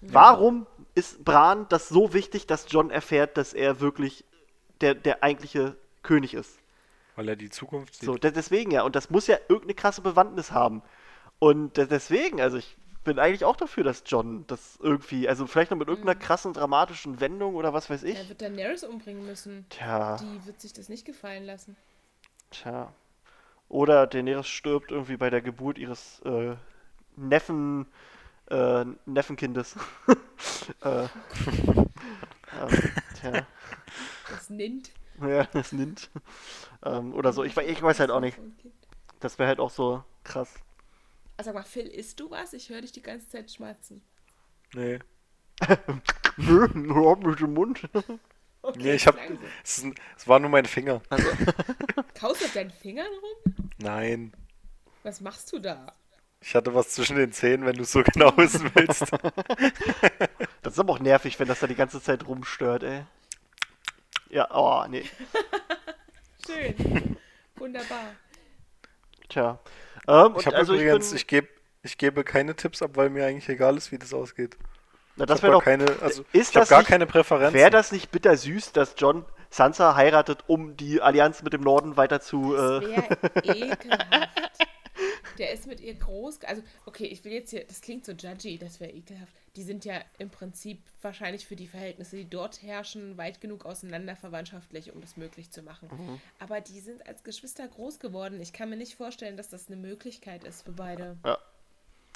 [0.00, 4.24] Warum ist Bran das so wichtig, dass John erfährt, dass er wirklich
[4.80, 6.58] der, der eigentliche König ist?
[7.16, 8.04] Weil er die Zukunft sieht.
[8.04, 8.82] So, de- deswegen ja.
[8.82, 10.82] Und das muss ja irgendeine krasse Bewandtnis haben.
[11.38, 15.70] Und de- deswegen, also ich bin eigentlich auch dafür, dass John das irgendwie, also vielleicht
[15.70, 18.16] noch mit irgendeiner krassen, dramatischen Wendung oder was weiß ich.
[18.18, 19.64] Er wird Daenerys umbringen müssen.
[19.70, 21.76] Tja, Die wird sich das nicht gefallen lassen.
[22.50, 22.92] tja.
[23.68, 26.54] Oder Daenerys stirbt irgendwie bei der Geburt ihres äh,
[27.16, 27.86] Neffen,
[28.50, 29.74] äh, Neffenkindes.
[30.84, 31.02] äh,
[31.66, 33.46] ähm, tja.
[34.30, 34.90] Das nimmt.
[35.26, 36.10] Ja, das nimmt.
[36.84, 37.44] ähm, oder so.
[37.44, 38.38] Ich, ich weiß halt auch nicht.
[39.20, 40.54] Das wäre halt auch so krass.
[41.36, 42.52] Also, sag mal, Phil, isst du was?
[42.52, 44.02] Ich höre dich die ganze Zeit schmatzen.
[44.74, 44.98] Nee.
[46.36, 47.88] Nö, überhaupt nicht im Mund.
[48.62, 49.16] Okay, Nee, ich hab.
[49.62, 51.00] Es, ist es waren nur meine Finger.
[52.18, 53.54] Kaust du auf deinen Fingern rum?
[53.78, 54.32] Nein.
[55.04, 55.92] Was machst du da?
[56.40, 59.04] Ich hatte was zwischen den Zähnen, wenn du es so genau wissen willst.
[60.62, 63.04] Das ist aber auch nervig, wenn das da die ganze Zeit rumstört, ey.
[64.30, 65.04] Ja, oh, nee.
[66.46, 67.16] Schön.
[67.56, 68.14] Wunderbar.
[69.28, 69.58] Tja.
[70.08, 71.48] Ähm, Ich habe also übrigens, ich bin, ich, geb,
[71.82, 74.56] ich gebe keine Tipps ab, weil mir eigentlich egal ist, wie das ausgeht.
[75.16, 76.88] na, Ich das habe wäre gar doch, keine, also ist ich habe das gar nicht-
[76.88, 77.54] keine Präferenzen.
[77.54, 82.20] wäre das nicht bittersüß, dass John Sansa heiratet, um die Allianz mit dem Norden weiter
[82.20, 84.28] zu, Das äh, wäre ekelhaft.
[85.38, 86.40] Der ist mit ihr groß.
[86.44, 87.64] Also, okay, ich will jetzt hier.
[87.64, 89.32] Das klingt so judgy, das wäre ekelhaft.
[89.56, 94.16] Die sind ja im Prinzip wahrscheinlich für die Verhältnisse, die dort herrschen, weit genug auseinander
[94.16, 95.88] verwandtschaftlich, um das möglich zu machen.
[95.90, 96.20] Mhm.
[96.38, 98.40] Aber die sind als Geschwister groß geworden.
[98.40, 101.16] Ich kann mir nicht vorstellen, dass das eine Möglichkeit ist für beide.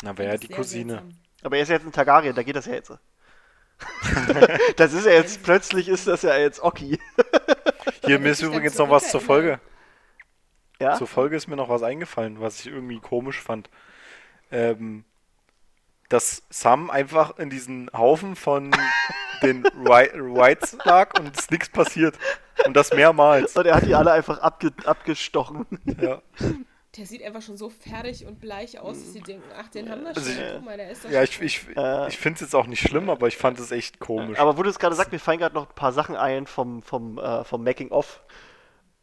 [0.02, 0.92] Na, wäre ja die Cousine.
[0.92, 1.10] seltsam.
[1.42, 2.92] aber er ist ja jetzt ein Targaryen, da geht das ja jetzt.
[4.76, 6.98] das ist ja jetzt, plötzlich ist das ja jetzt Oki.
[8.04, 9.20] Hier, mir ist übrigens noch was zur.
[9.20, 9.60] Folge.
[10.80, 10.94] Ja?
[10.96, 13.68] Zur Folge ist mir noch was eingefallen, was ich irgendwie komisch fand.
[14.50, 15.04] Ähm,
[16.08, 18.70] dass Sam einfach in diesen Haufen von
[19.42, 22.18] den Whi- Whites lag und es nichts passiert.
[22.66, 23.56] Und das mehrmals.
[23.56, 25.66] Und er hat die alle einfach abge abgestochen.
[26.00, 26.20] Ja,
[26.96, 30.00] Der sieht einfach schon so fertig und bleich aus, dass sie denken, ach, den haben
[30.02, 30.32] wir Also schon.
[30.42, 32.08] ich- Guck mal, der ist doch ja schon ich, ich, Äh.
[32.08, 34.36] ich finde es jetzt auch nicht schlimm, aber ich fand es echt komisch.
[34.40, 36.82] Aber wo du es gerade sagst, mir fallen gerade noch ein paar Sachen ein vom,
[36.82, 38.20] vom, äh, vom Making-of.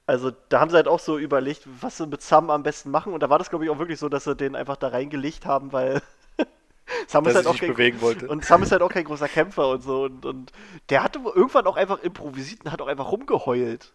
[0.07, 3.13] Also da haben sie halt auch so überlegt, was sie mit Sam am besten machen.
[3.13, 5.45] Und da war das, glaube ich, auch wirklich so, dass sie den einfach da reingelegt
[5.45, 6.01] haben, weil
[7.07, 8.27] Sam ist halt auch sich kein, bewegen wollte.
[8.29, 10.03] Und Sam ist halt auch kein großer Kämpfer und so.
[10.03, 10.53] Und, und
[10.89, 13.93] der hatte irgendwann auch einfach improvisiert und hat auch einfach rumgeheult.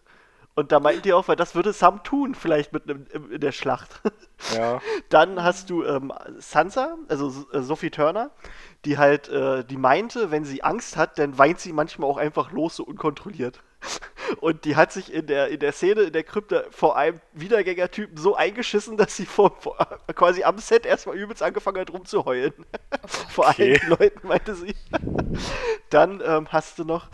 [0.54, 3.52] Und da meinten die auch, weil das würde Sam tun, vielleicht mit einem, in der
[3.52, 4.02] Schlacht.
[4.54, 8.30] ja, Dann hast du ähm, Sansa, also äh, Sophie Turner,
[8.84, 12.52] die halt, äh, die meinte, wenn sie Angst hat, dann weint sie manchmal auch einfach
[12.52, 13.62] los, so unkontrolliert.
[14.40, 18.16] Und die hat sich in der, in der Szene in der Krypta vor einem Wiedergängertypen
[18.16, 19.76] so eingeschissen, dass sie vor, vor,
[20.14, 22.54] quasi am Set erstmal übelst angefangen hat rumzuheulen.
[23.28, 23.78] vor Okay.
[23.80, 24.74] allen Leuten, meinte sie.
[25.90, 27.08] Dann ähm, hast du noch,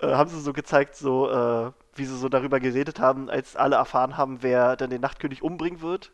[0.00, 3.76] äh, haben sie so gezeigt, so, äh, wie sie so darüber geredet haben, als alle
[3.76, 6.12] erfahren haben, wer dann den Nachtkönig umbringen wird.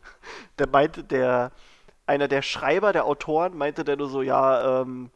[0.57, 1.51] Da meinte der,
[2.05, 5.11] einer der Schreiber, der Autoren, meinte der nur so, ja, ähm,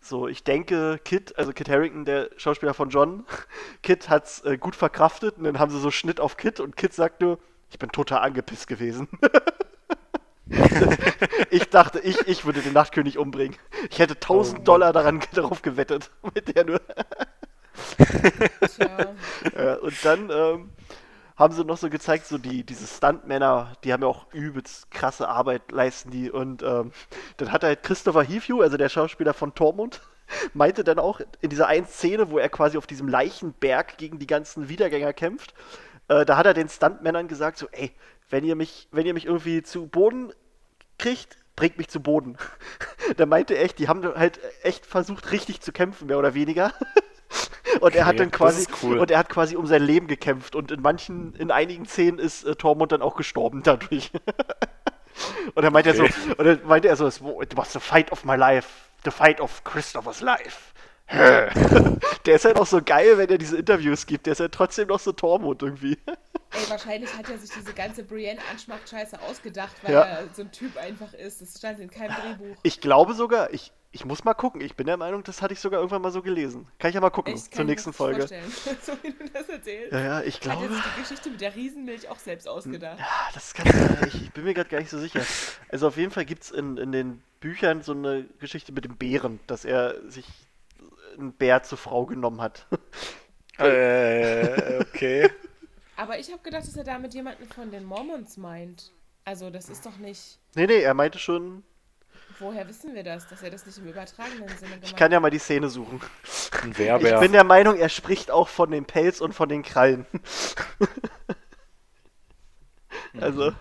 [0.00, 3.24] so, ich denke, Kit, also Kit Harrington, der Schauspieler von John,
[3.82, 6.94] Kit hat's äh, gut verkraftet und dann haben sie so Schnitt auf Kit und Kit
[6.94, 7.38] sagt nur,
[7.70, 9.08] ich bin total angepisst gewesen.
[11.50, 13.56] ich dachte, ich, ich würde den Nachtkönig umbringen.
[13.90, 16.10] Ich hätte 1000 Dollar daran, darauf gewettet.
[16.34, 16.80] Mit der nur.
[17.96, 19.14] Tja,
[19.54, 20.70] Äh, und dann ähm,
[21.40, 25.26] haben sie noch so gezeigt, so die, diese Stuntmänner, die haben ja auch übelst krasse
[25.26, 26.30] Arbeit, leisten die.
[26.30, 26.92] Und ähm,
[27.38, 30.02] dann hat halt Christopher Heathew, also der Schauspieler von Tormund,
[30.52, 34.26] meinte dann auch in dieser einen Szene, wo er quasi auf diesem Leichenberg gegen die
[34.26, 35.54] ganzen Wiedergänger kämpft,
[36.08, 37.90] äh, da hat er den Stuntmännern gesagt, so, ey,
[38.28, 40.34] wenn ihr mich, wenn ihr mich irgendwie zu Boden
[40.98, 42.36] kriegt, bringt mich zu Boden.
[43.16, 46.74] da meinte er echt, die haben halt echt versucht, richtig zu kämpfen, mehr oder weniger.
[47.80, 48.98] Und er hat Okay, dann quasi cool.
[48.98, 52.44] und er hat quasi um sein Leben gekämpft und in manchen, in einigen Szenen ist
[52.44, 54.10] äh, Tormund dann auch gestorben dadurch.
[55.54, 56.00] und er meinte Okay.
[56.02, 57.06] er so, und dann meinte er so,
[57.40, 58.68] it was the fight of my life,
[59.04, 60.72] the fight of Christopher's life.
[61.10, 64.26] der ist halt auch so geil, wenn er diese Interviews gibt.
[64.26, 65.98] Der ist halt trotzdem noch so Tormund irgendwie.
[66.06, 70.02] ey, wahrscheinlich hat er sich diese ganze Brienne-Anschmacht-Scheiße ausgedacht, weil Ja.
[70.02, 71.40] er so ein Typ einfach ist.
[71.42, 72.56] Das stand in keinem Drehbuch.
[72.62, 74.60] Ich glaube sogar, ich, ich muss mal gucken.
[74.60, 76.68] Ich bin der Meinung, das hatte ich sogar irgendwann mal so gelesen.
[76.78, 78.20] Kann ich ja mal gucken Echt, kann zur nächsten das Folge.
[78.20, 78.52] Vorstellen.
[78.82, 79.92] so wie du das erzählst.
[79.92, 80.64] Ja, ja, ich Hat glaube.
[80.66, 82.98] er sich die Geschichte mit der Riesenmilch auch selbst ausgedacht.
[83.00, 83.66] Ja, das kann.
[84.06, 85.22] Ich, ich bin mir gerade gar nicht so sicher.
[85.68, 88.96] Also auf jeden Fall gibt es in, in den Büchern so eine Geschichte mit dem
[88.96, 90.26] Bären, dass er sich
[91.18, 92.66] einen Bär zur Frau genommen hat.
[93.58, 95.30] äh, okay.
[95.96, 98.92] Aber ich habe gedacht, dass er damit jemanden von den Mormons meint.
[99.24, 100.38] Also, das ist doch nicht.
[100.54, 101.62] nee, nee, er meinte schon.
[102.40, 105.20] Woher wissen wir das, dass er das nicht im übertragenen Sinne gemacht Ich kann ja
[105.20, 106.00] mal die Szene suchen.
[106.62, 107.20] Ein Ich Werber.
[107.20, 110.06] bin der Meinung, er spricht auch von dem Pelz und von den Krallen.
[113.20, 113.52] also,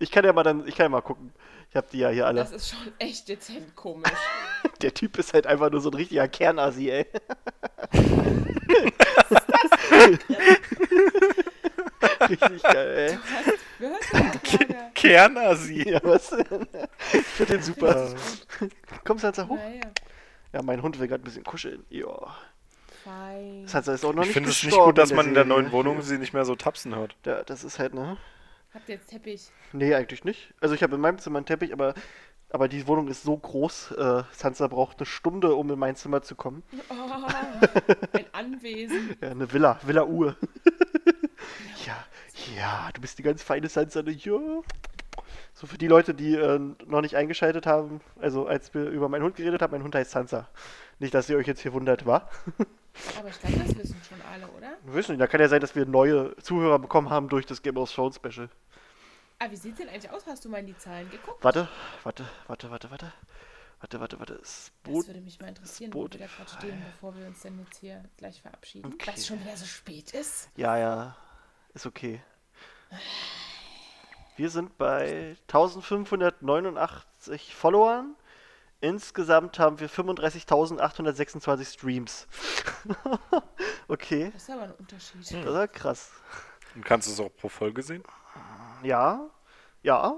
[0.00, 1.32] ich kann ja mal dann, ich kann ja mal gucken.
[1.70, 2.40] Ich habe die ja hier alle.
[2.40, 4.10] Das ist schon echt dezent komisch.
[4.82, 7.06] Der Typ ist halt einfach nur so ein richtiger Kernasi, ey.
[12.28, 13.18] Richtig geil, ey.
[13.78, 14.38] Wörter,
[14.94, 15.90] Kernasi.
[15.90, 16.32] Ja, was?
[17.12, 18.14] Ich finde den super.
[19.04, 19.56] Komm, Sansa, hoch.
[19.56, 19.80] Naja,
[20.52, 21.84] Ja, mein Hund will gerade ein bisschen kuscheln.
[21.90, 22.36] Ja.
[23.04, 23.64] fein.
[23.66, 25.72] Sansa ist auch noch Ich nicht finde es nicht gut, dass man in der neuen
[25.72, 27.16] Wohnung sie nicht mehr so tapsen hört.
[27.26, 28.16] Ja, das ist halt, ne?
[28.72, 29.50] Habt ihr jetzt Teppich?
[29.72, 30.52] Nee, eigentlich nicht.
[30.60, 31.94] Also ich habe in meinem Zimmer einen Teppich, aber,
[32.50, 33.92] aber die Wohnung ist so groß.
[33.92, 36.62] Äh, Sansa braucht eine Stunde, um in mein Zimmer zu kommen.
[36.88, 36.94] Oh,
[38.12, 39.16] ein Anwesen.
[39.20, 40.36] Ja, eine Villa, Villa Uhr.
[42.56, 44.12] ja, du bist die ganz feine Sansa, ne?
[44.12, 44.62] Ja.
[45.54, 49.22] So für die Leute, die äh, noch nicht eingeschaltet haben, also als wir über meinen
[49.22, 50.48] Hund geredet haben, mein Hund heißt Sansa.
[50.98, 52.28] Nicht, dass ihr euch jetzt hier wundert, wa?
[53.18, 54.76] Aber ich glaube, das wissen schon alle, oder?
[54.84, 57.62] Wir wissen nicht, da kann ja sein, dass wir neue Zuhörer bekommen haben durch das
[57.62, 58.48] Game of Thrones Special.
[59.38, 60.26] Ah, wie sieht's denn eigentlich aus?
[60.26, 61.42] Hast du mal in die Zahlen geguckt?
[61.42, 61.68] Warte,
[62.02, 63.12] warte, warte, warte, warte.
[63.80, 64.34] Warte, warte, warte.
[64.38, 65.06] Das Spot.
[65.06, 68.02] würde mich mal interessieren, wo wir da gerade stehen, bevor wir uns denn jetzt hier
[68.16, 68.94] gleich verabschieden.
[68.94, 69.08] Okay.
[69.08, 70.48] Weil es schon wieder so spät ist.
[70.56, 71.16] Ja, ja,
[71.74, 72.22] ist okay.
[74.36, 78.14] Wir sind bei 1589 Followern.
[78.80, 82.26] Insgesamt haben wir 35.826 Streams.
[83.88, 85.20] okay, Das ist aber ein Unterschied.
[85.20, 86.10] das ist ja krass.
[86.74, 88.02] Und kannst du es auch pro Folge sehen?
[88.82, 89.30] Ja,
[89.82, 90.16] ja.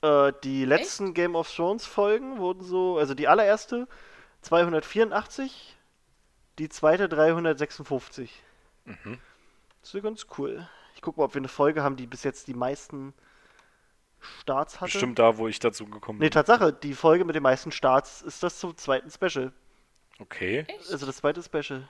[0.00, 3.88] Äh, die letzten Game of Thrones Folgen wurden so, also die allererste
[4.42, 5.76] 284,
[6.58, 8.42] die zweite 356.
[8.84, 9.18] Mhm.
[9.80, 10.68] Das ist ja ganz cool.
[10.94, 13.12] Ich gucke mal, ob wir eine Folge haben, die bis jetzt die meisten
[14.20, 14.92] Starts hatte.
[14.92, 16.30] Bestimmt da, wo ich dazu gekommen Nee, bin.
[16.32, 19.52] Tatsache, die Folge mit den meisten Starts ist das zum zweiten Special.
[20.18, 20.64] Okay.
[20.68, 20.90] Echt?
[20.90, 21.88] Also das zweite Special.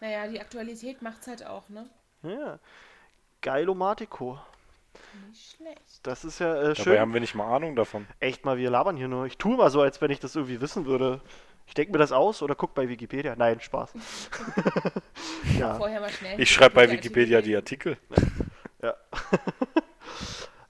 [0.00, 1.88] Naja, die Aktualität macht's halt auch, ne?
[2.22, 2.58] Ja.
[3.40, 4.38] Geilomatico.
[5.28, 6.00] Nicht schlecht.
[6.06, 6.98] Das ist ja äh, Dabei schön.
[6.98, 8.06] haben wir nicht mal Ahnung davon.
[8.20, 9.26] Echt mal, wir labern hier nur.
[9.26, 11.20] Ich tue mal so, als wenn ich das irgendwie wissen würde.
[11.66, 13.34] Ich denke mir das aus oder guck bei Wikipedia.
[13.36, 13.92] Nein, Spaß.
[15.58, 15.74] ja.
[15.74, 16.40] Vorher mal schnell.
[16.40, 17.56] Ich schreibe bei Wikipedia die.
[17.56, 17.96] Artikel.
[18.82, 18.94] ja.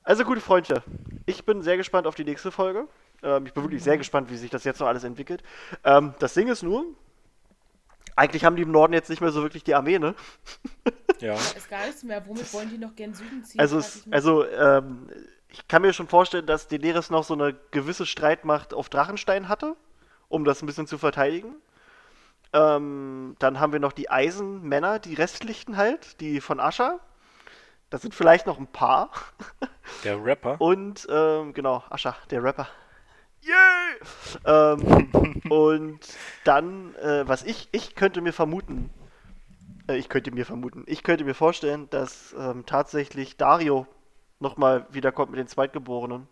[0.02, 0.82] also, gute Freunde.
[1.26, 2.88] Ich bin sehr gespannt auf die nächste Folge.
[3.22, 5.42] Ähm, ich bin wirklich sehr gespannt, wie sich das jetzt noch alles entwickelt.
[5.84, 6.84] Ähm, das Ding ist nur,
[8.16, 10.14] eigentlich haben die im Norden jetzt nicht mehr so wirklich die Armee, ne?
[11.20, 11.34] Ja.
[11.34, 12.26] Ist gar nichts mehr.
[12.26, 13.60] Womit wollen die noch gen Süden ziehen?
[13.60, 15.08] Also, es, also ähm,
[15.48, 19.76] ich kann mir schon vorstellen, dass Daenerys noch so eine gewisse Streitmacht auf Drachenstein hatte,
[20.32, 21.54] um das ein bisschen zu verteidigen.
[22.54, 26.98] Ähm, dann haben wir noch die Eisenmänner, die restlichen halt, die von Ascha.
[27.90, 29.10] Das sind vielleicht noch ein paar.
[30.04, 30.60] Der Rapper.
[30.60, 32.66] Und, ähm, genau, Ascha, der Rapper.
[33.44, 34.74] Yeah!
[34.74, 35.10] ähm,
[35.50, 36.00] und
[36.44, 38.90] dann, äh, was ich, ich könnte mir vermuten,
[39.88, 43.86] äh, ich könnte mir vermuten, ich könnte mir vorstellen, dass ähm, tatsächlich Dario
[44.40, 46.26] nochmal wiederkommt mit den Zweitgeborenen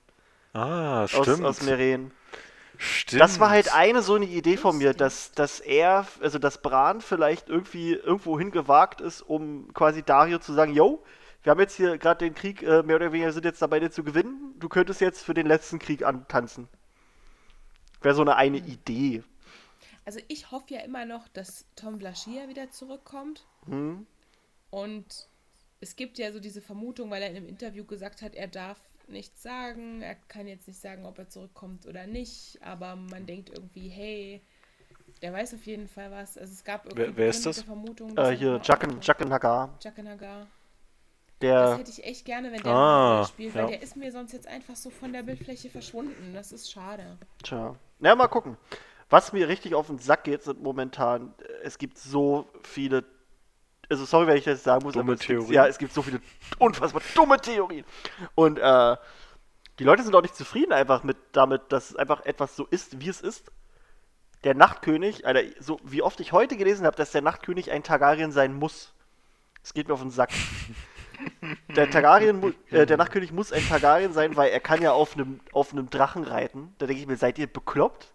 [0.52, 1.44] Ah, aus, stimmt.
[1.44, 2.12] aus Meren.
[2.80, 3.20] Stimmt.
[3.22, 7.00] Das war halt eine so eine Idee von mir, dass, dass er, also dass Bran
[7.00, 11.02] vielleicht irgendwie irgendwo hingewagt ist, um quasi Dario zu sagen, yo,
[11.42, 13.90] wir haben jetzt hier gerade den Krieg, äh, mehr oder weniger sind jetzt dabei, den
[13.90, 16.68] zu gewinnen, du könntest jetzt für den letzten Krieg antanzen.
[18.02, 19.22] Wäre so eine eine Idee.
[20.04, 23.46] Also ich hoffe ja immer noch, dass Tom Blaschia wieder zurückkommt.
[23.66, 24.06] Hm?
[24.70, 25.28] Und
[25.80, 28.78] es gibt ja so diese Vermutung, weil er in einem Interview gesagt hat, er darf
[29.10, 33.50] nichts sagen, er kann jetzt nicht sagen, ob er zurückkommt oder nicht, aber man denkt
[33.50, 34.40] irgendwie, hey,
[35.22, 36.38] der weiß auf jeden Fall was.
[36.38, 37.62] Also es gab irgendwie Wer- wer ist das?
[37.62, 38.14] Vermutungen.
[38.16, 39.00] dass Äh, er hier, Jacken.
[39.00, 39.76] Jacken Hagar.
[39.82, 40.46] Jacken Hagar.
[41.40, 43.68] Das Der, hätte ich echt gerne, wenn der Ah, spielt, weil ja.
[43.68, 46.34] der ist mir sonst jetzt einfach so von der Bildfläche verschwunden.
[46.34, 47.16] Das ist schade.
[47.42, 47.74] tja.
[47.98, 48.56] Na, mal gucken.
[49.08, 53.04] Was mir richtig auf den Sack geht, sind momentan, es gibt so viele,
[53.90, 55.52] also sorry, wenn ich das sagen muss, Dumme aber es gibt, Theorien.
[55.52, 56.20] ja, es gibt so viele
[56.58, 57.84] unfassbar dumme Theorien.
[58.34, 58.96] Und äh,
[59.78, 63.00] die Leute sind auch nicht zufrieden einfach mit damit, dass es einfach etwas so ist,
[63.00, 63.50] wie es ist.
[64.44, 68.32] Der Nachtkönig, Alter, so wie oft ich heute gelesen habe, dass der Nachtkönig ein Targaryen
[68.32, 68.94] sein muss.
[69.62, 70.30] Es geht mir auf den Sack.
[71.76, 75.40] Der Targaryen, äh, der Nachtkönig muss ein Targaryen sein, weil er kann ja auf einem
[75.52, 76.74] auf einem Drachen reiten.
[76.78, 78.14] Da denke ich mir, seid ihr bekloppt?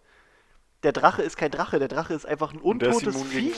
[0.83, 3.57] Der Drache ist kein Drache, der Drache ist einfach ein untotes Viech.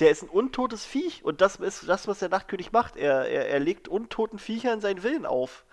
[0.00, 2.96] Der ist ein untotes Viech und das ist das, was der Nachtkönig macht.
[2.96, 5.64] Er, er, er legt untoten Viechern seinen Willen auf.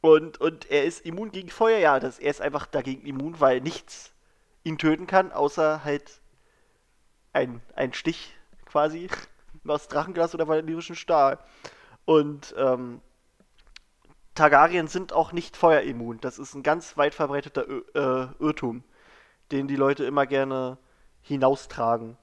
[0.00, 3.60] Und, und er ist immun gegen Feuer, ja, das, er ist einfach dagegen immun, weil
[3.60, 4.12] nichts
[4.64, 6.20] ihn töten kann, außer halt
[7.32, 8.34] ein, ein Stich
[8.66, 9.08] quasi
[9.66, 11.38] aus Drachenglas oder valyrischem Stahl.
[12.04, 13.00] Und ähm,
[14.34, 16.20] Targaryen sind auch nicht feuerimmun.
[16.20, 18.82] Das ist ein ganz weit verbreiteter Ö äh, Irrtum,
[19.52, 20.78] den die Leute immer gerne
[21.22, 22.16] hinaustragen.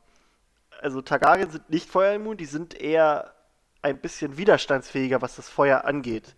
[0.81, 3.33] Also Targaryen sind nicht feuerimmun, die sind eher
[3.81, 6.35] ein bisschen widerstandsfähiger, was das Feuer angeht.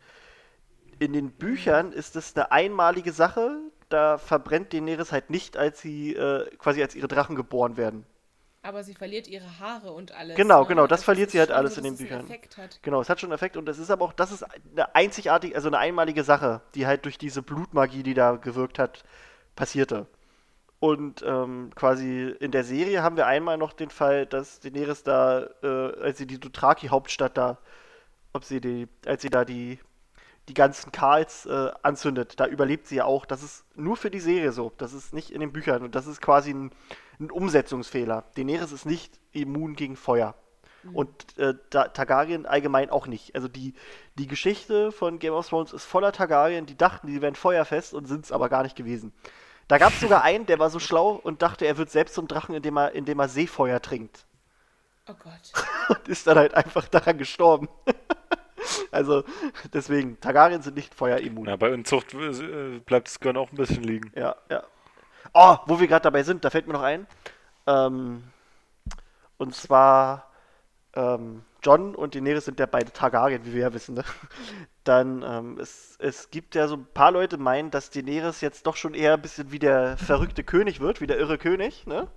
[1.00, 3.58] In den Büchern ist es eine einmalige Sache,
[3.90, 8.06] da verbrennt Daenerys halt nicht, als sie äh, quasi als ihre Drachen geboren werden.
[8.64, 10.36] Aber sie verliert ihre Haare und alles.
[10.36, 10.68] Genau, ne?
[10.68, 12.20] genau, das Also verliert sie halt schon alles in den Büchern.
[12.20, 12.80] einen Effekt hat.
[12.84, 15.56] Genau, es hat schon einen Effekt und es ist aber auch, das ist eine einzigartige,
[15.56, 19.04] also eine einmalige Sache, die halt durch diese Blutmagie, die da gewirkt hat,
[19.56, 20.06] passierte.
[20.82, 25.48] Und ähm, quasi in der Serie haben wir einmal noch den Fall, dass Daenerys da,
[25.62, 25.68] äh,
[26.02, 27.60] als sie die Dothraki-Hauptstadt da,
[28.34, 29.80] ob sie die, als sie da die,
[30.50, 33.28] die ganzen Karls äh, anzündet, da überlebt sie ja auch.
[33.28, 34.72] Das ist nur für die Serie so.
[34.80, 36.72] Das ist nicht in den Büchern und das ist quasi ein,
[37.20, 38.24] ein Umsetzungsfehler.
[38.36, 40.34] Daenerys ist nicht immun gegen Feuer.
[40.94, 43.36] Und äh, Ta- Targaryen allgemein auch nicht.
[43.36, 43.76] Also die,
[44.16, 48.08] die Geschichte von Game of Thrones ist voller Targaryen, die dachten, die wären feuerfest und
[48.08, 49.14] sind es aber gar nicht gewesen.
[49.72, 52.28] Da gab es sogar einen, der war so schlau und dachte, er wird selbst zum
[52.28, 54.26] Drachen, indem er, indem er Seefeuer trinkt.
[55.08, 55.54] Oh Gott.
[55.98, 57.70] Und ist dann halt einfach daran gestorben.
[58.92, 59.24] also
[59.72, 61.46] deswegen, Targaryen sind nicht feuerimmun.
[61.46, 64.12] Na, bei Unzucht äh, bleibt das Gehirn auch ein bisschen liegen.
[64.14, 64.62] Ja, ja.
[65.34, 67.08] Oh, wo wir gerade dabei sind, da fällt mir noch ein.
[67.66, 68.24] Ähm,
[69.38, 70.32] und zwar,
[70.96, 73.96] ähm, John und Daenerys sind ja beide Targaryen, wie wir ja wissen.
[73.96, 74.04] Ne?
[74.84, 78.76] Dann, ähm, es, es gibt ja so ein paar Leute meinen, dass Daenerys jetzt doch
[78.76, 82.08] schon eher ein bisschen wie der verrückte König wird, wie der irre König, ne?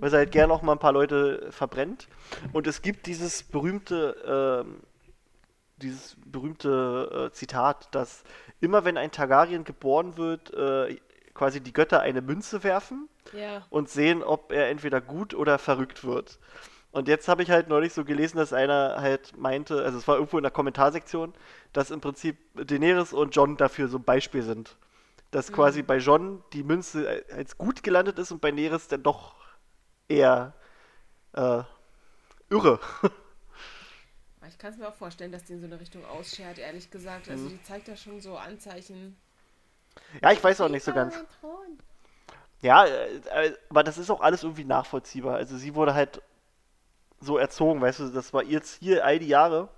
[0.00, 2.08] Weil sie halt gerne auch mal ein paar Leute verbrennt.
[2.54, 4.80] Und es gibt dieses berühmte, ähm,
[5.76, 8.24] dieses berühmte äh, Zitat, dass
[8.60, 10.98] immer wenn ein Targaryen geboren wird, äh,
[11.34, 13.66] quasi die Götter eine Münze werfen Ja.
[13.70, 16.38] und sehen, ob er entweder gut oder verrückt wird.
[16.92, 20.16] Und jetzt habe ich halt neulich so gelesen, dass einer halt meinte, also es war
[20.16, 21.32] irgendwo in der Kommentarsektion,
[21.72, 24.76] dass im Prinzip Daenerys und John dafür so ein Beispiel sind.
[25.30, 29.36] Dass quasi bei John die Münze als gut gelandet ist und bei Daenerys dann doch
[30.08, 30.52] eher
[31.34, 31.62] äh,
[32.50, 32.80] irre.
[34.48, 37.28] Ich kann es mir auch vorstellen, dass die in so eine Richtung ausschert, ehrlich gesagt.
[37.28, 37.50] Also Mhm.
[37.50, 39.16] die zeigt da schon so Anzeichen.
[40.20, 41.14] ja, ich weiß auch nicht so ganz.
[42.62, 45.36] Ja, äh, äh, aber das ist auch alles irgendwie nachvollziehbar.
[45.36, 46.20] Also sie wurde halt
[47.20, 49.68] so erzogen, weißt du, das war ihr Ziel all die Jahre.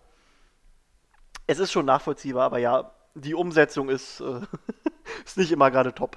[1.46, 4.40] Es ist schon nachvollziehbar, aber ja, die Umsetzung ist, äh,
[5.24, 6.16] ist nicht immer gerade top.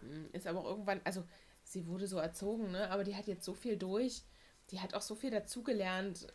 [0.00, 1.22] Hm, Ist aber auch irgendwann, also
[1.62, 2.90] sie wurde so erzogen, ne?
[2.90, 4.22] Aber die hat jetzt so viel durch.
[4.70, 6.26] Die hat auch so viel dazugelernt.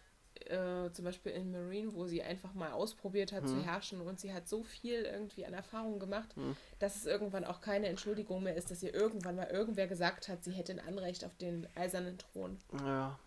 [0.45, 3.47] Äh, zum Beispiel in Marine, wo sie einfach mal ausprobiert hat Mhm.
[3.47, 6.33] zu herrschen und sie hat so viel irgendwie an Erfahrung gemacht,
[6.79, 10.43] dass es irgendwann auch keine Entschuldigung mehr ist, dass ihr irgendwann mal irgendwer gesagt hat,
[10.43, 12.57] sie hätte ein Anrecht auf den eisernen Thron.
[12.85, 13.19] Ja.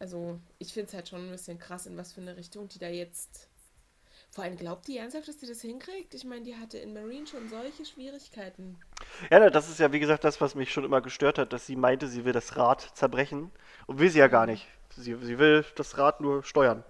[0.00, 2.78] Also, ich finde es halt schon ein bisschen krass, in was für eine Richtung die
[2.78, 3.48] da jetzt.
[4.30, 6.14] Vor allem glaubt die ernsthaft, dass die das hinkriegt?
[6.14, 8.78] Ich meine, die hatte in Marine schon solche Schwierigkeiten.
[9.30, 11.76] Ja, das ist ja wie gesagt das, was mich schon immer gestört hat, dass sie
[11.76, 13.50] meinte, sie will das Rad zerbrechen
[13.86, 14.66] und will sie ja gar nicht.
[14.96, 16.82] Sie, sie will das Rad nur steuern.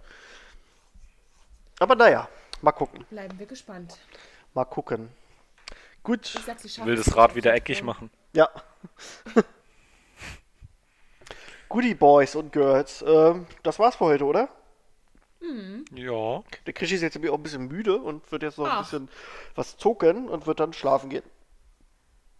[1.78, 2.28] Aber naja,
[2.60, 3.96] mal gucken, Bleiben wir gespannt.
[4.54, 5.08] mal gucken.
[6.02, 8.10] Gut, Ich sag, sie Will das Rad wieder eckig machen.
[8.34, 8.48] ja.
[11.70, 14.48] Goodie Boys und Girls, ähm, das war's für heute, oder?
[15.94, 16.42] Ja.
[16.66, 18.82] Der Krischi ist jetzt irgendwie auch ein bisschen müde und wird jetzt noch ein Ach.
[18.82, 19.09] bisschen
[19.55, 21.22] was zucken und wird dann schlafen gehen.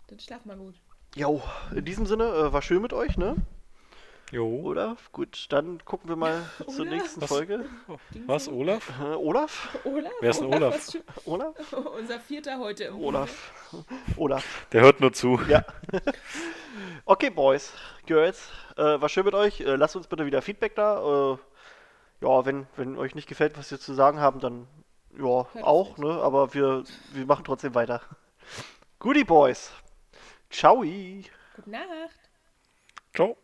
[0.09, 0.74] Dann schlaf mal gut.
[1.16, 1.43] Jo,
[1.74, 3.36] in diesem Sinne, äh, war schön mit euch, ne?
[4.32, 4.47] Jo.
[4.61, 4.97] Oder?
[5.12, 6.86] Gut, dann gucken wir mal zur Olaf.
[6.94, 7.28] nächsten Was?
[7.31, 7.65] Folge.
[8.27, 8.93] Was, Olaf?
[9.01, 9.77] Äh, Olaf?
[9.85, 10.12] Olaf?
[10.20, 10.90] Wer ist denn Olaf?
[10.90, 11.73] schön- Olaf?
[11.98, 13.52] Unser Vierter heute im Olaf.
[14.16, 14.66] Olaf.
[14.73, 15.40] Der hört nur zu.
[15.48, 15.65] Ja.
[17.11, 17.73] Okay, Boys,
[18.07, 19.61] Girls, äh, war schön mit euch.
[19.61, 21.32] Äh, lasst uns bitte wieder Feedback da.
[21.32, 21.39] Äh,
[22.24, 24.69] ja, wenn, wenn euch nicht gefällt, was wir zu sagen haben, dann
[25.19, 26.20] ja, auf auch, ne?
[26.23, 28.01] Aber wir, wir machen trotzdem weiter.
[29.01, 29.73] Goodie Boys.
[30.51, 30.77] Ciao.
[30.77, 32.20] Gute Nacht.
[33.12, 33.37] Ciao.